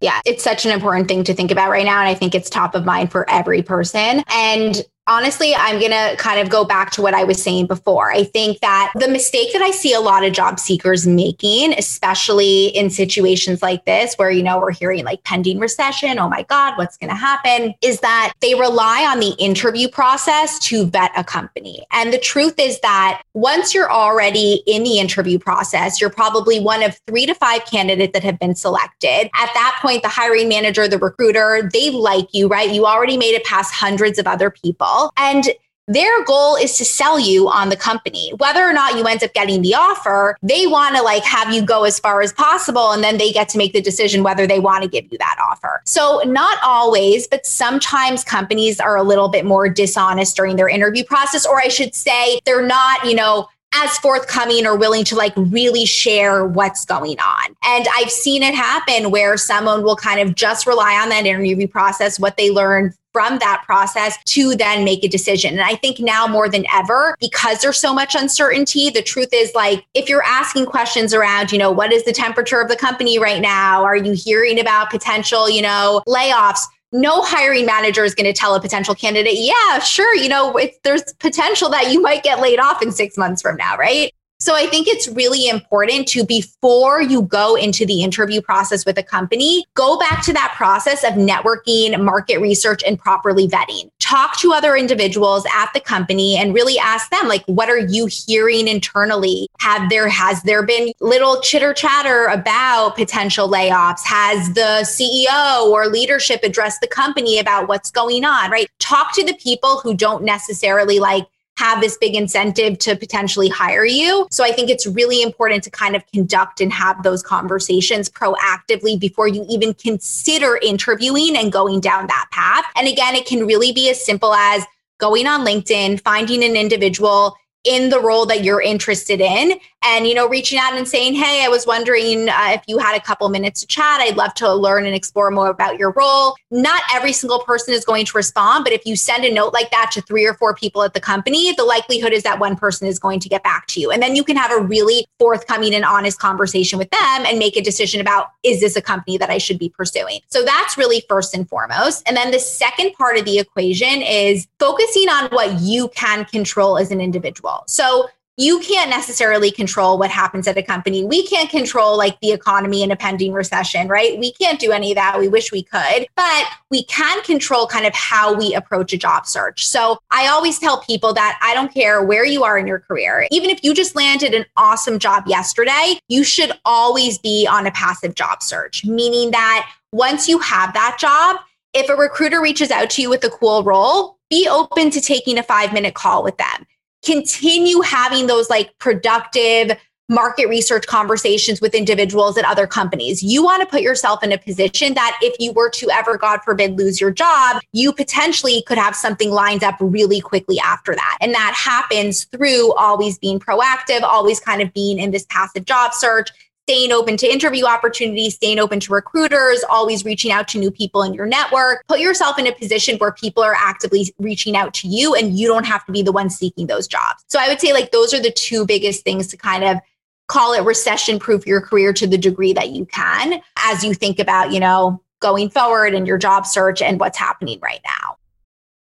Yeah, 0.01 0.21
it's 0.27 0.45
such 0.45 0.67
an 0.67 0.73
important 0.73 1.09
thing 1.09 1.25
to 1.25 1.35
think 1.35 1.51
about 1.51 1.71
right 1.71 1.85
now. 1.85 2.01
And 2.01 2.09
I 2.09 2.15
think 2.15 2.35
it's 2.35 2.51
top 2.51 2.75
of 2.75 2.85
mind 2.85 3.11
for 3.11 3.29
every 3.31 3.63
person. 3.63 4.23
And 4.31 4.85
honestly, 5.07 5.55
I'm 5.55 5.79
going 5.79 5.93
to 5.93 6.17
kind 6.19 6.41
of 6.41 6.49
go 6.49 6.65
back 6.65 6.91
to 6.93 7.03
what 7.03 7.15
I 7.15 7.25
was 7.25 7.43
saying 7.43 7.67
before. 7.67 8.11
I 8.11 8.25
think 8.25 8.61
that 8.61 8.93
the 8.97 9.09
mistake 9.09 9.53
that 9.53 9.63
I 9.63 9.71
see 9.71 9.93
a 9.93 10.01
lot 10.01 10.25
of 10.25 10.33
job 10.33 10.59
seekers 10.59 11.07
making, 11.07 11.75
especially 11.75 12.69
in 12.69 12.91
situations 12.91 13.63
like 13.63 13.85
this, 13.85 14.15
where, 14.17 14.31
you 14.31 14.43
know, 14.43 14.59
we're 14.59 14.73
hearing 14.73 15.05
like 15.05 15.23
pending 15.25 15.59
recession, 15.59 16.19
oh 16.19 16.29
my 16.29 16.43
God, 16.43 16.77
what's 16.77 16.97
going 16.97 17.11
to 17.11 17.17
happen, 17.17 17.75
is 17.83 18.01
that 18.01 18.33
they 18.41 18.55
rely 18.55 19.07
on 19.09 19.21
the 19.21 19.35
interview 19.39 19.89
process 19.89 20.59
to 20.61 20.87
vet 20.87 21.13
a 21.17 21.23
company. 21.23 21.85
And 21.93 22.13
the 22.13 22.19
truth 22.19 22.59
is 22.59 22.81
that 22.81 23.23
once 23.35 23.75
you're 23.75 23.91
already 23.91 24.63
in 24.67 24.83
the 24.83 24.99
interview 24.99 25.39
process, 25.39 26.01
you're 26.01 26.11
probably 26.11 26.59
one 26.59 26.83
of 26.83 26.99
three 27.07 27.27
to 27.27 27.35
five 27.35 27.65
candidates 27.65 28.13
that 28.13 28.25
have 28.25 28.39
been 28.39 28.55
selected. 28.55 29.31
At 29.35 29.51
that 29.55 29.79
point, 29.81 30.03
the 30.03 30.09
hiring 30.09 30.49
manager, 30.49 30.89
the 30.89 30.99
recruiter, 30.99 31.69
they 31.73 31.91
like 31.91 32.33
you, 32.33 32.49
right? 32.49 32.71
You 32.71 32.87
already 32.87 33.17
made 33.17 33.35
it 33.35 33.45
past 33.45 33.73
hundreds 33.73 34.19
of 34.19 34.27
other 34.27 34.51
people. 34.51 34.96
And 35.17 35.49
their 35.89 36.25
goal 36.25 36.57
is 36.57 36.77
to 36.79 36.85
sell 36.85 37.19
you 37.19 37.49
on 37.49 37.69
the 37.69 37.77
company. 37.77 38.33
Whether 38.39 38.61
or 38.61 38.73
not 38.73 38.97
you 38.97 39.05
end 39.05 39.23
up 39.23 39.33
getting 39.35 39.63
the 39.63 39.75
offer, 39.75 40.37
they 40.43 40.67
want 40.67 40.97
to 40.97 41.03
like 41.03 41.23
have 41.23 41.55
you 41.55 41.65
go 41.65 41.85
as 41.85 42.01
far 42.01 42.23
as 42.23 42.33
possible 42.33 42.91
and 42.91 43.05
then 43.05 43.19
they 43.19 43.31
get 43.31 43.49
to 43.51 43.59
make 43.59 43.73
the 43.73 43.81
decision 43.81 44.25
whether 44.25 44.47
they 44.47 44.59
want 44.59 44.83
to 44.83 44.89
give 44.89 45.05
you 45.13 45.19
that 45.19 45.37
offer. 45.41 45.83
So, 45.85 46.23
not 46.27 46.59
always, 46.65 47.29
but 47.29 47.47
sometimes 47.47 48.25
companies 48.25 48.81
are 48.81 48.97
a 48.97 49.05
little 49.05 49.29
bit 49.29 49.45
more 49.45 49.69
dishonest 49.69 50.35
during 50.37 50.57
their 50.57 50.69
interview 50.69 51.05
process 51.05 51.47
or 51.47 51.61
I 51.61 51.69
should 51.69 51.95
say 51.95 52.41
they're 52.45 52.67
not, 52.67 53.05
you 53.05 53.15
know, 53.15 53.49
as 53.75 53.97
forthcoming 53.99 54.67
or 54.67 54.77
willing 54.77 55.05
to 55.05 55.15
like 55.15 55.35
really 55.37 55.85
share 55.85 56.47
what's 56.47 56.85
going 56.85 57.19
on. 57.21 57.55
And 57.65 57.87
I've 57.95 58.11
seen 58.11 58.43
it 58.43 58.55
happen 58.55 59.11
where 59.11 59.37
someone 59.37 59.83
will 59.83 59.97
kind 59.97 60.21
of 60.21 60.35
just 60.35 60.67
rely 60.67 60.95
on 61.01 61.11
that 61.11 61.27
interview 61.27 61.69
process, 61.69 62.19
what 62.19 62.37
they 62.37 62.51
learned 62.51 62.95
from 63.17 63.39
that 63.39 63.63
process 63.65 64.19
to 64.27 64.55
then 64.55 64.85
make 64.85 65.03
a 65.03 65.09
decision. 65.09 65.55
And 65.55 65.63
I 65.63 65.75
think 65.77 66.01
now 66.01 66.27
more 66.27 66.51
than 66.51 66.67
ever, 66.71 67.17
because 67.19 67.63
there's 67.63 67.81
so 67.81 67.95
much 67.95 68.15
uncertainty, 68.15 68.91
the 68.91 69.01
truth 69.01 69.31
is 69.33 69.55
like, 69.55 69.87
if 69.95 70.07
you're 70.07 70.23
asking 70.23 70.67
questions 70.67 71.15
around, 71.15 71.51
you 71.51 71.57
know, 71.57 71.71
what 71.71 71.95
is 71.95 72.05
the 72.05 72.13
temperature 72.13 72.61
of 72.61 72.69
the 72.69 72.77
company 72.77 73.19
right 73.19 73.41
now? 73.41 73.85
Are 73.85 73.97
you 73.97 74.13
hearing 74.13 74.61
about 74.61 74.91
potential, 74.91 75.49
you 75.49 75.63
know, 75.63 76.03
layoffs? 76.07 76.61
no 76.93 77.21
hiring 77.23 77.67
manager 77.67 78.05
is 78.05 78.15
going 78.15 78.33
to 78.33 78.33
tell 78.33 78.55
a 78.55 78.61
potential 78.61 78.95
candidate, 78.95 79.35
yeah, 79.35 79.81
sure, 79.81 80.15
you 80.15 80.29
know, 80.29 80.59
there's 80.85 81.13
potential 81.15 81.69
that 81.69 81.91
you 81.91 82.01
might 82.01 82.23
get 82.23 82.41
laid 82.41 82.61
off 82.61 82.81
in 82.81 82.93
six 82.93 83.19
months 83.19 83.43
from 83.43 83.57
now, 83.57 83.77
right? 83.77 84.13
So 84.39 84.55
I 84.55 84.67
think 84.67 84.87
it's 84.87 85.09
really 85.09 85.49
important 85.49 86.07
to, 86.09 86.25
before 86.25 87.01
you 87.01 87.23
go 87.23 87.55
into 87.55 87.87
the 87.87 88.03
interview 88.03 88.43
process 88.43 88.85
with 88.85 88.99
a 88.99 89.03
company, 89.03 89.65
go 89.75 89.99
back 89.99 90.23
to 90.25 90.33
that 90.35 90.53
process 90.57 91.05
of 91.05 91.15
networking, 91.15 91.99
market 92.05 92.39
research, 92.39 92.83
and 92.87 92.99
properly 92.99 93.49
vetting. 93.49 93.91
Talk 93.99 94.39
to 94.41 94.53
other 94.53 94.77
individuals 94.77 95.47
at 95.55 95.73
the 95.73 95.81
company 95.81 96.37
and 96.37 96.53
really 96.53 96.79
ask 96.79 97.11
them, 97.11 97.29
like, 97.29 97.45
what 97.47 97.71
are 97.71 97.79
you 97.79 98.07
hearing 98.07 98.69
internally? 98.69 99.49
Have 99.61 99.89
there, 99.89 100.09
has 100.09 100.43
there 100.43 100.63
been 100.63 100.93
little 101.01 101.41
chitter 101.41 101.73
chatter 101.73 102.27
about 102.27 102.95
potential 102.95 103.49
layoffs? 103.49 104.05
Has 104.05 104.53
the 104.53 104.85
CEO 104.85 105.67
or 105.71 105.87
leadership 105.87 106.41
addressed 106.43 106.83
the 106.83 106.89
company 106.89 107.39
about 107.39 107.69
what's 107.69 107.91
going 107.91 108.27
on, 108.27 108.51
right? 108.51 108.69
Talk 108.81 109.15
to 109.15 109.25
the 109.25 109.35
people 109.35 109.81
who 109.81 109.95
don't 109.95 110.25
necessarily 110.25 110.99
like 110.99 111.27
have 111.57 111.81
this 111.81 111.97
big 111.97 112.15
incentive 112.15 112.79
to 112.79 112.97
potentially 112.97 113.49
hire 113.49 113.85
you. 113.85 114.27
So 114.31 114.45
I 114.45 114.53
think 114.53 114.71
it's 114.71 114.87
really 114.87 115.23
important 115.23 115.65
to 115.65 115.71
kind 115.71 115.97
of 115.97 116.03
conduct 116.13 116.61
and 116.61 116.73
have 116.73 117.03
those 117.03 117.23
conversations 117.23 118.09
proactively 118.09 118.99
before 118.99 119.29
you 119.29 119.47
even 119.49 119.75
consider 119.75 120.59
interviewing 120.63 121.37
and 121.37 121.51
going 121.51 121.81
down 121.81 122.07
that 122.09 122.27
path. 122.31 122.65
And 122.77 122.87
again, 122.87 123.15
it 123.15 123.27
can 123.27 123.47
really 123.47 123.73
be 123.73 123.89
as 123.91 124.05
simple 124.05 124.35
as 124.35 124.65
going 124.99 125.27
on 125.27 125.47
LinkedIn, 125.47 126.01
finding 126.03 126.45
an 126.45 126.57
individual 126.57 127.37
in 127.65 127.91
the 127.91 128.01
role 128.01 128.27
that 128.27 128.45
you're 128.45 128.63
interested 128.63 129.21
in 129.21 129.59
and 129.87 130.07
you 130.07 130.15
know 130.15 130.29
reaching 130.29 130.59
out 130.59 130.75
and 130.75 130.87
saying 130.87 131.15
hey 131.15 131.45
i 131.45 131.49
was 131.49 131.67
wondering 131.67 132.29
uh, 132.29 132.51
if 132.51 132.63
you 132.67 132.79
had 132.79 132.97
a 132.97 133.01
couple 133.01 133.29
minutes 133.29 133.61
to 133.61 133.67
chat. 133.67 134.01
I'd 134.01 134.17
love 134.17 134.35
to 134.35 134.53
learn 134.53 134.87
and 134.87 134.95
explore 134.95 135.31
more 135.31 135.49
about 135.49 135.79
your 135.79 135.93
role. 135.93 136.35
Not 136.51 136.83
every 136.93 137.13
single 137.13 137.41
person 137.41 137.75
is 137.75 137.85
going 137.85 138.07
to 138.07 138.17
respond 138.17 138.65
but 138.65 138.73
if 138.73 138.85
you 138.87 138.97
send 138.97 139.25
a 139.25 139.33
note 139.33 139.53
like 139.53 139.71
that 139.71 139.91
to 139.93 140.03
three 140.03 140.27
or 140.27 140.35
four 140.35 140.55
people 140.55 140.83
at 140.83 140.95
the 140.95 141.01
company 141.01 141.53
the 141.53 141.65
likelihood 141.65 142.13
is 142.13 142.23
that 142.23 142.39
one 142.39 142.57
person 142.57 142.87
is 142.87 142.99
going 142.99 143.21
to 143.21 143.29
get 143.29 143.43
back 143.43 143.67
to 143.69 143.81
you. 143.81 143.91
And 143.91 144.03
then 144.03 144.17
you 144.17 144.25
can 144.25 144.37
have 144.37 144.53
a 144.53 144.61
really 144.61 145.07
forthcoming 145.19 145.75
and 145.75 145.85
honest 145.85 146.19
conversation 146.19 146.79
with 146.79 146.91
them 146.91 147.27
and 147.27 147.39
make 147.39 147.57
a 147.57 147.63
decision 147.63 148.01
about 148.01 148.31
is 148.43 148.61
this 148.61 148.77
a 148.77 148.83
company 148.83 149.19
that 149.19 149.31
i 149.31 149.39
should 149.39 149.59
be 149.59 149.69
pursuing? 149.69 150.21
So 150.29 150.45
that's 150.45 150.77
really 150.77 151.03
first 151.09 151.35
and 151.35 151.49
foremost. 151.49 152.03
And 152.07 152.17
then 152.17 152.31
the 152.31 152.39
second 152.39 152.93
part 152.95 153.19
of 153.19 153.25
the 153.25 153.39
equation 153.39 154.03
is 154.03 154.47
focusing 154.59 155.09
on 155.09 155.29
what 155.31 155.61
you 155.61 155.89
can 155.95 156.25
control 156.25 156.79
as 156.79 156.91
an 156.91 157.01
individual. 157.01 157.65
So 157.67 158.09
you 158.37 158.61
can't 158.61 158.91
necessarily 158.91 159.51
control 159.51 159.99
what 159.99 160.11
happens 160.11 160.47
at 160.47 160.59
a 160.59 160.63
company. 160.63 161.05
We 161.05 161.27
can't 161.27 161.49
control 161.49 161.97
like 161.97 162.21
the 162.21 162.33
economy 162.33 162.83
in 162.83 162.91
a 162.91 162.97
pending 162.97 163.33
recession, 163.33 163.89
right? 163.89 164.19
We 164.19 164.33
can't 164.33 164.61
do 164.61 164.73
any 164.73 164.93
of 164.93 164.97
that. 164.97 165.19
We 165.19 165.29
wish 165.29 165.51
we 165.51 165.63
could, 165.63 166.07
but 166.17 166.47
we 166.71 166.85
can 166.85 167.23
control 167.23 167.67
kind 167.67 167.87
of 167.87 167.95
how 167.95 168.35
we 168.35 168.55
approach 168.55 168.93
a 168.93 168.99
job 168.99 169.27
search. 169.27 169.67
So 169.67 169.99
I 170.11 170.27
always 170.27 170.59
tell 170.59 170.81
people 170.83 171.15
that 171.15 171.39
I 171.43 171.55
don't 171.55 171.73
care 171.73 172.03
where 172.03 172.27
you 172.27 172.45
are 172.45 172.59
in 172.59 172.67
your 172.67 172.81
career. 172.81 173.27
Even 173.31 173.49
if 173.49 173.65
you 173.65 173.73
just 173.73 173.97
landed 173.97 174.35
an 174.35 174.45
awesome 174.57 174.99
job 174.99 175.25
yesterday, 175.27 175.99
you 176.09 176.23
should 176.23 176.53
always 176.67 177.19
be 177.19 177.47
on 177.51 177.67
a 177.67 177.71
passive 177.71 178.15
job 178.15 178.43
search, 178.43 178.85
meaning 178.85 179.31
that 179.31 179.71
once 179.93 180.29
you 180.29 180.39
have 180.41 180.75
that 180.75 180.99
job, 181.01 181.37
if 181.73 181.89
a 181.89 181.95
recruiter 181.95 182.43
reaches 182.43 182.71
out 182.71 182.91
to 182.91 183.03
you 183.03 183.09
with 183.09 183.25
a 183.25 183.31
cool 183.31 183.63
role, 183.63 184.19
be 184.29 184.47
open 184.49 184.91
to 184.91 185.01
taking 185.01 185.39
a 185.39 185.43
five 185.43 185.73
minute 185.73 185.95
call 185.95 186.23
with 186.23 186.37
them 186.37 186.67
continue 187.05 187.81
having 187.81 188.27
those 188.27 188.51
like 188.51 188.77
productive 188.79 189.77
market 190.09 190.49
research 190.49 190.87
conversations 190.87 191.61
with 191.61 191.75
individuals 191.75 192.39
at 192.39 192.45
other 192.45 192.67
companies. 192.67 193.23
You 193.23 193.43
want 193.43 193.61
to 193.63 193.67
put 193.67 193.83
yourself 193.83 194.23
in 194.23 194.31
a 194.31 194.39
position 194.39 194.95
that 194.95 195.19
if 195.21 195.35
you 195.41 195.53
were 195.53 195.69
to 195.71 195.91
ever, 195.91 196.17
God 196.17 196.41
forbid, 196.45 196.79
lose 196.79 197.01
your 197.01 197.11
job, 197.11 197.61
you 197.73 197.93
potentially 197.93 198.63
could 198.67 198.79
have 198.79 198.95
something 198.95 199.31
lined 199.31 199.65
up 199.65 199.75
really 199.81 200.21
quickly 200.21 200.61
after 200.61 200.95
that. 200.95 201.19
And 201.21 201.35
that 201.35 201.55
happens 201.57 202.25
through 202.25 202.73
always 202.75 203.19
being 203.19 203.41
proactive, 203.41 204.03
always 204.03 204.39
kind 204.39 204.63
of 204.63 204.73
being 204.73 204.99
in 204.99 205.11
this 205.11 205.27
passive 205.29 205.65
job 205.65 205.93
search, 205.93 206.31
staying 206.69 206.91
open 206.91 207.17
to 207.17 207.33
interview 207.33 207.65
opportunities, 207.65 208.35
staying 208.35 208.59
open 208.59 208.81
to 208.81 208.93
recruiters, 208.93 209.63
always 209.71 210.05
reaching 210.05 210.33
out 210.33 210.49
to 210.49 210.59
new 210.59 210.69
people 210.69 211.05
in 211.05 211.15
your 211.15 211.25
network. 211.25 211.87
Put 211.87 212.01
yourself 212.01 212.41
in 212.41 212.47
a 212.49 212.53
position 212.53 212.99
where 212.99 213.13
people 213.13 213.45
are 213.45 213.55
actively 213.55 214.13
reaching 214.19 214.57
out 214.57 214.75
to 214.75 214.89
you 214.89 215.15
and 215.15 215.39
you 215.39 215.47
don't 215.47 215.65
have 215.65 215.87
to 215.87 215.93
be 215.93 216.03
the 216.03 216.11
one 216.11 216.29
seeking 216.29 216.67
those 216.67 216.89
jobs. 216.89 217.25
So 217.29 217.39
I 217.41 217.49
would 217.49 217.61
say 217.61 217.73
like 217.73 217.93
those 217.93 218.13
are 218.13 218.21
the 218.21 218.33
two 218.33 218.67
biggest 218.67 219.05
things 219.05 219.29
to 219.29 219.37
kind 219.37 219.63
of 219.63 219.79
call 220.27 220.55
it 220.55 220.65
recession 220.65 221.21
proof 221.21 221.47
your 221.47 221.61
career 221.61 221.93
to 221.93 222.07
the 222.07 222.19
degree 222.19 222.53
that 222.55 222.71
you 222.71 222.85
can 222.87 223.41
as 223.59 223.85
you 223.85 223.95
think 223.95 224.19
about, 224.19 224.53
you 224.53 224.59
know, 224.59 225.01
going 225.21 225.49
forward 225.49 225.95
in 225.95 226.05
your 226.05 226.19
job 226.19 226.47
search 226.47 226.83
and 226.83 226.99
what's 226.99 227.17
happening 227.17 227.61
right 227.63 227.81
now. 227.85 228.17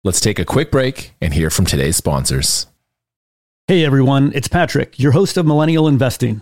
Let's 0.03 0.19
take 0.19 0.39
a 0.39 0.45
quick 0.45 0.71
break 0.71 1.13
and 1.21 1.31
hear 1.31 1.51
from 1.51 1.65
today's 1.65 1.95
sponsors. 1.95 2.65
Hey 3.67 3.85
everyone, 3.85 4.31
it's 4.33 4.47
Patrick, 4.47 4.97
your 4.97 5.11
host 5.11 5.37
of 5.37 5.45
Millennial 5.45 5.87
Investing. 5.87 6.41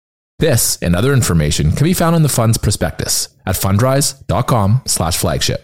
This 0.41 0.79
and 0.81 0.95
other 0.95 1.13
information 1.13 1.71
can 1.71 1.83
be 1.83 1.93
found 1.93 2.15
in 2.15 2.23
the 2.23 2.27
fund's 2.27 2.57
prospectus 2.57 3.29
at 3.45 3.53
fundrise.com 3.53 4.81
slash 4.87 5.15
flagship. 5.15 5.63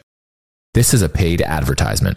This 0.75 0.93
is 0.93 1.01
a 1.01 1.09
paid 1.09 1.41
advertisement. 1.41 2.15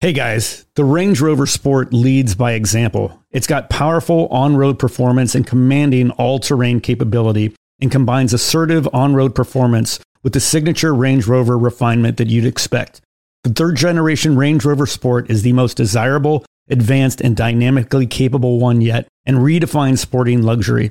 Hey 0.00 0.12
guys, 0.12 0.66
the 0.74 0.82
Range 0.82 1.20
Rover 1.20 1.46
Sport 1.46 1.92
leads 1.92 2.34
by 2.34 2.54
example. 2.54 3.22
It's 3.30 3.46
got 3.46 3.70
powerful 3.70 4.26
on 4.32 4.56
road 4.56 4.80
performance 4.80 5.36
and 5.36 5.46
commanding 5.46 6.10
all 6.10 6.40
terrain 6.40 6.80
capability 6.80 7.54
and 7.80 7.92
combines 7.92 8.34
assertive 8.34 8.88
on 8.92 9.14
road 9.14 9.36
performance 9.36 10.00
with 10.24 10.32
the 10.32 10.40
signature 10.40 10.92
Range 10.92 11.24
Rover 11.24 11.56
refinement 11.56 12.16
that 12.16 12.26
you'd 12.26 12.46
expect. 12.46 13.00
The 13.44 13.50
third 13.50 13.76
generation 13.76 14.36
Range 14.36 14.64
Rover 14.64 14.86
Sport 14.86 15.30
is 15.30 15.42
the 15.42 15.52
most 15.52 15.76
desirable, 15.76 16.44
advanced, 16.68 17.20
and 17.20 17.36
dynamically 17.36 18.08
capable 18.08 18.58
one 18.58 18.80
yet 18.80 19.06
and 19.24 19.36
redefines 19.36 19.98
sporting 19.98 20.42
luxury. 20.42 20.90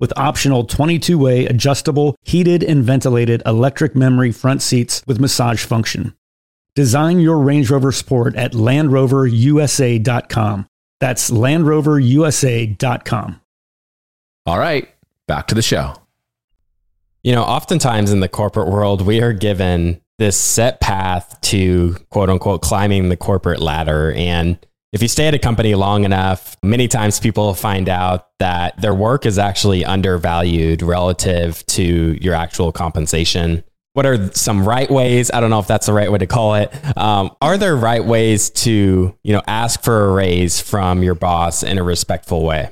with 0.00 0.12
optional 0.16 0.64
22 0.64 1.18
way 1.18 1.44
adjustable, 1.46 2.16
heated, 2.22 2.62
and 2.62 2.84
ventilated 2.84 3.42
electric 3.44 3.96
memory 3.96 4.32
front 4.32 4.62
seats 4.62 5.02
with 5.06 5.20
massage 5.20 5.62
function. 5.64 6.14
Design 6.74 7.18
your 7.18 7.38
Range 7.38 7.70
Rover 7.70 7.92
Sport 7.92 8.36
at 8.36 8.52
LandRoverUSA.com. 8.52 10.66
That's 11.00 11.30
LandRoverUSA.com. 11.30 13.40
All 14.46 14.58
right, 14.58 14.88
back 15.26 15.46
to 15.48 15.54
the 15.54 15.62
show. 15.62 15.94
You 17.22 17.34
know, 17.34 17.42
oftentimes 17.42 18.12
in 18.12 18.20
the 18.20 18.28
corporate 18.28 18.68
world, 18.68 19.02
we 19.02 19.20
are 19.20 19.32
given 19.32 20.00
this 20.18 20.36
set 20.36 20.80
path 20.80 21.40
to 21.42 21.96
quote 22.10 22.30
unquote 22.30 22.62
climbing 22.62 23.08
the 23.08 23.16
corporate 23.16 23.60
ladder. 23.60 24.12
And 24.12 24.58
if 24.92 25.02
you 25.02 25.08
stay 25.08 25.28
at 25.28 25.34
a 25.34 25.38
company 25.38 25.74
long 25.74 26.04
enough, 26.04 26.56
many 26.62 26.88
times 26.88 27.20
people 27.20 27.52
find 27.54 27.88
out 27.88 28.28
that 28.38 28.80
their 28.80 28.94
work 28.94 29.26
is 29.26 29.38
actually 29.38 29.84
undervalued 29.84 30.80
relative 30.80 31.64
to 31.66 32.16
your 32.20 32.34
actual 32.34 32.72
compensation. 32.72 33.64
What 33.92 34.06
are 34.06 34.32
some 34.32 34.66
right 34.66 34.90
ways? 34.90 35.30
I 35.32 35.40
don't 35.40 35.50
know 35.50 35.58
if 35.58 35.66
that's 35.66 35.86
the 35.86 35.92
right 35.92 36.10
way 36.10 36.18
to 36.18 36.26
call 36.26 36.54
it. 36.54 36.72
Um, 36.96 37.34
are 37.42 37.58
there 37.58 37.76
right 37.76 38.04
ways 38.04 38.48
to, 38.50 39.14
you 39.22 39.32
know, 39.32 39.42
ask 39.46 39.82
for 39.82 40.08
a 40.08 40.12
raise 40.12 40.60
from 40.60 41.02
your 41.02 41.14
boss 41.14 41.62
in 41.62 41.78
a 41.78 41.82
respectful 41.82 42.44
way? 42.44 42.70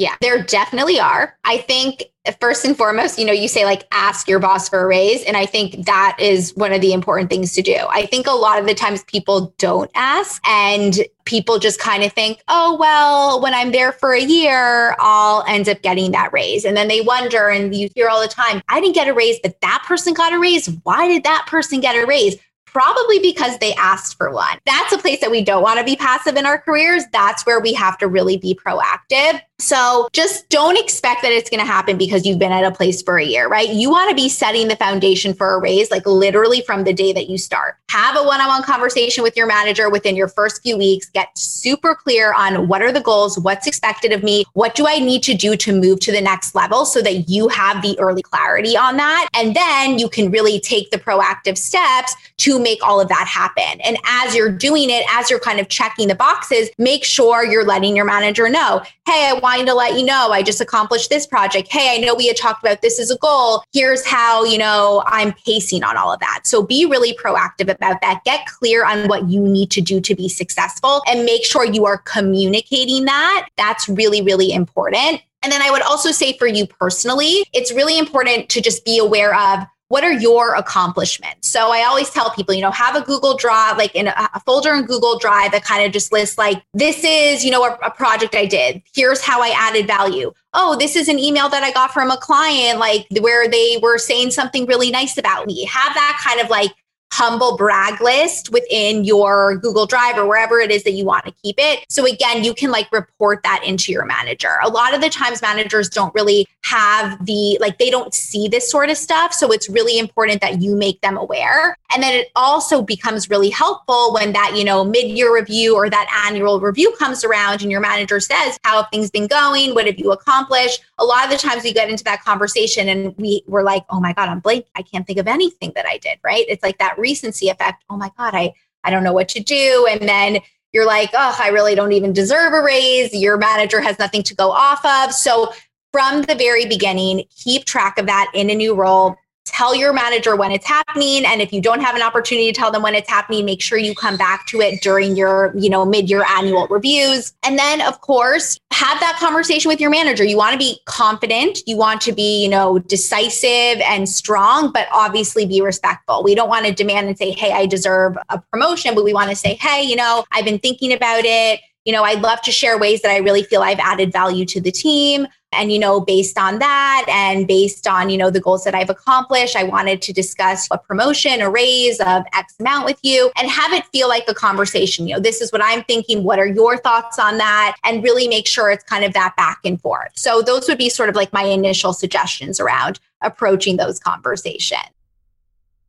Yeah, 0.00 0.16
there 0.22 0.42
definitely 0.42 0.98
are. 0.98 1.36
I 1.44 1.58
think 1.58 2.04
first 2.40 2.64
and 2.64 2.74
foremost, 2.74 3.18
you 3.18 3.24
know, 3.26 3.34
you 3.34 3.48
say 3.48 3.66
like 3.66 3.86
ask 3.92 4.26
your 4.26 4.38
boss 4.38 4.66
for 4.66 4.82
a 4.82 4.86
raise. 4.86 5.22
And 5.24 5.36
I 5.36 5.44
think 5.44 5.84
that 5.84 6.16
is 6.18 6.54
one 6.56 6.72
of 6.72 6.80
the 6.80 6.94
important 6.94 7.28
things 7.28 7.52
to 7.52 7.60
do. 7.60 7.76
I 7.90 8.06
think 8.06 8.26
a 8.26 8.32
lot 8.32 8.58
of 8.58 8.66
the 8.66 8.74
times 8.74 9.04
people 9.04 9.54
don't 9.58 9.90
ask 9.94 10.40
and 10.48 11.00
people 11.26 11.58
just 11.58 11.80
kind 11.80 12.02
of 12.02 12.14
think, 12.14 12.42
oh, 12.48 12.78
well, 12.80 13.42
when 13.42 13.52
I'm 13.52 13.72
there 13.72 13.92
for 13.92 14.14
a 14.14 14.22
year, 14.22 14.96
I'll 15.00 15.44
end 15.46 15.68
up 15.68 15.82
getting 15.82 16.12
that 16.12 16.32
raise. 16.32 16.64
And 16.64 16.78
then 16.78 16.88
they 16.88 17.02
wonder, 17.02 17.50
and 17.50 17.74
you 17.74 17.90
hear 17.94 18.08
all 18.08 18.22
the 18.22 18.28
time, 18.28 18.62
I 18.70 18.80
didn't 18.80 18.94
get 18.94 19.06
a 19.06 19.12
raise, 19.12 19.38
but 19.42 19.60
that 19.60 19.84
person 19.86 20.14
got 20.14 20.32
a 20.32 20.38
raise. 20.38 20.70
Why 20.84 21.08
did 21.08 21.24
that 21.24 21.44
person 21.46 21.78
get 21.78 21.94
a 21.94 22.06
raise? 22.06 22.38
probably 22.72 23.18
because 23.18 23.58
they 23.58 23.74
asked 23.74 24.16
for 24.16 24.30
one. 24.30 24.58
That's 24.64 24.92
a 24.92 24.98
place 24.98 25.20
that 25.20 25.30
we 25.30 25.42
don't 25.42 25.62
want 25.62 25.78
to 25.78 25.84
be 25.84 25.96
passive 25.96 26.36
in 26.36 26.46
our 26.46 26.58
careers. 26.58 27.04
That's 27.12 27.44
where 27.44 27.60
we 27.60 27.72
have 27.74 27.98
to 27.98 28.08
really 28.08 28.36
be 28.36 28.54
proactive. 28.54 29.40
So 29.60 30.08
just 30.12 30.48
don't 30.48 30.78
expect 30.78 31.22
that 31.22 31.32
it's 31.32 31.50
going 31.50 31.60
to 31.60 31.66
happen 31.66 31.98
because 31.98 32.26
you've 32.26 32.38
been 32.38 32.52
at 32.52 32.64
a 32.64 32.70
place 32.70 33.02
for 33.02 33.18
a 33.18 33.24
year, 33.24 33.48
right? 33.48 33.68
You 33.68 33.90
want 33.90 34.08
to 34.10 34.16
be 34.16 34.28
setting 34.28 34.68
the 34.68 34.76
foundation 34.76 35.34
for 35.34 35.54
a 35.54 35.60
raise, 35.60 35.90
like 35.90 36.06
literally 36.06 36.62
from 36.62 36.84
the 36.84 36.92
day 36.92 37.12
that 37.12 37.28
you 37.28 37.38
start. 37.38 37.76
Have 37.90 38.16
a 38.16 38.22
one 38.22 38.40
on 38.40 38.48
one 38.48 38.62
conversation 38.62 39.22
with 39.22 39.36
your 39.36 39.46
manager 39.46 39.90
within 39.90 40.16
your 40.16 40.28
first 40.28 40.62
few 40.62 40.78
weeks. 40.78 41.10
Get 41.10 41.36
super 41.36 41.94
clear 41.94 42.32
on 42.32 42.68
what 42.68 42.82
are 42.82 42.92
the 42.92 43.00
goals, 43.00 43.38
what's 43.38 43.66
expected 43.66 44.12
of 44.12 44.22
me, 44.22 44.44
what 44.54 44.74
do 44.74 44.86
I 44.86 44.98
need 44.98 45.22
to 45.24 45.34
do 45.34 45.56
to 45.56 45.78
move 45.78 46.00
to 46.00 46.12
the 46.12 46.20
next 46.20 46.54
level 46.54 46.84
so 46.84 47.02
that 47.02 47.28
you 47.28 47.48
have 47.48 47.82
the 47.82 47.98
early 47.98 48.22
clarity 48.22 48.76
on 48.76 48.96
that. 48.96 49.28
And 49.34 49.54
then 49.54 49.98
you 49.98 50.08
can 50.08 50.30
really 50.30 50.60
take 50.60 50.90
the 50.90 50.98
proactive 50.98 51.58
steps 51.58 52.14
to 52.38 52.58
make 52.58 52.82
all 52.82 53.00
of 53.00 53.08
that 53.08 53.26
happen. 53.26 53.80
And 53.82 53.98
as 54.06 54.34
you're 54.34 54.52
doing 54.52 54.88
it, 54.88 55.04
as 55.10 55.28
you're 55.28 55.40
kind 55.40 55.60
of 55.60 55.68
checking 55.68 56.08
the 56.08 56.14
boxes, 56.14 56.70
make 56.78 57.04
sure 57.04 57.44
you're 57.44 57.66
letting 57.66 57.96
your 57.96 58.04
manager 58.04 58.48
know, 58.48 58.82
hey, 59.06 59.28
I 59.28 59.38
want 59.42 59.49
to 59.58 59.74
let 59.74 59.98
you 59.98 60.04
know 60.04 60.30
I 60.30 60.42
just 60.42 60.60
accomplished 60.60 61.10
this 61.10 61.26
project. 61.26 61.68
Hey, 61.70 61.94
I 61.94 61.98
know 61.98 62.14
we 62.14 62.26
had 62.26 62.36
talked 62.36 62.62
about 62.62 62.82
this 62.82 62.98
as 62.98 63.10
a 63.10 63.18
goal. 63.18 63.62
Here's 63.72 64.04
how, 64.04 64.44
you 64.44 64.58
know, 64.58 65.02
I'm 65.06 65.32
pacing 65.44 65.84
on 65.84 65.96
all 65.96 66.12
of 66.12 66.20
that. 66.20 66.40
So 66.44 66.62
be 66.62 66.86
really 66.86 67.14
proactive 67.14 67.70
about 67.70 68.00
that. 68.00 68.22
Get 68.24 68.46
clear 68.46 68.84
on 68.84 69.08
what 69.08 69.28
you 69.28 69.40
need 69.40 69.70
to 69.72 69.80
do 69.80 70.00
to 70.00 70.14
be 70.14 70.28
successful 70.28 71.02
and 71.06 71.24
make 71.24 71.44
sure 71.44 71.64
you 71.64 71.86
are 71.86 71.98
communicating 71.98 73.04
that. 73.04 73.48
That's 73.56 73.88
really, 73.88 74.22
really 74.22 74.52
important. 74.52 75.22
And 75.42 75.50
then 75.50 75.62
I 75.62 75.70
would 75.70 75.82
also 75.82 76.10
say 76.10 76.36
for 76.36 76.46
you 76.46 76.66
personally, 76.66 77.44
it's 77.52 77.72
really 77.72 77.98
important 77.98 78.48
to 78.50 78.60
just 78.60 78.84
be 78.84 78.98
aware 78.98 79.34
of 79.34 79.60
what 79.90 80.04
are 80.04 80.12
your 80.12 80.54
accomplishments? 80.54 81.48
So 81.48 81.72
I 81.72 81.82
always 81.82 82.10
tell 82.10 82.30
people, 82.30 82.54
you 82.54 82.60
know, 82.60 82.70
have 82.70 82.94
a 82.94 83.00
Google 83.00 83.36
Drive, 83.36 83.76
like 83.76 83.92
in 83.96 84.06
a, 84.06 84.30
a 84.34 84.38
folder 84.46 84.72
in 84.72 84.84
Google 84.84 85.18
Drive 85.18 85.50
that 85.50 85.64
kind 85.64 85.84
of 85.84 85.90
just 85.90 86.12
lists 86.12 86.38
like, 86.38 86.62
this 86.72 87.02
is, 87.02 87.44
you 87.44 87.50
know, 87.50 87.64
a, 87.64 87.76
a 87.82 87.90
project 87.90 88.36
I 88.36 88.46
did. 88.46 88.82
Here's 88.94 89.20
how 89.20 89.42
I 89.42 89.48
added 89.48 89.88
value. 89.88 90.32
Oh, 90.54 90.76
this 90.76 90.94
is 90.94 91.08
an 91.08 91.18
email 91.18 91.48
that 91.48 91.64
I 91.64 91.72
got 91.72 91.92
from 91.92 92.12
a 92.12 92.16
client, 92.16 92.78
like 92.78 93.08
where 93.20 93.48
they 93.48 93.80
were 93.82 93.98
saying 93.98 94.30
something 94.30 94.64
really 94.66 94.92
nice 94.92 95.18
about 95.18 95.48
me. 95.48 95.64
Have 95.64 95.94
that 95.94 96.22
kind 96.24 96.40
of 96.40 96.48
like 96.50 96.72
humble 97.12 97.56
brag 97.56 98.00
list 98.00 98.50
within 98.50 99.04
your 99.04 99.56
Google 99.56 99.86
Drive 99.86 100.16
or 100.16 100.26
wherever 100.26 100.58
it 100.60 100.70
is 100.70 100.84
that 100.84 100.92
you 100.92 101.04
want 101.04 101.24
to 101.26 101.32
keep 101.42 101.56
it. 101.58 101.84
So 101.88 102.06
again, 102.06 102.44
you 102.44 102.54
can 102.54 102.70
like 102.70 102.90
report 102.92 103.42
that 103.42 103.62
into 103.64 103.92
your 103.92 104.04
manager. 104.04 104.56
A 104.62 104.68
lot 104.68 104.94
of 104.94 105.00
the 105.00 105.10
times 105.10 105.42
managers 105.42 105.88
don't 105.88 106.14
really 106.14 106.46
have 106.62 107.24
the 107.26 107.58
like 107.60 107.78
they 107.78 107.90
don't 107.90 108.14
see 108.14 108.46
this 108.46 108.70
sort 108.70 108.90
of 108.90 108.96
stuff, 108.96 109.32
so 109.32 109.50
it's 109.50 109.68
really 109.68 109.98
important 109.98 110.40
that 110.40 110.60
you 110.62 110.76
make 110.76 111.00
them 111.00 111.16
aware. 111.16 111.76
And 111.92 112.02
then 112.02 112.14
it 112.14 112.28
also 112.36 112.82
becomes 112.82 113.28
really 113.28 113.50
helpful 113.50 114.12
when 114.14 114.32
that, 114.32 114.56
you 114.56 114.64
know, 114.64 114.84
mid-year 114.84 115.34
review 115.34 115.74
or 115.74 115.90
that 115.90 116.24
annual 116.28 116.60
review 116.60 116.94
comes 116.98 117.24
around 117.24 117.62
and 117.62 117.70
your 117.70 117.80
manager 117.80 118.20
says, 118.20 118.58
"How 118.62 118.82
have 118.82 118.90
things 118.92 119.10
been 119.10 119.26
going? 119.26 119.74
What 119.74 119.86
have 119.86 119.98
you 119.98 120.12
accomplished?" 120.12 120.80
A 120.98 121.04
lot 121.04 121.24
of 121.24 121.30
the 121.30 121.38
times 121.38 121.64
we 121.64 121.72
get 121.72 121.90
into 121.90 122.04
that 122.04 122.22
conversation 122.22 122.88
and 122.88 123.14
we 123.18 123.42
we're 123.48 123.64
like, 123.64 123.84
"Oh 123.90 123.98
my 123.98 124.12
god, 124.12 124.28
I'm 124.28 124.38
blank. 124.40 124.66
I 124.76 124.82
can't 124.82 125.06
think 125.06 125.18
of 125.18 125.26
anything 125.26 125.72
that 125.74 125.86
I 125.86 125.98
did." 125.98 126.18
Right? 126.22 126.44
It's 126.48 126.62
like 126.62 126.78
that 126.78 126.96
recency 127.00 127.48
effect. 127.48 127.84
Oh 127.90 127.96
my 127.96 128.10
God, 128.16 128.34
I, 128.34 128.52
I 128.84 128.90
don't 128.90 129.04
know 129.04 129.12
what 129.12 129.28
to 129.30 129.40
do. 129.40 129.88
And 129.90 130.08
then 130.08 130.38
you're 130.72 130.86
like, 130.86 131.10
oh, 131.14 131.36
I 131.38 131.48
really 131.48 131.74
don't 131.74 131.92
even 131.92 132.12
deserve 132.12 132.52
a 132.52 132.62
raise. 132.62 133.12
Your 133.12 133.36
manager 133.36 133.80
has 133.80 133.98
nothing 133.98 134.22
to 134.24 134.34
go 134.34 134.50
off 134.50 134.84
of. 134.84 135.12
So 135.12 135.52
from 135.92 136.22
the 136.22 136.34
very 136.34 136.66
beginning, 136.66 137.24
keep 137.34 137.64
track 137.64 137.98
of 137.98 138.06
that 138.06 138.30
in 138.34 138.50
a 138.50 138.54
new 138.54 138.74
role 138.74 139.16
tell 139.44 139.74
your 139.74 139.92
manager 139.92 140.36
when 140.36 140.52
it's 140.52 140.66
happening 140.66 141.24
and 141.24 141.40
if 141.40 141.52
you 141.52 141.60
don't 141.60 141.80
have 141.80 141.96
an 141.96 142.02
opportunity 142.02 142.52
to 142.52 142.58
tell 142.58 142.70
them 142.70 142.82
when 142.82 142.94
it's 142.94 143.08
happening 143.08 143.44
make 143.44 143.60
sure 143.60 143.78
you 143.78 143.94
come 143.94 144.16
back 144.16 144.46
to 144.46 144.60
it 144.60 144.80
during 144.82 145.16
your 145.16 145.52
you 145.56 145.70
know 145.70 145.84
mid-year 145.84 146.24
annual 146.28 146.66
reviews. 146.68 147.32
And 147.42 147.58
then 147.58 147.80
of 147.80 148.00
course 148.00 148.58
have 148.72 148.98
that 149.00 149.16
conversation 149.18 149.68
with 149.68 149.80
your 149.80 149.90
manager. 149.90 150.24
You 150.24 150.36
want 150.36 150.52
to 150.52 150.58
be 150.58 150.80
confident. 150.86 151.60
You 151.66 151.76
want 151.76 152.00
to 152.02 152.12
be 152.12 152.42
you 152.42 152.48
know 152.48 152.78
decisive 152.78 153.80
and 153.82 154.08
strong 154.08 154.72
but 154.72 154.88
obviously 154.92 155.46
be 155.46 155.60
respectful. 155.60 156.22
We 156.22 156.34
don't 156.34 156.48
want 156.48 156.66
to 156.66 156.72
demand 156.72 157.08
and 157.08 157.16
say 157.16 157.30
hey 157.30 157.52
i 157.52 157.66
deserve 157.66 158.16
a 158.28 158.38
promotion 158.52 158.94
but 158.94 159.04
we 159.04 159.12
want 159.12 159.30
to 159.30 159.36
say 159.36 159.54
hey 159.54 159.82
you 159.82 159.96
know 159.96 160.24
i've 160.32 160.44
been 160.44 160.58
thinking 160.58 160.92
about 160.92 161.24
it 161.24 161.60
you 161.84 161.92
know, 161.92 162.04
I'd 162.04 162.20
love 162.20 162.40
to 162.42 162.52
share 162.52 162.78
ways 162.78 163.02
that 163.02 163.10
I 163.10 163.18
really 163.18 163.42
feel 163.42 163.62
I've 163.62 163.78
added 163.78 164.12
value 164.12 164.44
to 164.46 164.60
the 164.60 164.70
team. 164.70 165.26
And, 165.52 165.72
you 165.72 165.80
know, 165.80 166.00
based 166.00 166.38
on 166.38 166.60
that 166.60 167.06
and 167.08 167.48
based 167.48 167.88
on, 167.88 168.08
you 168.08 168.16
know, 168.16 168.30
the 168.30 168.38
goals 168.38 168.62
that 168.62 168.74
I've 168.74 168.90
accomplished, 168.90 169.56
I 169.56 169.64
wanted 169.64 170.00
to 170.02 170.12
discuss 170.12 170.68
a 170.70 170.78
promotion, 170.78 171.40
a 171.40 171.50
raise 171.50 171.98
of 171.98 172.22
X 172.34 172.54
amount 172.60 172.84
with 172.84 173.00
you 173.02 173.32
and 173.36 173.50
have 173.50 173.72
it 173.72 173.84
feel 173.86 174.08
like 174.08 174.24
a 174.28 174.34
conversation. 174.34 175.08
You 175.08 175.14
know, 175.14 175.20
this 175.20 175.40
is 175.40 175.50
what 175.50 175.60
I'm 175.64 175.82
thinking. 175.84 176.22
What 176.22 176.38
are 176.38 176.46
your 176.46 176.76
thoughts 176.76 177.18
on 177.18 177.38
that? 177.38 177.76
And 177.82 178.04
really 178.04 178.28
make 178.28 178.46
sure 178.46 178.70
it's 178.70 178.84
kind 178.84 179.04
of 179.04 179.12
that 179.14 179.34
back 179.36 179.58
and 179.64 179.80
forth. 179.80 180.12
So 180.14 180.40
those 180.40 180.68
would 180.68 180.78
be 180.78 180.88
sort 180.88 181.08
of 181.08 181.16
like 181.16 181.32
my 181.32 181.42
initial 181.42 181.92
suggestions 181.92 182.60
around 182.60 183.00
approaching 183.20 183.76
those 183.76 183.98
conversations. 183.98 184.82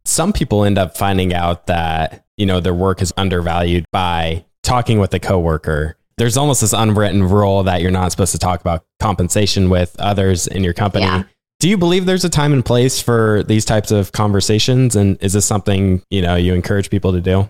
Some 0.05 0.33
people 0.33 0.63
end 0.63 0.79
up 0.79 0.97
finding 0.97 1.35
out 1.35 1.67
that, 1.67 2.25
you 2.35 2.47
know, 2.47 2.59
their 2.61 2.73
work 2.73 3.03
is 3.03 3.13
undervalued 3.15 3.85
by 3.91 4.45
talking 4.63 4.99
with 4.99 5.13
a 5.13 5.19
coworker 5.19 5.97
there's 6.21 6.37
almost 6.37 6.61
this 6.61 6.73
unwritten 6.73 7.23
rule 7.23 7.63
that 7.63 7.81
you're 7.81 7.89
not 7.89 8.11
supposed 8.11 8.31
to 8.31 8.37
talk 8.37 8.61
about 8.61 8.85
compensation 8.99 9.71
with 9.71 9.95
others 9.97 10.45
in 10.45 10.63
your 10.63 10.73
company. 10.73 11.05
Yeah. 11.05 11.23
Do 11.59 11.67
you 11.67 11.79
believe 11.79 12.05
there's 12.05 12.23
a 12.25 12.29
time 12.29 12.53
and 12.53 12.63
place 12.63 13.01
for 13.01 13.41
these 13.43 13.65
types 13.65 13.89
of 13.89 14.11
conversations? 14.11 14.95
And 14.95 15.17
is 15.21 15.33
this 15.33 15.47
something, 15.47 16.03
you 16.11 16.21
know, 16.21 16.35
you 16.35 16.53
encourage 16.53 16.91
people 16.91 17.11
to 17.13 17.21
do? 17.21 17.49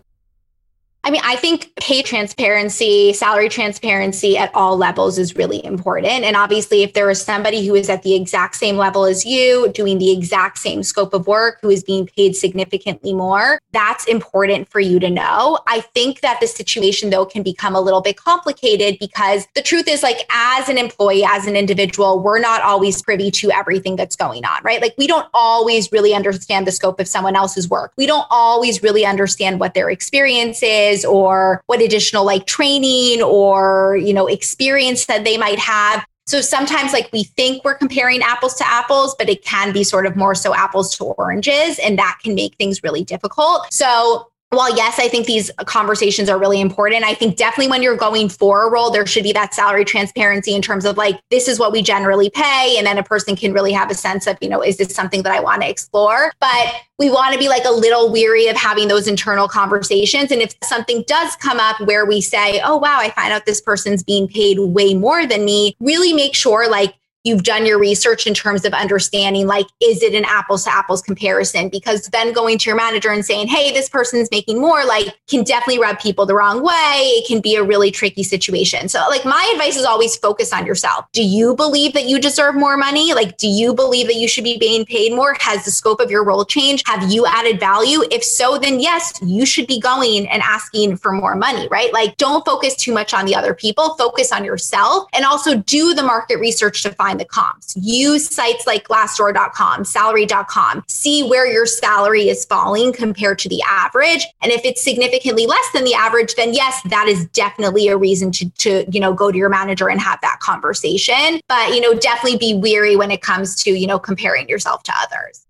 I 1.03 1.09
mean, 1.09 1.21
I 1.23 1.35
think 1.35 1.71
pay 1.77 2.03
transparency, 2.03 3.11
salary 3.13 3.49
transparency 3.49 4.37
at 4.37 4.53
all 4.53 4.77
levels 4.77 5.17
is 5.17 5.35
really 5.35 5.63
important. 5.65 6.23
And 6.23 6.35
obviously, 6.35 6.83
if 6.83 6.93
there 6.93 7.09
is 7.09 7.19
somebody 7.19 7.65
who 7.65 7.73
is 7.73 7.89
at 7.89 8.03
the 8.03 8.13
exact 8.13 8.55
same 8.55 8.77
level 8.77 9.05
as 9.05 9.25
you, 9.25 9.71
doing 9.73 9.97
the 9.97 10.11
exact 10.11 10.59
same 10.59 10.83
scope 10.83 11.15
of 11.15 11.25
work, 11.25 11.57
who 11.61 11.71
is 11.71 11.83
being 11.83 12.05
paid 12.05 12.35
significantly 12.35 13.15
more, 13.15 13.59
that's 13.71 14.05
important 14.05 14.69
for 14.69 14.79
you 14.79 14.99
to 14.99 15.09
know. 15.09 15.57
I 15.67 15.81
think 15.81 16.21
that 16.21 16.39
the 16.39 16.45
situation, 16.45 17.09
though, 17.09 17.25
can 17.25 17.41
become 17.41 17.75
a 17.75 17.81
little 17.81 18.01
bit 18.01 18.17
complicated 18.17 18.97
because 18.99 19.47
the 19.55 19.63
truth 19.63 19.87
is, 19.87 20.03
like, 20.03 20.19
as 20.29 20.69
an 20.69 20.77
employee, 20.77 21.23
as 21.25 21.47
an 21.47 21.55
individual, 21.55 22.21
we're 22.21 22.39
not 22.39 22.61
always 22.61 23.01
privy 23.01 23.31
to 23.31 23.51
everything 23.51 23.95
that's 23.95 24.15
going 24.15 24.45
on, 24.45 24.61
right? 24.63 24.81
Like, 24.81 24.93
we 24.99 25.07
don't 25.07 25.27
always 25.33 25.91
really 25.91 26.13
understand 26.13 26.67
the 26.67 26.71
scope 26.71 26.99
of 26.99 27.07
someone 27.07 27.35
else's 27.35 27.67
work. 27.67 27.91
We 27.97 28.05
don't 28.05 28.27
always 28.29 28.83
really 28.83 29.03
understand 29.03 29.59
what 29.59 29.73
their 29.73 29.89
experience 29.89 30.61
is 30.61 30.90
is 30.91 31.05
or 31.05 31.63
what 31.67 31.81
additional 31.81 32.25
like 32.25 32.45
training 32.45 33.21
or, 33.21 33.97
you 33.97 34.13
know, 34.13 34.27
experience 34.27 35.05
that 35.05 35.23
they 35.23 35.37
might 35.37 35.59
have. 35.59 36.05
So 36.27 36.39
sometimes 36.39 36.93
like 36.93 37.09
we 37.11 37.23
think 37.23 37.63
we're 37.65 37.75
comparing 37.75 38.21
apples 38.21 38.55
to 38.55 38.67
apples, 38.67 39.15
but 39.17 39.27
it 39.27 39.43
can 39.43 39.73
be 39.73 39.83
sort 39.83 40.05
of 40.05 40.15
more 40.15 40.35
so 40.35 40.53
apples 40.53 40.95
to 40.97 41.03
oranges 41.03 41.79
and 41.79 41.97
that 41.97 42.19
can 42.23 42.35
make 42.35 42.55
things 42.55 42.83
really 42.83 43.03
difficult. 43.03 43.67
So 43.73 44.30
while 44.51 44.75
yes, 44.75 44.99
I 44.99 45.07
think 45.07 45.27
these 45.27 45.49
conversations 45.65 46.29
are 46.29 46.37
really 46.37 46.59
important, 46.59 47.05
I 47.05 47.13
think 47.13 47.37
definitely 47.37 47.69
when 47.69 47.81
you're 47.81 47.95
going 47.95 48.27
for 48.27 48.67
a 48.67 48.69
role, 48.69 48.91
there 48.91 49.05
should 49.05 49.23
be 49.23 49.31
that 49.31 49.53
salary 49.53 49.85
transparency 49.85 50.53
in 50.53 50.61
terms 50.61 50.83
of 50.83 50.97
like, 50.97 51.21
this 51.29 51.47
is 51.47 51.57
what 51.57 51.71
we 51.71 51.81
generally 51.81 52.29
pay. 52.29 52.75
And 52.77 52.85
then 52.85 52.97
a 52.97 53.03
person 53.03 53.37
can 53.37 53.53
really 53.53 53.71
have 53.71 53.89
a 53.89 53.93
sense 53.93 54.27
of, 54.27 54.37
you 54.41 54.49
know, 54.49 54.61
is 54.61 54.75
this 54.75 54.93
something 54.93 55.23
that 55.23 55.31
I 55.31 55.39
want 55.39 55.61
to 55.61 55.69
explore? 55.69 56.33
But 56.41 56.73
we 56.99 57.09
want 57.09 57.31
to 57.33 57.39
be 57.39 57.47
like 57.47 57.63
a 57.63 57.71
little 57.71 58.11
weary 58.11 58.47
of 58.47 58.57
having 58.57 58.89
those 58.89 59.07
internal 59.07 59.47
conversations. 59.47 60.31
And 60.31 60.41
if 60.41 60.53
something 60.63 61.05
does 61.07 61.33
come 61.37 61.59
up 61.59 61.79
where 61.81 62.05
we 62.05 62.19
say, 62.19 62.59
oh, 62.61 62.75
wow, 62.75 62.99
I 62.99 63.09
find 63.11 63.31
out 63.31 63.45
this 63.45 63.61
person's 63.61 64.03
being 64.03 64.27
paid 64.27 64.59
way 64.59 64.93
more 64.93 65.25
than 65.25 65.45
me, 65.45 65.77
really 65.79 66.11
make 66.11 66.35
sure 66.35 66.69
like 66.69 66.93
you've 67.23 67.43
done 67.43 67.65
your 67.65 67.79
research 67.79 68.25
in 68.25 68.33
terms 68.33 68.65
of 68.65 68.73
understanding 68.73 69.45
like 69.45 69.67
is 69.81 70.01
it 70.01 70.15
an 70.15 70.25
apples 70.25 70.63
to 70.63 70.73
apples 70.73 71.01
comparison? 71.01 71.69
Because 71.69 72.07
then 72.07 72.33
going 72.33 72.57
to 72.57 72.69
your 72.69 72.75
manager 72.75 73.11
and 73.11 73.25
saying 73.25 73.47
hey 73.47 73.71
this 73.71 73.89
person's 73.89 74.29
making 74.31 74.59
more 74.59 74.85
like 74.85 75.15
can 75.27 75.43
definitely 75.43 75.79
rub 75.79 75.99
people 75.99 76.25
the 76.25 76.33
wrong 76.33 76.63
way. 76.63 77.13
It 77.17 77.27
can 77.27 77.41
be 77.41 77.55
a 77.55 77.63
really 77.63 77.91
tricky 77.91 78.23
situation. 78.23 78.89
So 78.89 78.99
like 79.09 79.25
my 79.25 79.49
advice 79.53 79.77
is 79.77 79.85
always 79.85 80.15
focus 80.15 80.51
on 80.51 80.65
yourself. 80.65 81.05
Do 81.13 81.23
you 81.23 81.55
believe 81.55 81.93
that 81.93 82.05
you 82.05 82.19
deserve 82.19 82.55
more 82.55 82.77
money? 82.77 83.13
Like 83.13 83.37
do 83.37 83.47
you 83.47 83.73
believe 83.73 84.07
that 84.07 84.15
you 84.15 84.27
should 84.27 84.43
be 84.43 84.57
being 84.57 84.85
paid 84.85 85.13
more? 85.13 85.35
Has 85.39 85.65
the 85.65 85.71
scope 85.71 85.99
of 85.99 86.09
your 86.09 86.23
role 86.23 86.45
changed? 86.45 86.87
Have 86.87 87.11
you 87.11 87.25
added 87.25 87.59
value? 87.59 88.03
If 88.11 88.23
so 88.23 88.57
then 88.57 88.79
yes 88.79 89.13
you 89.21 89.45
should 89.45 89.67
be 89.67 89.79
going 89.79 90.27
and 90.27 90.41
asking 90.41 90.97
for 90.97 91.11
more 91.11 91.35
money 91.35 91.67
right? 91.69 91.93
Like 91.93 92.17
don't 92.17 92.45
focus 92.45 92.75
too 92.75 92.93
much 92.93 93.13
on 93.13 93.25
the 93.25 93.35
other 93.35 93.53
people. 93.53 93.95
Focus 93.95 94.31
on 94.31 94.43
yourself 94.43 95.07
and 95.13 95.23
also 95.23 95.57
do 95.57 95.93
the 95.93 96.03
market 96.03 96.39
research 96.39 96.81
to 96.83 96.91
find 96.91 97.10
find 97.11 97.19
the 97.19 97.25
comps. 97.25 97.75
Use 97.75 98.33
sites 98.33 98.65
like 98.65 98.87
glassdoor.com, 98.87 99.85
salary.com, 99.85 100.83
see 100.87 101.23
where 101.23 101.51
your 101.51 101.65
salary 101.65 102.29
is 102.29 102.45
falling 102.45 102.93
compared 102.93 103.39
to 103.39 103.49
the 103.49 103.61
average. 103.67 104.25
And 104.41 104.51
if 104.51 104.63
it's 104.63 104.81
significantly 104.81 105.45
less 105.45 105.71
than 105.73 105.83
the 105.83 105.93
average, 105.93 106.35
then 106.35 106.53
yes, 106.53 106.81
that 106.89 107.07
is 107.07 107.25
definitely 107.27 107.87
a 107.89 107.97
reason 107.97 108.31
to, 108.33 108.49
to 108.49 108.85
you 108.89 108.99
know, 108.99 109.13
go 109.13 109.31
to 109.31 109.37
your 109.37 109.49
manager 109.49 109.89
and 109.89 109.99
have 109.99 110.19
that 110.21 110.39
conversation. 110.39 111.39
But, 111.47 111.73
you 111.73 111.81
know, 111.81 111.93
definitely 111.93 112.37
be 112.37 112.53
weary 112.53 112.95
when 112.95 113.11
it 113.11 113.21
comes 113.21 113.61
to, 113.63 113.71
you 113.71 113.87
know, 113.87 113.99
comparing 113.99 114.47
yourself 114.47 114.83
to 114.83 114.93
others. 115.01 115.45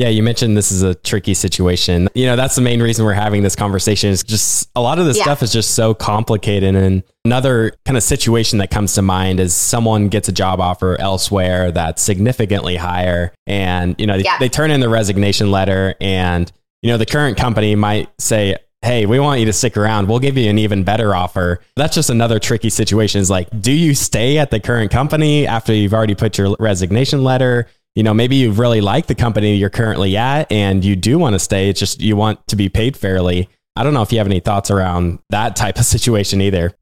Yeah, 0.00 0.08
you 0.08 0.22
mentioned 0.22 0.56
this 0.56 0.72
is 0.72 0.82
a 0.82 0.94
tricky 0.94 1.34
situation. 1.34 2.08
You 2.14 2.24
know, 2.24 2.34
that's 2.34 2.54
the 2.54 2.62
main 2.62 2.80
reason 2.80 3.04
we're 3.04 3.12
having 3.12 3.42
this 3.42 3.54
conversation 3.54 4.08
is 4.08 4.24
just 4.24 4.70
a 4.74 4.80
lot 4.80 4.98
of 4.98 5.04
this 5.04 5.18
yeah. 5.18 5.24
stuff 5.24 5.42
is 5.42 5.52
just 5.52 5.74
so 5.74 5.92
complicated. 5.92 6.74
And 6.74 7.02
another 7.26 7.74
kind 7.84 7.98
of 7.98 8.02
situation 8.02 8.60
that 8.60 8.70
comes 8.70 8.94
to 8.94 9.02
mind 9.02 9.40
is 9.40 9.52
someone 9.52 10.08
gets 10.08 10.26
a 10.26 10.32
job 10.32 10.58
offer 10.58 10.98
elsewhere 10.98 11.70
that's 11.70 12.00
significantly 12.00 12.76
higher. 12.76 13.34
And, 13.46 13.94
you 13.98 14.06
know, 14.06 14.14
yeah. 14.14 14.38
they, 14.38 14.46
they 14.46 14.48
turn 14.48 14.70
in 14.70 14.80
the 14.80 14.88
resignation 14.88 15.50
letter 15.50 15.94
and, 16.00 16.50
you 16.80 16.90
know, 16.90 16.96
the 16.96 17.04
current 17.04 17.36
company 17.36 17.74
might 17.74 18.08
say, 18.18 18.56
hey, 18.80 19.04
we 19.04 19.20
want 19.20 19.40
you 19.40 19.44
to 19.44 19.52
stick 19.52 19.76
around. 19.76 20.08
We'll 20.08 20.18
give 20.18 20.38
you 20.38 20.48
an 20.48 20.58
even 20.58 20.82
better 20.82 21.14
offer. 21.14 21.60
That's 21.76 21.94
just 21.94 22.08
another 22.08 22.38
tricky 22.38 22.70
situation. 22.70 23.20
Is 23.20 23.28
like, 23.28 23.48
do 23.60 23.72
you 23.72 23.94
stay 23.94 24.38
at 24.38 24.50
the 24.50 24.60
current 24.60 24.90
company 24.90 25.46
after 25.46 25.74
you've 25.74 25.92
already 25.92 26.14
put 26.14 26.38
your 26.38 26.56
resignation 26.58 27.22
letter? 27.22 27.66
You 27.94 28.02
know, 28.02 28.14
maybe 28.14 28.36
you 28.36 28.52
really 28.52 28.80
like 28.80 29.06
the 29.06 29.14
company 29.14 29.56
you're 29.56 29.70
currently 29.70 30.16
at 30.16 30.50
and 30.50 30.84
you 30.84 30.96
do 30.96 31.18
want 31.18 31.34
to 31.34 31.38
stay. 31.38 31.68
It's 31.68 31.80
just 31.80 32.00
you 32.00 32.16
want 32.16 32.46
to 32.48 32.56
be 32.56 32.68
paid 32.68 32.96
fairly. 32.96 33.48
I 33.76 33.82
don't 33.82 33.94
know 33.94 34.02
if 34.02 34.12
you 34.12 34.18
have 34.18 34.26
any 34.26 34.40
thoughts 34.40 34.70
around 34.70 35.18
that 35.30 35.56
type 35.56 35.78
of 35.78 35.84
situation 35.86 36.40
either. 36.40 36.72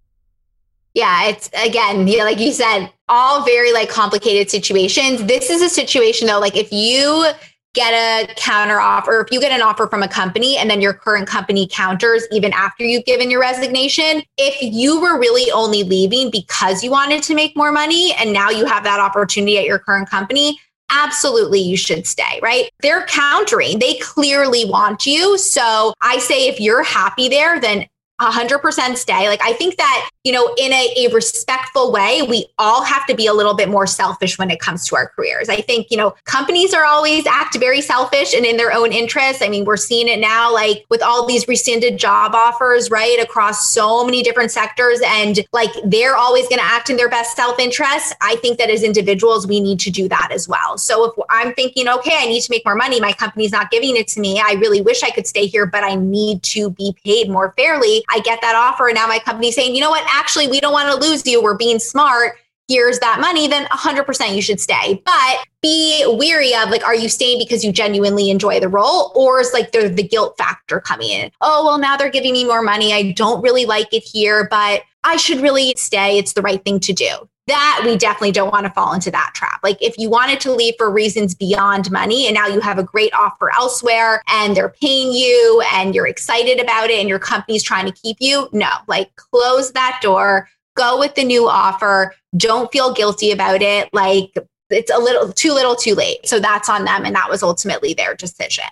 Yeah, 0.94 1.28
it's 1.28 1.48
again, 1.54 2.08
yeah, 2.08 2.24
like 2.24 2.40
you 2.40 2.52
said, 2.52 2.90
all 3.08 3.44
very 3.44 3.72
like 3.72 3.88
complicated 3.88 4.50
situations. 4.50 5.24
This 5.24 5.48
is 5.48 5.62
a 5.62 5.68
situation 5.68 6.26
though, 6.26 6.40
like 6.40 6.56
if 6.56 6.72
you 6.72 7.30
get 7.74 7.92
a 7.92 8.34
counter 8.34 8.80
offer, 8.80 9.20
if 9.20 9.30
you 9.30 9.40
get 9.40 9.52
an 9.52 9.62
offer 9.62 9.86
from 9.86 10.02
a 10.02 10.08
company 10.08 10.56
and 10.56 10.68
then 10.68 10.80
your 10.80 10.92
current 10.92 11.28
company 11.28 11.68
counters 11.70 12.26
even 12.32 12.52
after 12.52 12.82
you've 12.82 13.04
given 13.04 13.30
your 13.30 13.40
resignation, 13.40 14.22
if 14.38 14.56
you 14.60 15.00
were 15.00 15.18
really 15.18 15.50
only 15.52 15.84
leaving 15.84 16.30
because 16.30 16.82
you 16.82 16.90
wanted 16.90 17.22
to 17.22 17.34
make 17.34 17.56
more 17.56 17.70
money 17.70 18.12
and 18.18 18.32
now 18.32 18.50
you 18.50 18.64
have 18.64 18.82
that 18.84 18.98
opportunity 18.98 19.58
at 19.58 19.64
your 19.64 19.78
current 19.78 20.10
company, 20.10 20.58
absolutely 20.90 21.60
you 21.60 21.76
should 21.76 22.06
stay, 22.06 22.40
right? 22.42 22.70
They're 22.80 23.06
countering. 23.06 23.78
They 23.78 23.98
clearly 23.98 24.64
want 24.64 25.06
you. 25.06 25.38
So 25.38 25.92
I 26.00 26.18
say 26.18 26.48
if 26.48 26.60
you're 26.60 26.82
happy 26.82 27.28
there, 27.28 27.60
then 27.60 27.86
100% 28.20 28.96
stay. 28.96 29.28
Like, 29.28 29.40
I 29.42 29.52
think 29.52 29.76
that, 29.76 30.10
you 30.24 30.32
know, 30.32 30.52
in 30.58 30.72
a, 30.72 31.06
a, 31.06 31.12
respectful 31.12 31.92
way, 31.92 32.22
we 32.22 32.46
all 32.58 32.82
have 32.82 33.06
to 33.06 33.14
be 33.14 33.26
a 33.26 33.32
little 33.32 33.54
bit 33.54 33.68
more 33.68 33.86
selfish 33.86 34.38
when 34.38 34.50
it 34.50 34.58
comes 34.58 34.86
to 34.88 34.96
our 34.96 35.08
careers. 35.08 35.48
I 35.48 35.60
think, 35.60 35.86
you 35.90 35.96
know, 35.96 36.14
companies 36.24 36.74
are 36.74 36.84
always 36.84 37.26
act 37.26 37.56
very 37.58 37.80
selfish 37.80 38.34
and 38.34 38.44
in 38.44 38.56
their 38.56 38.72
own 38.72 38.92
interests. 38.92 39.40
I 39.40 39.48
mean, 39.48 39.64
we're 39.64 39.76
seeing 39.76 40.08
it 40.08 40.18
now, 40.18 40.52
like 40.52 40.84
with 40.90 41.00
all 41.00 41.26
these 41.26 41.46
rescinded 41.46 41.96
job 41.96 42.34
offers, 42.34 42.90
right, 42.90 43.20
across 43.22 43.70
so 43.70 44.04
many 44.04 44.22
different 44.24 44.50
sectors. 44.50 45.00
And 45.06 45.40
like, 45.52 45.70
they're 45.84 46.16
always 46.16 46.48
going 46.48 46.58
to 46.58 46.66
act 46.66 46.90
in 46.90 46.96
their 46.96 47.08
best 47.08 47.36
self 47.36 47.58
interest. 47.60 48.16
I 48.20 48.36
think 48.36 48.58
that 48.58 48.68
as 48.68 48.82
individuals, 48.82 49.46
we 49.46 49.60
need 49.60 49.78
to 49.80 49.90
do 49.90 50.08
that 50.08 50.30
as 50.32 50.48
well. 50.48 50.76
So 50.76 51.04
if 51.04 51.12
I'm 51.30 51.54
thinking, 51.54 51.88
okay, 51.88 52.18
I 52.18 52.26
need 52.26 52.40
to 52.42 52.50
make 52.50 52.64
more 52.64 52.74
money, 52.74 53.00
my 53.00 53.12
company's 53.12 53.52
not 53.52 53.70
giving 53.70 53.96
it 53.96 54.08
to 54.08 54.20
me. 54.20 54.42
I 54.44 54.54
really 54.54 54.80
wish 54.80 55.04
I 55.04 55.10
could 55.10 55.26
stay 55.26 55.46
here, 55.46 55.66
but 55.66 55.84
I 55.84 55.94
need 55.94 56.42
to 56.44 56.70
be 56.70 56.96
paid 57.04 57.30
more 57.30 57.54
fairly 57.56 58.04
I 58.10 58.20
get 58.20 58.40
that 58.40 58.54
offer 58.54 58.88
and 58.88 58.94
now 58.94 59.06
my 59.06 59.18
company's 59.18 59.54
saying, 59.54 59.74
you 59.74 59.80
know 59.80 59.90
what, 59.90 60.04
actually, 60.08 60.48
we 60.48 60.60
don't 60.60 60.72
want 60.72 60.90
to 60.90 61.08
lose 61.08 61.26
you. 61.26 61.42
We're 61.42 61.56
being 61.56 61.78
smart. 61.78 62.36
Here's 62.68 62.98
that 62.98 63.18
money, 63.18 63.48
then 63.48 63.64
100% 63.66 64.36
you 64.36 64.42
should 64.42 64.60
stay. 64.60 65.02
But 65.04 65.38
be 65.62 66.04
weary 66.18 66.54
of 66.54 66.68
like, 66.68 66.84
are 66.84 66.94
you 66.94 67.08
staying 67.08 67.38
because 67.38 67.64
you 67.64 67.72
genuinely 67.72 68.28
enjoy 68.28 68.60
the 68.60 68.68
role? 68.68 69.10
Or 69.14 69.40
is 69.40 69.54
like 69.54 69.72
the, 69.72 69.88
the 69.88 70.02
guilt 70.02 70.36
factor 70.36 70.78
coming 70.78 71.08
in? 71.08 71.30
Oh, 71.40 71.64
well, 71.64 71.78
now 71.78 71.96
they're 71.96 72.10
giving 72.10 72.34
me 72.34 72.44
more 72.44 72.62
money. 72.62 72.92
I 72.92 73.12
don't 73.12 73.42
really 73.42 73.64
like 73.64 73.94
it 73.94 74.02
here, 74.02 74.48
but 74.50 74.82
I 75.02 75.16
should 75.16 75.40
really 75.40 75.72
stay. 75.78 76.18
It's 76.18 76.34
the 76.34 76.42
right 76.42 76.62
thing 76.62 76.78
to 76.80 76.92
do 76.92 77.28
that 77.48 77.82
we 77.84 77.96
definitely 77.96 78.32
don't 78.32 78.52
want 78.52 78.66
to 78.66 78.72
fall 78.72 78.92
into 78.92 79.10
that 79.10 79.32
trap. 79.34 79.60
Like 79.62 79.82
if 79.82 79.98
you 79.98 80.08
wanted 80.08 80.40
to 80.40 80.52
leave 80.52 80.74
for 80.78 80.90
reasons 80.90 81.34
beyond 81.34 81.90
money 81.90 82.26
and 82.26 82.34
now 82.34 82.46
you 82.46 82.60
have 82.60 82.78
a 82.78 82.82
great 82.82 83.12
offer 83.14 83.52
elsewhere 83.52 84.22
and 84.28 84.56
they're 84.56 84.68
paying 84.68 85.12
you 85.12 85.62
and 85.72 85.94
you're 85.94 86.06
excited 86.06 86.60
about 86.60 86.90
it 86.90 86.98
and 86.98 87.08
your 87.08 87.18
company's 87.18 87.62
trying 87.62 87.86
to 87.86 87.92
keep 87.92 88.18
you, 88.20 88.48
no, 88.52 88.70
like 88.86 89.14
close 89.16 89.72
that 89.72 89.98
door, 90.02 90.48
go 90.76 90.98
with 90.98 91.14
the 91.14 91.24
new 91.24 91.48
offer. 91.48 92.14
Don't 92.36 92.70
feel 92.70 92.92
guilty 92.92 93.32
about 93.32 93.62
it. 93.62 93.88
Like 93.92 94.34
it's 94.70 94.90
a 94.90 94.98
little 94.98 95.32
too 95.32 95.52
little 95.52 95.74
too 95.74 95.94
late. 95.94 96.28
So 96.28 96.40
that's 96.40 96.68
on 96.68 96.84
them. 96.84 97.04
And 97.04 97.14
that 97.14 97.28
was 97.28 97.42
ultimately 97.42 97.94
their 97.94 98.14
decision. 98.14 98.64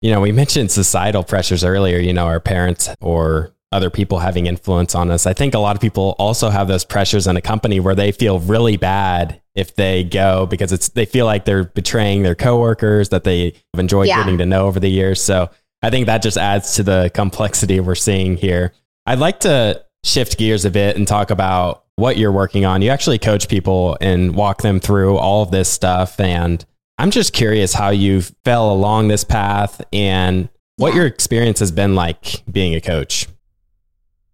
You 0.00 0.12
know, 0.12 0.20
we 0.20 0.32
mentioned 0.32 0.70
societal 0.70 1.24
pressures 1.24 1.64
earlier, 1.64 1.98
you 1.98 2.12
know, 2.12 2.26
our 2.26 2.40
parents 2.40 2.88
or 3.00 3.52
other 3.70 3.90
people 3.90 4.18
having 4.18 4.46
influence 4.46 4.94
on 4.94 5.10
us. 5.10 5.26
I 5.26 5.34
think 5.34 5.54
a 5.54 5.58
lot 5.58 5.76
of 5.76 5.82
people 5.82 6.14
also 6.18 6.48
have 6.48 6.68
those 6.68 6.84
pressures 6.84 7.26
in 7.26 7.36
a 7.36 7.42
company 7.42 7.80
where 7.80 7.94
they 7.94 8.12
feel 8.12 8.38
really 8.40 8.76
bad 8.76 9.40
if 9.54 9.74
they 9.74 10.04
go 10.04 10.46
because 10.46 10.72
it's 10.72 10.88
they 10.90 11.04
feel 11.04 11.26
like 11.26 11.44
they're 11.44 11.64
betraying 11.64 12.22
their 12.22 12.34
coworkers 12.34 13.10
that 13.10 13.24
they 13.24 13.52
have 13.74 13.80
enjoyed 13.80 14.08
yeah. 14.08 14.18
getting 14.18 14.38
to 14.38 14.46
know 14.46 14.66
over 14.66 14.80
the 14.80 14.88
years. 14.88 15.22
So 15.22 15.50
I 15.82 15.90
think 15.90 16.06
that 16.06 16.22
just 16.22 16.38
adds 16.38 16.76
to 16.76 16.82
the 16.82 17.10
complexity 17.12 17.78
we're 17.80 17.94
seeing 17.94 18.36
here. 18.36 18.72
I'd 19.04 19.18
like 19.18 19.40
to 19.40 19.84
shift 20.04 20.38
gears 20.38 20.64
a 20.64 20.70
bit 20.70 20.96
and 20.96 21.06
talk 21.06 21.30
about 21.30 21.84
what 21.96 22.16
you're 22.16 22.32
working 22.32 22.64
on. 22.64 22.80
You 22.80 22.90
actually 22.90 23.18
coach 23.18 23.48
people 23.48 23.98
and 24.00 24.34
walk 24.34 24.62
them 24.62 24.80
through 24.80 25.18
all 25.18 25.42
of 25.42 25.50
this 25.50 25.68
stuff 25.68 26.18
and 26.20 26.64
I'm 27.00 27.12
just 27.12 27.32
curious 27.32 27.74
how 27.74 27.90
you 27.90 28.22
fell 28.44 28.72
along 28.72 29.06
this 29.06 29.22
path 29.22 29.80
and 29.92 30.48
what 30.76 30.94
your 30.94 31.06
experience 31.06 31.60
has 31.60 31.70
been 31.70 31.94
like 31.94 32.42
being 32.50 32.74
a 32.74 32.80
coach. 32.80 33.28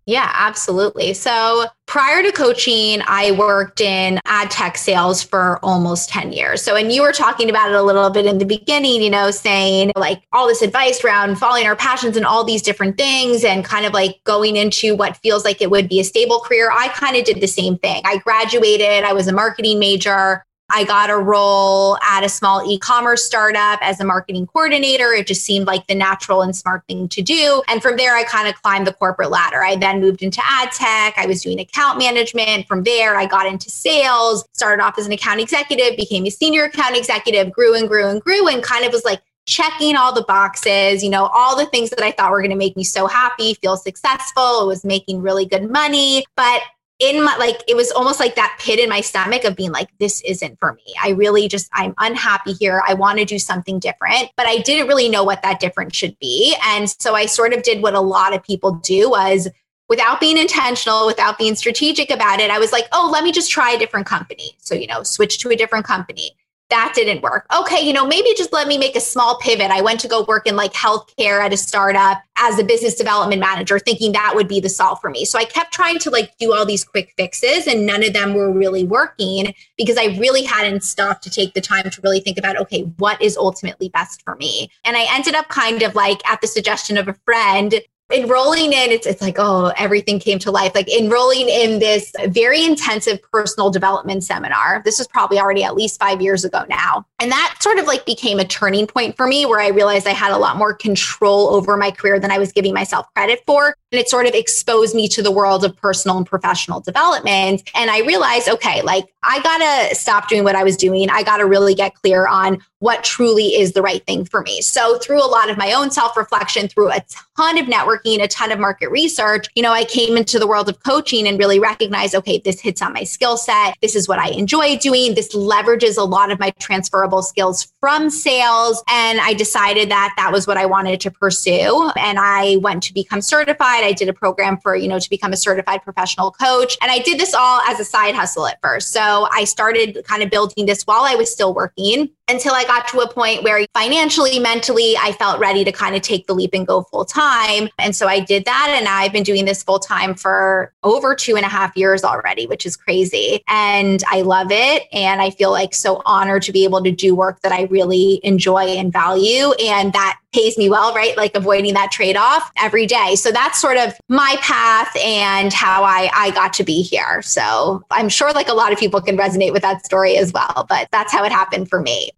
Yeah, 0.07 0.31
absolutely. 0.35 1.15
So 1.15 1.65
prior 1.87 2.23
to 2.23 2.31
coaching, 2.31 3.01
I 3.07 3.31
worked 3.33 3.81
in 3.81 4.21
ad 4.27 4.51
tech 4.51 4.77
sales 4.77 5.23
for 5.23 5.59
almost 5.65 6.11
10 6.11 6.33
years. 6.33 6.61
So, 6.61 6.77
and 6.77 6.93
you 6.93 7.01
were 7.01 7.13
talking 7.13 7.49
about 7.49 7.71
it 7.71 7.75
a 7.75 7.83
little 7.83 8.11
bit 8.11 8.27
in 8.27 8.37
the 8.37 8.45
beginning, 8.45 9.03
you 9.03 9.09
know, 9.09 9.31
saying 9.31 9.93
like 9.97 10.23
all 10.33 10.47
this 10.47 10.61
advice 10.61 11.03
around 11.03 11.37
following 11.37 11.67
our 11.67 11.77
passions 11.77 12.19
and 12.19 12.27
all 12.27 12.45
these 12.45 12.61
different 12.61 12.99
things 12.99 13.45
and 13.45 13.65
kind 13.65 13.87
of 13.87 13.95
like 13.95 14.23
going 14.25 14.57
into 14.57 14.95
what 14.95 15.17
feels 15.19 15.43
like 15.43 15.63
it 15.63 15.71
would 15.71 15.89
be 15.89 16.01
a 16.01 16.05
stable 16.05 16.41
career. 16.41 16.71
I 16.71 16.89
kind 16.89 17.17
of 17.17 17.25
did 17.25 17.41
the 17.41 17.47
same 17.47 17.79
thing. 17.79 18.03
I 18.05 18.19
graduated, 18.19 19.05
I 19.05 19.15
was 19.15 19.27
a 19.27 19.33
marketing 19.33 19.79
major. 19.79 20.45
I 20.71 20.85
got 20.85 21.11
a 21.11 21.17
role 21.17 21.99
at 21.99 22.25
a 22.25 22.29
small 22.29 22.69
e 22.69 22.79
commerce 22.79 23.25
startup 23.25 23.79
as 23.83 24.01
a 24.01 24.05
marketing 24.05 24.47
coordinator. 24.47 25.13
It 25.13 25.27
just 25.27 25.43
seemed 25.43 25.67
like 25.67 25.87
the 25.87 25.95
natural 25.95 26.43
and 26.43 26.57
smart 26.57 26.83
thing 26.89 27.09
to 27.11 27.23
do. 27.23 27.63
And 27.69 27.83
from 27.83 27.97
there, 27.97 28.17
I 28.17 28.25
kind 28.25 28.49
of 28.49 28.61
climbed 28.63 28.87
the 28.87 28.95
corporate 28.95 29.31
ladder. 29.31 29.63
I 29.63 29.77
then 29.77 30.01
moved 30.01 30.23
into 30.23 30.41
ad 30.45 30.73
tech. 30.73 31.15
I 31.19 31.27
was 31.27 31.43
doing 31.43 31.61
account 31.61 31.99
management. 31.99 32.67
From 32.67 32.83
there, 32.83 33.17
I 33.17 33.27
got 33.27 33.47
into 33.47 33.71
sales, 33.71 34.49
started 34.53 34.83
off 34.83 34.99
as 34.99 35.07
an 35.07 35.13
account 35.13 35.41
executive, 35.41 35.97
became 35.97 36.27
a 36.27 36.31
senior 36.31 36.65
account 36.65 36.97
executive, 36.97 37.53
grew 37.53 37.75
and 37.75 37.87
grew 37.87 38.09
and 38.09 38.21
grew, 38.23 38.49
and 38.49 38.63
kind 38.63 38.85
of 38.85 38.93
was 38.93 39.05
like, 39.05 39.21
checking 39.47 39.95
all 39.95 40.15
the 40.15 40.25
boxes, 40.25 41.05
you 41.05 41.11
know, 41.11 41.27
all 41.35 41.55
the 41.55 41.67
things 41.67 41.91
that 41.91 42.03
I 42.03 42.13
thought 42.13 42.31
were 42.31 42.41
going 42.41 42.51
to 42.51 42.57
make 42.57 42.77
me 42.77 42.85
so 42.85 43.07
happy, 43.07 43.53
feel 43.55 43.77
successful. 43.77 44.63
It 44.63 44.67
was 44.67 44.85
making 44.85 45.21
really 45.21 45.45
good 45.45 45.71
money. 45.71 46.25
But 46.35 46.63
in 47.01 47.25
my 47.25 47.37
like 47.37 47.63
it 47.67 47.75
was 47.75 47.91
almost 47.91 48.21
like 48.21 48.37
that 48.37 48.57
pit 48.61 48.79
in 48.79 48.89
my 48.89 49.01
stomach 49.01 49.45
of 49.45 49.57
being 49.57 49.73
like 49.73 49.89
this 49.99 50.21
isn't 50.23 50.59
for 50.61 50.75
me. 50.75 50.95
I 51.03 51.11
really 51.11 51.49
just 51.49 51.69
i'm 51.73 51.95
unhappy 51.99 52.53
here. 52.53 52.83
I 52.87 52.95
want 52.95 53.19
to 53.19 53.25
do 53.25 53.39
something 53.39 53.79
different 53.79 54.31
but 54.37 54.47
i 54.47 54.59
didn't 54.59 54.89
really 54.89 55.09
know 55.09 55.25
what 55.25 55.43
that 55.43 55.61
difference 55.61 55.97
should 55.97 56.17
be. 56.19 56.55
And 56.65 56.89
so 56.89 57.15
i 57.15 57.27
sort 57.27 57.53
of 57.53 57.63
did 57.63 57.83
what 57.83 57.95
a 57.95 58.01
lot 58.01 58.35
of 58.35 58.43
people 58.43 58.73
do 58.77 59.11
was 59.11 59.49
without 59.89 60.21
being 60.21 60.39
intentional 60.39 61.07
without 61.07 61.37
being 61.37 61.55
strategic 61.55 62.11
about 62.11 62.41
it 62.41 62.51
i 62.51 62.59
was 62.59 62.73
like 62.73 62.87
oh 62.93 63.11
let 63.13 63.23
me 63.25 63.33
just 63.33 63.51
try 63.51 63.73
a 63.73 63.79
different 63.79 64.07
company. 64.07 64.57
So 64.59 64.75
you 64.75 64.87
know 64.87 65.03
switch 65.03 65.39
to 65.39 65.51
a 65.51 65.57
different 65.57 65.85
company 65.85 66.37
that 66.75 66.93
didn't 66.93 67.23
work. 67.23 67.47
Okay, 67.57 67.87
you 67.87 67.93
know, 67.93 68.05
maybe 68.05 68.35
just 68.37 68.53
let 68.53 68.67
me 68.67 68.79
make 68.79 68.97
a 68.97 69.01
small 69.01 69.39
pivot. 69.39 69.71
I 69.71 69.81
went 69.81 70.01
to 70.01 70.09
go 70.09 70.25
work 70.25 70.49
in 70.49 70.57
like 70.57 70.73
healthcare 70.73 71.41
at 71.41 71.53
a 71.53 71.57
startup 71.57 72.21
as 72.37 72.59
a 72.59 72.65
business 72.65 72.97
development 72.97 73.39
manager, 73.41 73.79
thinking 73.79 74.11
that 74.11 74.33
would 74.35 74.49
be 74.49 74.59
the 74.59 74.69
solve 74.69 75.01
for 75.01 75.09
me. 75.09 75.25
So 75.25 75.39
I 75.39 75.45
kept 75.45 75.73
trying 75.73 76.01
to 76.01 76.11
like 76.11 76.37
do 76.39 76.53
all 76.53 76.67
these 76.67 76.83
quick 76.83 77.15
fixes, 77.17 77.69
and 77.69 77.87
none 77.87 78.03
of 78.05 78.13
them 78.13 78.35
were 78.35 78.53
really 78.53 78.83
working 78.83 79.55
because 79.79 79.97
I 79.97 80.17
really 80.19 80.43
hadn't 80.43 80.83
stopped 80.83 81.23
to 81.25 81.31
take 81.31 81.55
the 81.55 81.61
time 81.61 81.89
to 81.89 82.01
really 82.03 82.19
think 82.19 82.39
about, 82.39 82.57
okay, 82.57 82.83
what 82.99 83.23
is 83.23 83.37
ultimately 83.37 83.89
best 83.89 84.23
for 84.23 84.35
me? 84.35 84.69
And 84.85 84.97
I 84.97 85.07
ended 85.15 85.37
up 85.37 85.49
kind 85.49 85.83
of 85.83 85.95
like 85.95 86.29
at 86.29 86.41
the 86.41 86.49
suggestion 86.49 86.99
of 86.99 87.07
a 87.07 87.15
friend, 87.25 87.75
enrolling 88.13 88.73
in 88.73 88.91
it's 88.91 89.07
it's 89.07 89.23
like 89.23 89.37
oh 89.39 89.73
everything 89.77 90.19
came 90.19 90.39
to 90.39 90.51
life. 90.51 90.75
Like 90.75 90.93
enrolling 90.93 91.49
in 91.49 91.79
this 91.79 92.13
very 92.29 92.65
intensive 92.65 93.21
personal 93.33 93.71
development 93.71 94.25
seminar 94.25 94.83
this 94.85 94.99
was 94.99 95.09
probably 95.09 95.39
already 95.39 95.65
at 95.65 95.75
least 95.75 95.99
5 96.01 96.21
years 96.21 96.45
ago 96.45 96.65
now. 96.69 97.07
And 97.19 97.31
that 97.33 97.57
sort 97.61 97.79
of 97.79 97.87
like 97.87 98.05
became 98.05 98.39
a 98.39 98.45
turning 98.45 98.87
point 98.87 99.17
for 99.17 99.27
me 99.27 99.47
where 99.47 99.61
I 99.61 99.69
realized 99.69 100.07
I 100.07 100.13
had 100.13 100.33
a 100.33 100.39
lot 100.39 100.57
more 100.57 100.75
control 100.75 101.49
over 101.55 101.77
my 101.77 101.91
career 101.91 102.21
than 102.21 102.31
I 102.31 102.39
was 102.39 102.53
giving 102.53 102.75
myself 102.75 103.07
credit 103.15 103.43
for 103.47 103.75
and 103.95 104.01
it 104.01 104.09
sort 104.09 104.27
of 104.27 104.35
exposed 104.35 104.93
me 104.93 105.07
to 105.07 105.23
the 105.23 105.31
world 105.31 105.65
of 105.65 105.77
personal 105.77 106.17
and 106.17 106.27
professional 106.27 106.81
development 106.81 107.71
and 107.77 107.91
I 107.91 108.01
realized 108.01 108.49
okay 108.49 108.83
like 108.83 109.05
I 109.23 109.41
got 109.41 109.59
to 109.59 109.95
stop 109.95 110.29
doing 110.29 110.43
what 110.43 110.57
I 110.57 110.65
was 110.65 110.77
doing 110.77 111.09
I 111.11 111.23
got 111.23 111.37
to 111.37 111.47
really 111.47 111.75
get 111.75 111.95
clear 111.95 112.27
on 112.27 112.61
what 112.85 113.03
truly 113.03 113.47
is 113.47 113.73
the 113.73 113.81
right 113.81 114.05
thing 114.05 114.27
for 114.27 114.43
me. 114.43 114.61
So, 114.61 114.99
through 114.99 115.25
a 115.25 115.27
lot 115.27 115.49
of 115.49 115.57
my 115.57 115.73
own 115.73 115.91
self 115.91 116.19
reflection, 116.19 116.69
through 116.69 116.91
a 116.91 117.03
ton 117.35 117.57
of 117.57 117.65
networking, 117.65 118.23
a 118.23 118.29
ton 118.29 118.53
of 118.53 118.61
market 118.61 118.91
research, 118.91 119.47
you 119.55 119.63
know, 119.63 119.73
I 119.73 119.85
came 119.85 120.19
into 120.19 120.39
the 120.39 120.47
world 120.47 120.69
of 120.69 120.83
coaching 120.83 121.27
and 121.27 121.39
really 121.39 121.59
recognized 121.59 122.15
okay, 122.15 122.43
this 122.45 122.61
hits 122.61 122.83
on 122.83 122.93
my 122.93 123.05
skill 123.05 123.39
set. 123.39 123.75
This 123.81 123.97
is 123.97 124.07
what 124.07 124.19
I 124.19 124.29
enjoy 124.29 124.77
doing. 124.77 125.15
This 125.15 125.35
leverages 125.35 125.97
a 125.97 126.03
lot 126.03 126.31
of 126.31 126.39
my 126.39 126.51
transferable 126.59 127.23
skills 127.23 127.73
from 127.81 128.11
sales. 128.11 128.83
And 128.91 129.19
I 129.19 129.33
decided 129.33 129.91
that 129.91 130.13
that 130.19 130.31
was 130.31 130.47
what 130.47 130.59
I 130.59 130.67
wanted 130.67 131.01
to 131.01 131.11
pursue. 131.11 131.91
And 131.97 132.19
I 132.19 132.57
went 132.57 132.83
to 132.83 132.93
become 132.93 133.23
certified. 133.23 133.84
I 133.85 133.93
did 133.93 134.09
a 134.09 134.13
program 134.13 134.59
for, 134.59 134.75
you 134.75 134.89
know, 134.89 134.99
to 134.99 135.11
become 135.11 135.33
a 135.33 135.37
certified 135.37 135.83
professional 135.83 136.31
coach. 136.31 136.77
And 136.83 136.91
I 136.91 136.99
did 136.99 137.19
this 137.19 137.35
all 137.35 137.61
as 137.63 137.79
a 137.81 137.85
side 137.85 138.15
hustle 138.15 138.47
at 138.47 138.61
first. 138.63 138.93
So, 138.93 139.29
I 139.33 139.45
started 139.45 140.05
kind 140.05 140.23
of 140.23 140.31
building 140.31 140.67
this 140.67 140.83
while 140.85 141.05
I 141.05 141.15
was 141.15 141.31
still 141.31 141.55
working 141.55 142.11
until 142.29 142.55
I 142.55 142.65
got 142.65 142.89
to 142.89 143.01
a 143.01 143.13
point 143.13 143.43
where 143.43 143.67
financially, 143.75 144.39
mentally, 144.39 144.97
I 144.97 145.13
felt 145.13 145.39
ready 145.39 145.65
to 145.65 145.73
kind 145.73 145.95
of 145.95 146.03
take 146.03 146.27
the 146.27 146.35
leap 146.35 146.51
and 146.55 146.67
go 146.67 146.83
full 146.83 147.05
time. 147.05 147.69
And 147.79 147.95
so 147.95 148.09
I 148.09 148.21
did 148.21 148.45
that. 148.47 148.75
And 148.77 148.89
I've 148.89 149.13
been 149.13 149.23
doing 149.23 149.45
this 149.45 149.63
full 149.63 149.79
time 149.79 150.15
for 150.15 150.73
over 150.83 151.15
two 151.15 151.37
and 151.37 151.45
a 151.45 151.49
half 151.49 151.77
years 151.77 152.03
already, 152.03 152.47
which 152.47 152.65
is 152.65 152.77
crazy. 152.77 153.43
And 153.47 154.03
I 154.09 154.23
love 154.23 154.49
it. 154.51 154.85
And 154.93 155.21
I 155.21 155.31
feel 155.31 155.51
like 155.51 155.75
so 155.75 156.01
honored 156.07 156.43
to 156.45 156.53
be 156.53 156.65
able 156.65 156.83
to 156.83 156.91
do 156.91 157.15
work 157.15 157.41
that 157.43 157.53
I 157.53 157.65
really 157.65 158.21
enjoy 158.23 158.65
and 158.65 158.93
value. 158.93 159.53
And 159.53 159.93
that 159.93 160.19
pays 160.33 160.59
me 160.59 160.69
well, 160.69 160.93
right? 160.95 161.17
Like 161.17 161.37
avoiding 161.37 161.75
that 161.75 161.93
trade 161.93 162.17
off 162.17 162.51
every 162.59 162.87
day. 162.87 163.15
So 163.15 163.31
that's 163.31 163.61
sort 163.61 163.77
of 163.77 163.95
my 164.09 164.37
path 164.41 164.95
and 164.97 165.53
how 165.53 165.85
I, 165.85 166.11
I 166.13 166.31
got 166.33 166.53
to 166.55 166.65
be 166.65 166.83
here. 166.83 167.23
So 167.23 167.85
I'm 167.91 168.09
sure 168.09 168.33
like 168.33 168.49
a 168.49 168.55
lot 168.55 168.73
of 168.73 168.79
people 168.79 169.01
can 169.01 169.17
resonate 169.17 169.53
with 169.53 169.63
that 169.63 169.87
story 169.87 170.17
as 170.17 170.33
well, 170.33 170.67
but 170.69 170.89
that's 170.91 171.13
how 171.13 171.25
it 171.25 171.31
happened 171.31 171.69
for 171.69 171.81
me. 171.81 172.11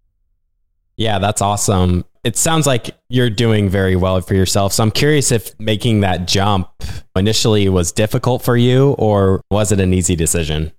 Yeah, 0.97 1.19
that's 1.19 1.43
awesome. 1.43 2.05
It 2.25 2.37
sounds 2.37 2.67
like 2.67 2.97
you're 3.09 3.31
doing 3.31 3.69
very 3.69 3.95
well 3.95 4.21
for 4.21 4.35
yourself. 4.35 4.73
So 4.73 4.83
I'm 4.83 4.91
curious 4.91 5.31
if 5.31 5.59
making 5.61 6.01
that 6.01 6.27
jump 6.27 6.69
initially 7.15 7.69
was 7.69 7.93
difficult 7.93 8.43
for 8.43 8.57
you 8.57 8.93
or 8.99 9.43
was 9.51 9.71
it 9.73 9.79
an 9.79 9.95
easy 9.95 10.17
decision? 10.17 10.73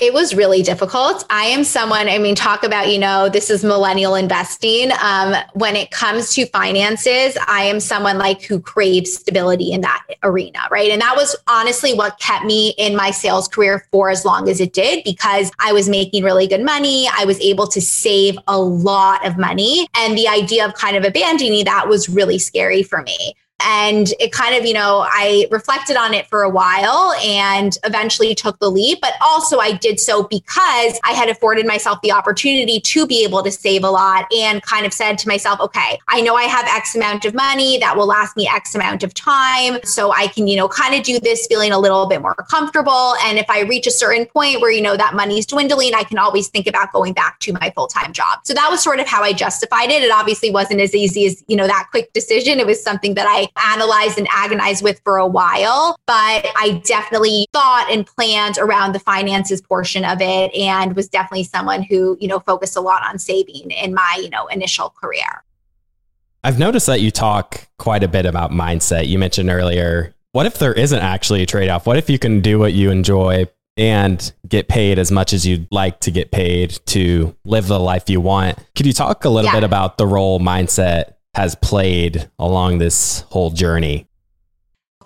It 0.00 0.14
was 0.14 0.34
really 0.34 0.62
difficult. 0.62 1.26
I 1.28 1.44
am 1.44 1.62
someone, 1.62 2.08
I 2.08 2.16
mean, 2.16 2.34
talk 2.34 2.64
about, 2.64 2.90
you 2.90 2.98
know, 2.98 3.28
this 3.28 3.50
is 3.50 3.62
millennial 3.62 4.14
investing. 4.14 4.90
Um, 5.02 5.34
when 5.52 5.76
it 5.76 5.90
comes 5.90 6.32
to 6.34 6.46
finances, 6.46 7.36
I 7.46 7.64
am 7.64 7.80
someone 7.80 8.16
like 8.16 8.40
who 8.40 8.60
craves 8.60 9.12
stability 9.12 9.72
in 9.72 9.82
that 9.82 10.02
arena, 10.22 10.60
right? 10.70 10.90
And 10.90 11.02
that 11.02 11.16
was 11.16 11.36
honestly 11.48 11.92
what 11.92 12.18
kept 12.18 12.46
me 12.46 12.74
in 12.78 12.96
my 12.96 13.10
sales 13.10 13.46
career 13.46 13.86
for 13.92 14.08
as 14.08 14.24
long 14.24 14.48
as 14.48 14.58
it 14.58 14.72
did 14.72 15.04
because 15.04 15.52
I 15.58 15.74
was 15.74 15.86
making 15.86 16.24
really 16.24 16.46
good 16.46 16.64
money. 16.64 17.06
I 17.12 17.26
was 17.26 17.38
able 17.40 17.66
to 17.66 17.80
save 17.82 18.38
a 18.46 18.58
lot 18.58 19.26
of 19.26 19.36
money. 19.36 19.86
And 19.94 20.16
the 20.16 20.28
idea 20.28 20.64
of 20.64 20.72
kind 20.72 20.96
of 20.96 21.04
abandoning 21.04 21.66
that 21.66 21.88
was 21.88 22.08
really 22.08 22.38
scary 22.38 22.82
for 22.82 23.02
me. 23.02 23.34
And 23.62 24.12
it 24.20 24.32
kind 24.32 24.54
of, 24.54 24.64
you 24.64 24.74
know, 24.74 25.06
I 25.08 25.46
reflected 25.50 25.96
on 25.96 26.14
it 26.14 26.26
for 26.26 26.42
a 26.42 26.50
while 26.50 27.14
and 27.22 27.76
eventually 27.84 28.34
took 28.34 28.58
the 28.58 28.70
leap. 28.70 29.00
But 29.00 29.14
also, 29.20 29.58
I 29.58 29.72
did 29.72 30.00
so 30.00 30.24
because 30.24 30.98
I 31.04 31.12
had 31.12 31.28
afforded 31.28 31.66
myself 31.66 32.00
the 32.02 32.12
opportunity 32.12 32.80
to 32.80 33.06
be 33.06 33.24
able 33.24 33.42
to 33.42 33.50
save 33.50 33.84
a 33.84 33.90
lot 33.90 34.32
and 34.32 34.62
kind 34.62 34.86
of 34.86 34.92
said 34.92 35.18
to 35.18 35.28
myself, 35.28 35.60
okay, 35.60 35.98
I 36.08 36.20
know 36.20 36.34
I 36.34 36.44
have 36.44 36.66
X 36.68 36.94
amount 36.94 37.24
of 37.24 37.34
money 37.34 37.78
that 37.78 37.96
will 37.96 38.06
last 38.06 38.36
me 38.36 38.48
X 38.48 38.74
amount 38.74 39.02
of 39.02 39.14
time. 39.14 39.78
So 39.84 40.12
I 40.12 40.28
can, 40.28 40.46
you 40.46 40.56
know, 40.56 40.68
kind 40.68 40.94
of 40.94 41.02
do 41.02 41.18
this 41.20 41.46
feeling 41.46 41.72
a 41.72 41.78
little 41.78 42.06
bit 42.06 42.22
more 42.22 42.34
comfortable. 42.34 43.14
And 43.24 43.38
if 43.38 43.48
I 43.48 43.60
reach 43.60 43.86
a 43.86 43.90
certain 43.90 44.26
point 44.26 44.60
where, 44.60 44.70
you 44.70 44.82
know, 44.82 44.96
that 44.96 45.14
money's 45.14 45.46
dwindling, 45.46 45.94
I 45.94 46.04
can 46.04 46.18
always 46.18 46.48
think 46.48 46.66
about 46.66 46.92
going 46.92 47.12
back 47.12 47.38
to 47.40 47.52
my 47.52 47.72
full 47.74 47.86
time 47.86 48.12
job. 48.12 48.40
So 48.44 48.54
that 48.54 48.68
was 48.70 48.82
sort 48.82 49.00
of 49.00 49.06
how 49.06 49.22
I 49.22 49.32
justified 49.32 49.90
it. 49.90 50.02
It 50.02 50.10
obviously 50.10 50.50
wasn't 50.50 50.80
as 50.80 50.94
easy 50.94 51.26
as, 51.26 51.44
you 51.48 51.56
know, 51.56 51.66
that 51.66 51.88
quick 51.90 52.12
decision. 52.12 52.58
It 52.58 52.66
was 52.66 52.82
something 52.82 53.14
that 53.14 53.26
I 53.28 53.48
analyzed 53.56 54.18
and 54.18 54.28
agonized 54.30 54.82
with 54.82 55.00
for 55.04 55.16
a 55.16 55.26
while, 55.26 55.96
but 56.06 56.46
I 56.56 56.82
definitely 56.84 57.46
thought 57.52 57.88
and 57.90 58.06
planned 58.06 58.58
around 58.58 58.94
the 58.94 59.00
finances 59.00 59.60
portion 59.60 60.04
of 60.04 60.20
it 60.20 60.54
and 60.54 60.94
was 60.94 61.08
definitely 61.08 61.44
someone 61.44 61.82
who, 61.82 62.16
you 62.20 62.28
know, 62.28 62.40
focused 62.40 62.76
a 62.76 62.80
lot 62.80 63.02
on 63.06 63.18
saving 63.18 63.70
in 63.70 63.94
my, 63.94 64.20
you 64.22 64.30
know, 64.30 64.46
initial 64.48 64.90
career. 64.90 65.44
I've 66.42 66.58
noticed 66.58 66.86
that 66.86 67.00
you 67.00 67.10
talk 67.10 67.68
quite 67.78 68.02
a 68.02 68.08
bit 68.08 68.24
about 68.24 68.50
mindset. 68.50 69.08
You 69.08 69.18
mentioned 69.18 69.50
earlier, 69.50 70.14
what 70.32 70.46
if 70.46 70.58
there 70.58 70.72
isn't 70.72 71.00
actually 71.00 71.42
a 71.42 71.46
trade 71.46 71.68
off? 71.68 71.86
What 71.86 71.96
if 71.96 72.08
you 72.08 72.18
can 72.18 72.40
do 72.40 72.58
what 72.58 72.72
you 72.72 72.90
enjoy 72.90 73.46
and 73.76 74.32
get 74.48 74.68
paid 74.68 74.98
as 74.98 75.10
much 75.10 75.32
as 75.32 75.46
you'd 75.46 75.66
like 75.70 76.00
to 76.00 76.10
get 76.10 76.30
paid 76.30 76.78
to 76.86 77.36
live 77.44 77.66
the 77.66 77.78
life 77.78 78.08
you 78.08 78.20
want? 78.20 78.58
Could 78.74 78.86
you 78.86 78.92
talk 78.92 79.24
a 79.24 79.28
little 79.28 79.50
yeah. 79.50 79.56
bit 79.56 79.64
about 79.64 79.98
the 79.98 80.06
role 80.06 80.40
mindset 80.40 81.14
has 81.34 81.54
played 81.54 82.30
along 82.38 82.78
this 82.78 83.20
whole 83.30 83.50
journey? 83.50 84.09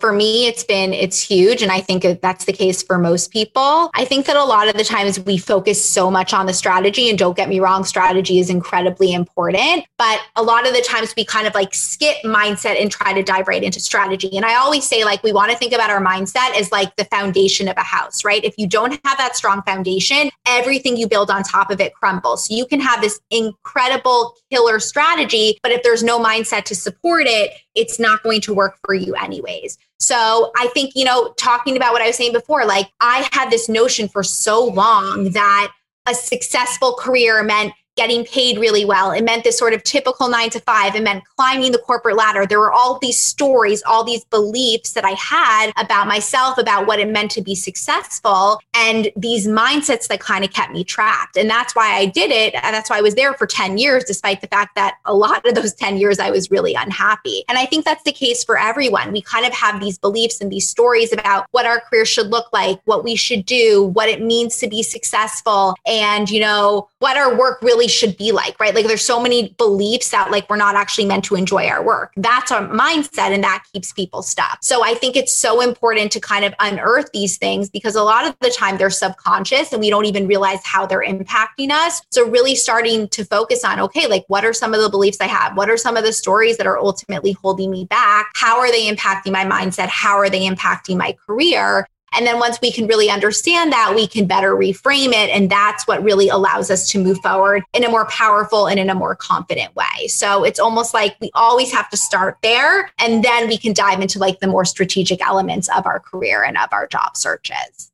For 0.05 0.13
me, 0.13 0.47
it's 0.47 0.65
been, 0.65 0.93
it's 0.93 1.19
huge. 1.19 1.63
And 1.63 1.73
I 1.73 1.81
think 1.81 2.21
that's 2.21 2.45
the 2.45 2.53
case 2.53 2.83
for 2.83 2.99
most 2.99 3.31
people. 3.31 3.91
I 3.95 4.05
think 4.05 4.27
that 4.27 4.37
a 4.37 4.45
lot 4.45 4.69
of 4.69 4.75
the 4.75 4.85
times 4.85 5.19
we 5.19 5.39
focus 5.39 5.83
so 5.83 6.11
much 6.11 6.35
on 6.35 6.45
the 6.45 6.53
strategy 6.53 7.09
and 7.09 7.19
don't 7.19 7.35
get 7.35 7.49
me 7.49 7.59
wrong, 7.59 7.85
strategy 7.85 8.39
is 8.39 8.51
incredibly 8.51 9.15
important. 9.15 9.87
But 9.97 10.21
a 10.37 10.43
lot 10.43 10.67
of 10.67 10.75
the 10.75 10.83
times 10.83 11.15
we 11.17 11.25
kind 11.25 11.47
of 11.47 11.55
like 11.55 11.75
skip 11.75 12.17
mindset 12.23 12.79
and 12.79 12.91
try 12.91 13.15
to 13.15 13.23
dive 13.23 13.49
right 13.49 13.63
into 13.63 13.81
strategy. 13.81 14.37
And 14.37 14.45
I 14.45 14.57
always 14.57 14.87
say 14.87 15.05
like, 15.05 15.23
we 15.23 15.33
want 15.33 15.51
to 15.53 15.57
think 15.57 15.73
about 15.73 15.89
our 15.89 16.05
mindset 16.05 16.55
as 16.55 16.71
like 16.71 16.95
the 16.97 17.07
foundation 17.07 17.67
of 17.67 17.79
a 17.79 17.83
house, 17.83 18.27
right? 18.27 18.45
If 18.45 18.57
you 18.59 18.67
don't 18.67 18.93
have 19.07 19.17
that 19.17 19.37
strong 19.37 19.63
foundation, 19.63 20.29
everything 20.47 20.99
you 20.99 21.09
build 21.09 21.31
on 21.31 21.45
top 21.45 21.71
of 21.71 21.81
it 21.81 21.95
crumbles. 21.95 22.47
So 22.47 22.55
you 22.55 22.67
can 22.67 22.81
have 22.81 23.01
this 23.01 23.21
incredible 23.31 24.35
killer 24.51 24.81
strategy, 24.81 25.59
but 25.63 25.73
if 25.73 25.83
there's 25.83 26.03
no 26.03 26.23
mindset 26.23 26.65
to 26.65 26.75
support 26.75 27.23
it, 27.25 27.53
it's 27.75 27.99
not 27.99 28.23
going 28.23 28.41
to 28.43 28.55
work 28.55 28.79
for 28.85 28.95
you 28.95 29.15
anyways. 29.15 29.79
So 29.99 30.53
I 30.57 30.69
think, 30.69 30.93
you 30.95 31.05
know, 31.05 31.33
talking 31.39 31.77
about 31.77 31.93
what 31.93 32.03
I 32.03 32.07
was 32.07 32.17
saying 32.17 32.33
before, 32.33 32.65
like 32.65 32.91
I 33.01 33.29
had 33.33 33.51
this 33.51 33.69
notion 33.69 34.09
for 34.09 34.23
so 34.23 34.65
long 34.65 35.31
that 35.33 35.73
a 36.07 36.15
successful 36.15 36.95
career 36.95 37.43
meant 37.43 37.73
getting 37.97 38.25
paid 38.25 38.59
really 38.59 38.85
well. 38.85 39.13
It 39.13 39.25
meant 39.25 39.45
this 39.45 39.59
sort 39.59 39.73
of 39.73 39.83
typical 39.83 40.29
nine 40.29 40.51
to 40.51 40.61
five. 40.61 40.95
It 40.95 41.03
meant 41.03 41.25
climbing 41.37 41.73
the 41.73 41.79
corporate 41.79 42.17
ladder. 42.17 42.47
There 42.47 42.59
were 42.59 42.73
all 42.73 42.99
these 42.99 43.21
stories, 43.21 43.83
all 43.87 44.05
these 44.05 44.25
beliefs 44.27 44.93
that 44.93 45.05
I 45.05 45.13
had 45.13 45.73
about 45.77 46.07
myself, 46.07 46.59
about 46.59 46.87
what 46.87 46.99
it 46.99 47.09
meant 47.09 47.31
to 47.33 47.43
be 47.43 47.55
successful, 47.55 48.61
and 48.75 49.11
these 49.17 49.47
mindsets 49.47 50.09
that 50.09 50.21
kind 50.21 50.45
of 50.45 50.53
kept 50.53 50.73
me 50.73 50.85
trapped. 50.85 51.37
And 51.37 51.49
that's 51.49 51.75
why 51.75 51.95
I 51.97 52.07
did 52.07 52.31
it. 52.31 52.55
And 52.55 52.75
that's 52.75 52.91
why 52.91 52.99
I 52.99 53.01
was 53.01 53.15
there 53.15 53.35
for 53.35 53.47
10 53.47 53.79
years, 53.79 54.05
despite 54.05 54.41
the 54.41 54.49
fact 54.49 54.75
that 54.75 54.97
a 55.05 55.15
lot 55.15 55.47
of 55.47 55.55
those 55.55 55.75
10 55.75 55.97
years 55.97 56.19
I 56.19 56.31
was 56.31 56.51
really 56.51 56.75
unhappy. 56.75 57.45
And 57.49 57.59
I 57.59 57.67
think 57.67 57.85
that's 57.85 58.03
the 58.05 58.13
case 58.13 58.45
for 58.45 58.59
everyone. 58.59 59.13
We 59.13 59.23
kind 59.23 59.47
of 59.47 59.53
have 59.53 59.81
these 59.81 59.99
beliefs 59.99 60.41
and 60.41 60.51
these 60.51 60.69
stories 60.69 61.13
about 61.13 61.47
what 61.53 61.67
our 61.67 61.81
career 61.81 62.05
should 62.05 62.29
look 62.29 62.53
like, 62.53 62.81
what 62.85 63.05
we 63.05 63.17
should 63.17 63.47
do, 63.47 63.85
what 63.85 64.09
it 64.09 64.23
means 64.23 64.59
to 64.59 64.69
be 64.69 64.83
successful, 64.83 65.75
and, 65.87 66.31
you 66.31 66.41
know, 66.41 66.89
what 66.99 67.17
our 67.17 67.37
work 67.37 67.61
really 67.63 67.84
really 67.85 67.89
should 67.89 68.17
be 68.17 68.33
like, 68.33 68.59
right? 68.59 68.75
Like 68.75 68.87
there's 68.87 69.05
so 69.05 69.21
many 69.21 69.55
beliefs 69.59 70.11
that 70.11 70.31
like 70.31 70.49
we're 70.49 70.57
not 70.57 70.75
actually 70.75 71.05
meant 71.05 71.25
to 71.27 71.35
enjoy 71.35 71.67
our 71.67 71.85
work. 71.85 72.13
That's 72.17 72.51
our 72.51 72.67
mindset 72.69 73.33
and 73.33 73.45
that 73.45 73.65
keeps 73.73 73.93
people 73.93 74.23
stuck. 74.23 74.59
So 74.63 74.85
I 74.85 74.95
think 74.95 75.17
it's 75.17 75.35
so 75.35 75.61
important 75.61 76.13
to 76.13 76.21
kind 76.21 76.45
of 76.45 76.55
unearth 76.61 77.11
these 77.13 77.37
things 77.37 77.69
because 77.69 77.95
a 77.95 78.03
lot 78.03 78.27
of 78.27 78.37
the 78.41 78.51
time 78.51 78.79
they're 78.79 78.91
subconscious 78.91 79.73
and 79.73 79.81
we 79.81 79.91
don't 79.91 80.07
even 80.07 80.27
realize 80.27 80.61
how 80.65 80.87
they're 80.87 81.05
impacting 81.05 81.71
us. 81.71 82.01
So 82.11 82.29
really 82.29 82.55
starting 82.55 83.09
to 83.09 83.25
focus 83.25 83.65
on, 83.65 83.81
okay, 83.81 84.07
like 84.07 84.25
what 84.29 84.45
are 84.45 84.53
some 84.53 84.75
of 84.75 84.81
the 84.81 84.89
beliefs 84.89 85.19
I 85.21 85.27
have? 85.27 85.57
What 85.57 85.69
are 85.69 85.77
some 85.77 85.97
of 85.97 86.05
the 86.05 86.13
stories 86.13 86.57
that 86.57 86.67
are 86.67 86.79
ultimately 86.79 87.33
holding 87.33 87.71
me 87.71 87.85
back? 87.85 88.31
How 88.35 88.59
are 88.59 88.71
they 88.71 88.91
impacting 88.91 89.33
my 89.33 89.45
mindset? 89.45 89.89
How 89.89 90.17
are 90.17 90.31
they 90.31 90.49
impacting 90.49 90.97
my 90.97 91.17
career? 91.27 91.87
And 92.17 92.27
then 92.27 92.39
once 92.39 92.61
we 92.61 92.73
can 92.73 92.87
really 92.87 93.11
understand 93.11 93.73
that, 93.73 93.93
we 93.95 94.07
can 94.07 94.27
better 94.27 94.55
reframe 94.55 95.09
it. 95.09 95.31
And 95.31 95.51
that's 95.51 95.87
what 95.87 96.03
really 96.03 96.29
allows 96.29 96.71
us 96.71 96.89
to 96.91 96.99
move 96.99 97.19
forward 97.19 97.63
in 97.73 97.85
a 97.85 97.89
more 97.89 98.07
powerful 98.07 98.67
and 98.67 98.79
in 98.79 98.91
a 98.91 98.95
more 98.95 99.15
confident 99.15 99.75
way. 99.77 100.09
So 100.09 100.45
it's 100.45 100.61
almost 100.61 100.95
like 100.95 101.17
we 101.21 101.31
always 101.35 101.73
have 101.73 101.91
to 101.91 101.97
start 101.97 102.39
there. 102.43 102.91
And 102.99 103.25
then 103.25 103.49
we 103.49 103.59
can 103.59 103.73
dive 103.73 104.01
into 104.01 104.19
like 104.19 104.41
the 104.41 104.47
more 104.47 104.65
strategic 104.65 105.21
elements 105.21 105.69
of 105.77 105.87
our 105.87 106.01
career 106.01 106.45
and 106.45 106.57
of 106.57 106.69
our 106.73 106.87
job 106.87 107.17
searches. 107.17 107.91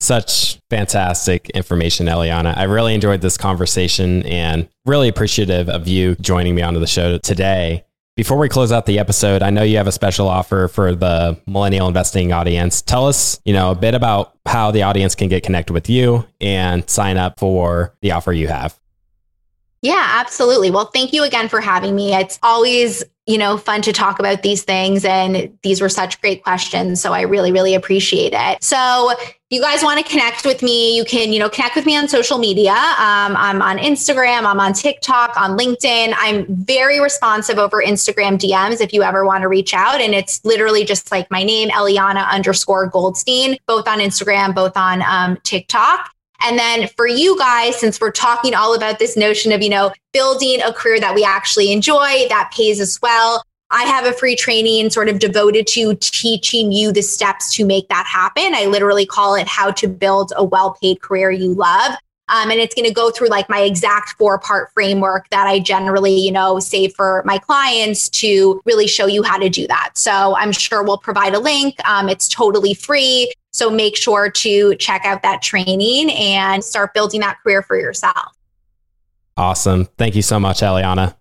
Such 0.00 0.58
fantastic 0.68 1.48
information, 1.50 2.06
Eliana. 2.06 2.56
I 2.56 2.64
really 2.64 2.92
enjoyed 2.92 3.20
this 3.20 3.36
conversation 3.36 4.26
and 4.26 4.68
really 4.84 5.06
appreciative 5.06 5.68
of 5.68 5.86
you 5.86 6.16
joining 6.16 6.56
me 6.56 6.62
onto 6.62 6.80
the 6.80 6.88
show 6.88 7.18
today. 7.18 7.84
Before 8.14 8.36
we 8.36 8.50
close 8.50 8.72
out 8.72 8.84
the 8.84 8.98
episode, 8.98 9.42
I 9.42 9.48
know 9.48 9.62
you 9.62 9.78
have 9.78 9.86
a 9.86 9.92
special 9.92 10.28
offer 10.28 10.68
for 10.68 10.94
the 10.94 11.40
millennial 11.46 11.88
investing 11.88 12.30
audience. 12.30 12.82
Tell 12.82 13.08
us, 13.08 13.40
you 13.46 13.54
know, 13.54 13.70
a 13.70 13.74
bit 13.74 13.94
about 13.94 14.36
how 14.44 14.70
the 14.70 14.82
audience 14.82 15.14
can 15.14 15.28
get 15.28 15.42
connected 15.42 15.72
with 15.72 15.88
you 15.88 16.26
and 16.38 16.88
sign 16.90 17.16
up 17.16 17.38
for 17.38 17.96
the 18.02 18.10
offer 18.10 18.30
you 18.30 18.48
have. 18.48 18.78
Yeah, 19.80 20.06
absolutely. 20.20 20.70
Well, 20.70 20.90
thank 20.92 21.14
you 21.14 21.24
again 21.24 21.48
for 21.48 21.62
having 21.62 21.96
me. 21.96 22.14
It's 22.14 22.38
always 22.42 23.02
you 23.26 23.38
know, 23.38 23.56
fun 23.56 23.82
to 23.82 23.92
talk 23.92 24.18
about 24.18 24.42
these 24.42 24.62
things. 24.64 25.04
And 25.04 25.56
these 25.62 25.80
were 25.80 25.88
such 25.88 26.20
great 26.20 26.42
questions. 26.42 27.00
So 27.00 27.12
I 27.12 27.20
really, 27.20 27.52
really 27.52 27.74
appreciate 27.74 28.32
it. 28.34 28.62
So 28.64 29.12
you 29.48 29.60
guys 29.60 29.84
want 29.84 30.04
to 30.04 30.10
connect 30.10 30.44
with 30.44 30.62
me, 30.62 30.96
you 30.96 31.04
can, 31.04 31.32
you 31.32 31.38
know, 31.38 31.48
connect 31.48 31.76
with 31.76 31.86
me 31.86 31.96
on 31.96 32.08
social 32.08 32.38
media. 32.38 32.72
Um, 32.72 33.36
I'm 33.36 33.62
on 33.62 33.78
Instagram, 33.78 34.44
I'm 34.44 34.58
on 34.58 34.72
TikTok, 34.72 35.36
on 35.36 35.56
LinkedIn. 35.56 36.14
I'm 36.16 36.46
very 36.48 37.00
responsive 37.00 37.58
over 37.58 37.80
Instagram 37.82 38.38
DMs 38.38 38.80
if 38.80 38.92
you 38.92 39.02
ever 39.02 39.24
want 39.24 39.42
to 39.42 39.48
reach 39.48 39.72
out. 39.72 40.00
And 40.00 40.14
it's 40.14 40.44
literally 40.44 40.84
just 40.84 41.12
like 41.12 41.30
my 41.30 41.44
name, 41.44 41.68
Eliana 41.68 42.28
underscore 42.28 42.88
Goldstein, 42.88 43.56
both 43.66 43.86
on 43.86 43.98
Instagram, 43.98 44.54
both 44.54 44.76
on 44.76 45.02
um, 45.02 45.38
TikTok. 45.44 46.10
And 46.44 46.58
then 46.58 46.88
for 46.96 47.06
you 47.06 47.38
guys, 47.38 47.78
since 47.78 48.00
we're 48.00 48.10
talking 48.10 48.54
all 48.54 48.74
about 48.74 48.98
this 48.98 49.16
notion 49.16 49.52
of, 49.52 49.62
you 49.62 49.68
know, 49.68 49.92
building 50.12 50.60
a 50.62 50.72
career 50.72 51.00
that 51.00 51.14
we 51.14 51.24
actually 51.24 51.72
enjoy, 51.72 52.26
that 52.28 52.52
pays 52.56 52.80
us 52.80 53.00
well, 53.00 53.42
I 53.70 53.84
have 53.84 54.04
a 54.04 54.12
free 54.12 54.36
training 54.36 54.90
sort 54.90 55.08
of 55.08 55.18
devoted 55.18 55.66
to 55.68 55.94
teaching 55.96 56.72
you 56.72 56.92
the 56.92 57.00
steps 57.02 57.54
to 57.56 57.64
make 57.64 57.88
that 57.88 58.06
happen. 58.06 58.54
I 58.54 58.66
literally 58.66 59.06
call 59.06 59.34
it 59.34 59.46
how 59.46 59.70
to 59.72 59.88
build 59.88 60.32
a 60.36 60.44
well 60.44 60.76
paid 60.80 61.00
career 61.00 61.30
you 61.30 61.54
love. 61.54 61.94
Um, 62.28 62.50
and 62.50 62.60
it's 62.60 62.74
going 62.74 62.86
to 62.86 62.94
go 62.94 63.10
through 63.10 63.28
like 63.28 63.48
my 63.48 63.60
exact 63.60 64.10
four 64.18 64.38
part 64.38 64.70
framework 64.72 65.28
that 65.30 65.46
I 65.46 65.58
generally, 65.58 66.14
you 66.14 66.32
know, 66.32 66.60
save 66.60 66.94
for 66.94 67.22
my 67.26 67.38
clients 67.38 68.08
to 68.10 68.60
really 68.64 68.86
show 68.86 69.06
you 69.06 69.22
how 69.22 69.38
to 69.38 69.48
do 69.48 69.66
that. 69.66 69.92
So 69.94 70.36
I'm 70.36 70.52
sure 70.52 70.82
we'll 70.82 70.98
provide 70.98 71.34
a 71.34 71.38
link. 71.38 71.76
Um, 71.86 72.08
it's 72.08 72.28
totally 72.28 72.74
free. 72.74 73.32
So 73.52 73.70
make 73.70 73.96
sure 73.96 74.30
to 74.30 74.74
check 74.76 75.04
out 75.04 75.22
that 75.22 75.42
training 75.42 76.10
and 76.10 76.64
start 76.64 76.94
building 76.94 77.20
that 77.20 77.38
career 77.42 77.62
for 77.62 77.78
yourself. 77.78 78.36
Awesome. 79.36 79.86
Thank 79.98 80.14
you 80.14 80.22
so 80.22 80.38
much, 80.40 80.60
Eliana. 80.60 81.16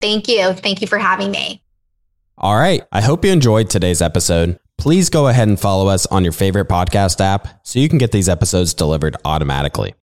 Thank 0.00 0.28
you. 0.28 0.52
Thank 0.52 0.80
you 0.80 0.86
for 0.86 0.98
having 0.98 1.30
me. 1.30 1.62
All 2.38 2.56
right. 2.56 2.82
I 2.92 3.00
hope 3.00 3.24
you 3.24 3.32
enjoyed 3.32 3.70
today's 3.70 4.02
episode. 4.02 4.58
Please 4.78 5.08
go 5.08 5.28
ahead 5.28 5.48
and 5.48 5.58
follow 5.58 5.88
us 5.88 6.06
on 6.06 6.22
your 6.22 6.32
favorite 6.32 6.68
podcast 6.68 7.20
app 7.20 7.60
so 7.64 7.78
you 7.78 7.88
can 7.88 7.98
get 7.98 8.12
these 8.12 8.28
episodes 8.28 8.74
delivered 8.74 9.16
automatically. 9.24 9.94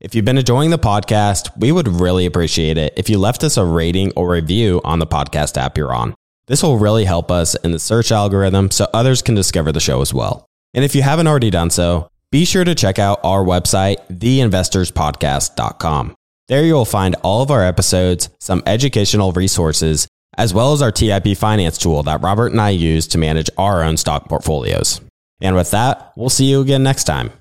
If 0.00 0.14
you've 0.14 0.24
been 0.24 0.38
enjoying 0.38 0.70
the 0.70 0.78
podcast, 0.78 1.50
we 1.56 1.70
would 1.70 1.86
really 1.86 2.26
appreciate 2.26 2.78
it 2.78 2.94
if 2.96 3.08
you 3.08 3.18
left 3.18 3.44
us 3.44 3.56
a 3.56 3.64
rating 3.64 4.10
or 4.16 4.30
review 4.30 4.80
on 4.84 4.98
the 4.98 5.06
podcast 5.06 5.56
app 5.56 5.76
you're 5.76 5.94
on. 5.94 6.14
This 6.46 6.62
will 6.62 6.78
really 6.78 7.04
help 7.04 7.30
us 7.30 7.54
in 7.56 7.72
the 7.72 7.78
search 7.78 8.10
algorithm 8.10 8.70
so 8.70 8.88
others 8.92 9.22
can 9.22 9.34
discover 9.34 9.70
the 9.70 9.78
show 9.78 10.00
as 10.00 10.12
well. 10.12 10.48
And 10.74 10.84
if 10.84 10.94
you 10.94 11.02
haven't 11.02 11.26
already 11.26 11.50
done 11.50 11.70
so, 11.70 12.08
be 12.30 12.44
sure 12.44 12.64
to 12.64 12.74
check 12.74 12.98
out 12.98 13.20
our 13.22 13.44
website, 13.44 13.96
theinvestorspodcast.com. 14.08 16.14
There 16.48 16.64
you'll 16.64 16.84
find 16.84 17.14
all 17.22 17.42
of 17.42 17.50
our 17.50 17.64
episodes, 17.64 18.28
some 18.40 18.62
educational 18.66 19.32
resources, 19.32 20.08
as 20.36 20.54
well 20.54 20.72
as 20.72 20.82
our 20.82 20.90
TIP 20.90 21.36
finance 21.36 21.78
tool 21.78 22.02
that 22.04 22.22
Robert 22.22 22.52
and 22.52 22.60
I 22.60 22.70
use 22.70 23.06
to 23.08 23.18
manage 23.18 23.50
our 23.58 23.82
own 23.82 23.96
stock 23.96 24.28
portfolios. 24.28 25.00
And 25.40 25.56
with 25.56 25.70
that, 25.72 26.12
we'll 26.16 26.30
see 26.30 26.46
you 26.46 26.60
again 26.60 26.82
next 26.82 27.04
time. 27.04 27.32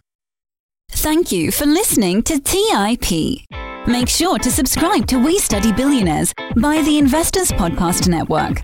Thank 0.92 1.32
you 1.32 1.52
for 1.52 1.66
listening 1.66 2.22
to 2.24 2.40
TIP. 2.40 3.48
Make 3.88 4.10
sure 4.10 4.38
to 4.40 4.52
subscribe 4.52 5.08
to 5.08 5.18
We 5.18 5.40
Study 5.40 5.72
Billionaires 5.72 6.34
by 6.62 6.82
the 6.82 6.98
Investors 6.98 7.52
Podcast 7.52 8.08
Network. 8.08 8.64